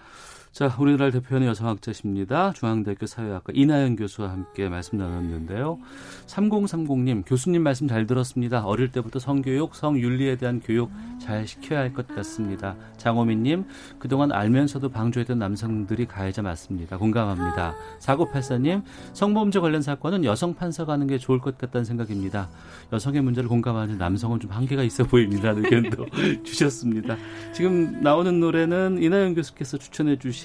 자, 0.55 0.73
우리나라 0.79 1.11
대표하는 1.11 1.49
여성학자십니다. 1.49 2.53
중앙대학교 2.53 3.07
사회학과 3.07 3.51
이나연 3.53 3.97
교수와 3.97 4.29
함께 4.29 4.69
말씀 4.69 4.97
나눴는데요. 4.97 5.79
3030님, 6.27 7.23
교수님 7.25 7.61
말씀 7.61 7.89
잘 7.89 8.07
들었습니다. 8.07 8.63
어릴 8.63 8.89
때부터 8.89 9.19
성교육, 9.19 9.75
성윤리에 9.75 10.37
대한 10.37 10.61
교육 10.61 10.91
잘 11.19 11.45
시켜야 11.45 11.79
할 11.79 11.91
것 11.91 12.07
같습니다. 12.07 12.77
장호민님, 12.95 13.65
그동안 13.99 14.31
알면서도 14.31 14.87
방조했던 14.91 15.37
남성들이 15.37 16.05
가해자 16.05 16.41
맞습니다. 16.41 16.97
공감합니다. 16.99 17.75
4984님, 17.99 18.83
성범죄 19.11 19.59
관련 19.59 19.81
사건은 19.81 20.23
여성 20.23 20.53
판사가 20.53 20.93
하는 20.93 21.05
게 21.07 21.17
좋을 21.17 21.39
것 21.39 21.57
같다는 21.57 21.83
생각입니다. 21.83 22.49
여성의 22.93 23.19
문제를 23.23 23.49
공감하는 23.49 23.97
남성은 23.97 24.39
좀 24.39 24.51
한계가 24.51 24.83
있어 24.83 25.03
보입니다. 25.03 25.49
의견도 25.49 26.05
주셨습니다. 26.43 27.17
지금 27.53 28.01
나오는 28.01 28.39
노래는 28.39 29.03
이나영 29.03 29.33
교수께서 29.33 29.77
추천해 29.77 30.17
주신 30.17 30.44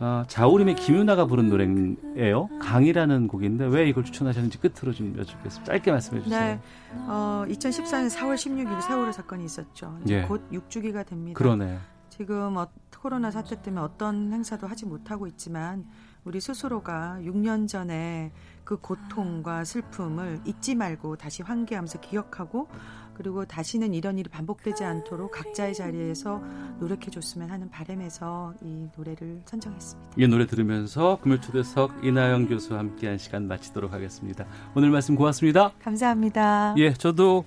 어, 0.00 0.24
자우림의 0.26 0.74
김윤아가 0.76 1.26
부른 1.26 1.48
노래예요. 1.48 2.48
강이라는 2.60 3.28
곡인데 3.28 3.66
왜 3.66 3.88
이걸 3.88 4.04
추천하셨는지 4.04 4.58
끝으로 4.58 4.92
좀 4.92 5.16
여쭙겠습니다. 5.16 5.72
짧게 5.72 5.90
말씀해 5.92 6.22
주세요. 6.22 6.40
네. 6.40 6.60
어, 7.06 7.44
2014년 7.48 8.10
4월 8.10 8.34
16일 8.34 8.82
세월호 8.82 9.12
사건이 9.12 9.44
있었죠. 9.44 9.98
예. 10.08 10.22
곧 10.22 10.50
6주기가 10.50 11.06
됩니다. 11.06 11.38
그러네. 11.38 11.78
지금 12.10 12.56
어, 12.56 12.66
코로나 13.00 13.30
사태 13.30 13.60
때문에 13.60 13.84
어떤 13.84 14.32
행사도 14.32 14.66
하지 14.66 14.86
못하고 14.86 15.26
있지만 15.26 15.84
우리 16.24 16.40
스스로가 16.40 17.18
6년 17.20 17.68
전에 17.68 18.32
그 18.64 18.78
고통과 18.78 19.64
슬픔을 19.64 20.40
잊지 20.46 20.74
말고 20.74 21.16
다시 21.16 21.42
환기하면서 21.42 22.00
기억하고 22.00 22.68
그리고 23.14 23.44
다시는 23.44 23.94
이런 23.94 24.18
일이 24.18 24.28
반복되지 24.28 24.84
않도록 24.84 25.32
각자의 25.32 25.74
자리에서 25.74 26.42
노력해 26.80 27.10
줬으면 27.10 27.50
하는 27.50 27.70
바람에서 27.70 28.54
이 28.62 28.88
노래를 28.96 29.42
선정했습니다. 29.44 30.10
이 30.16 30.26
노래 30.26 30.46
들으면서 30.46 31.18
금요초대석 31.22 32.04
이나영 32.04 32.48
교수와 32.48 32.80
함께한 32.80 33.18
시간 33.18 33.48
마치도록 33.48 33.92
하겠습니다. 33.92 34.46
오늘 34.74 34.90
말씀 34.90 35.14
고맙습니다. 35.14 35.72
감사합니다. 35.82 36.74
예, 36.78 36.92
저도 36.92 37.44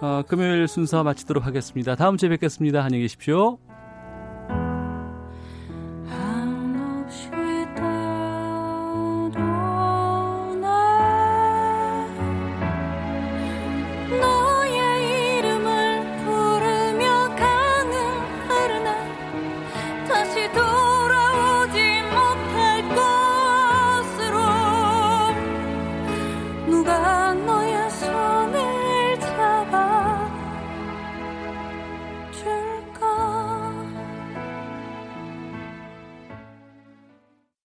어, 0.00 0.22
금요일 0.28 0.68
순서 0.68 1.02
마치도록 1.02 1.44
하겠습니다. 1.46 1.96
다음 1.96 2.16
주에 2.16 2.28
뵙겠습니다. 2.28 2.82
안녕히 2.82 3.02
계십시오. 3.04 3.58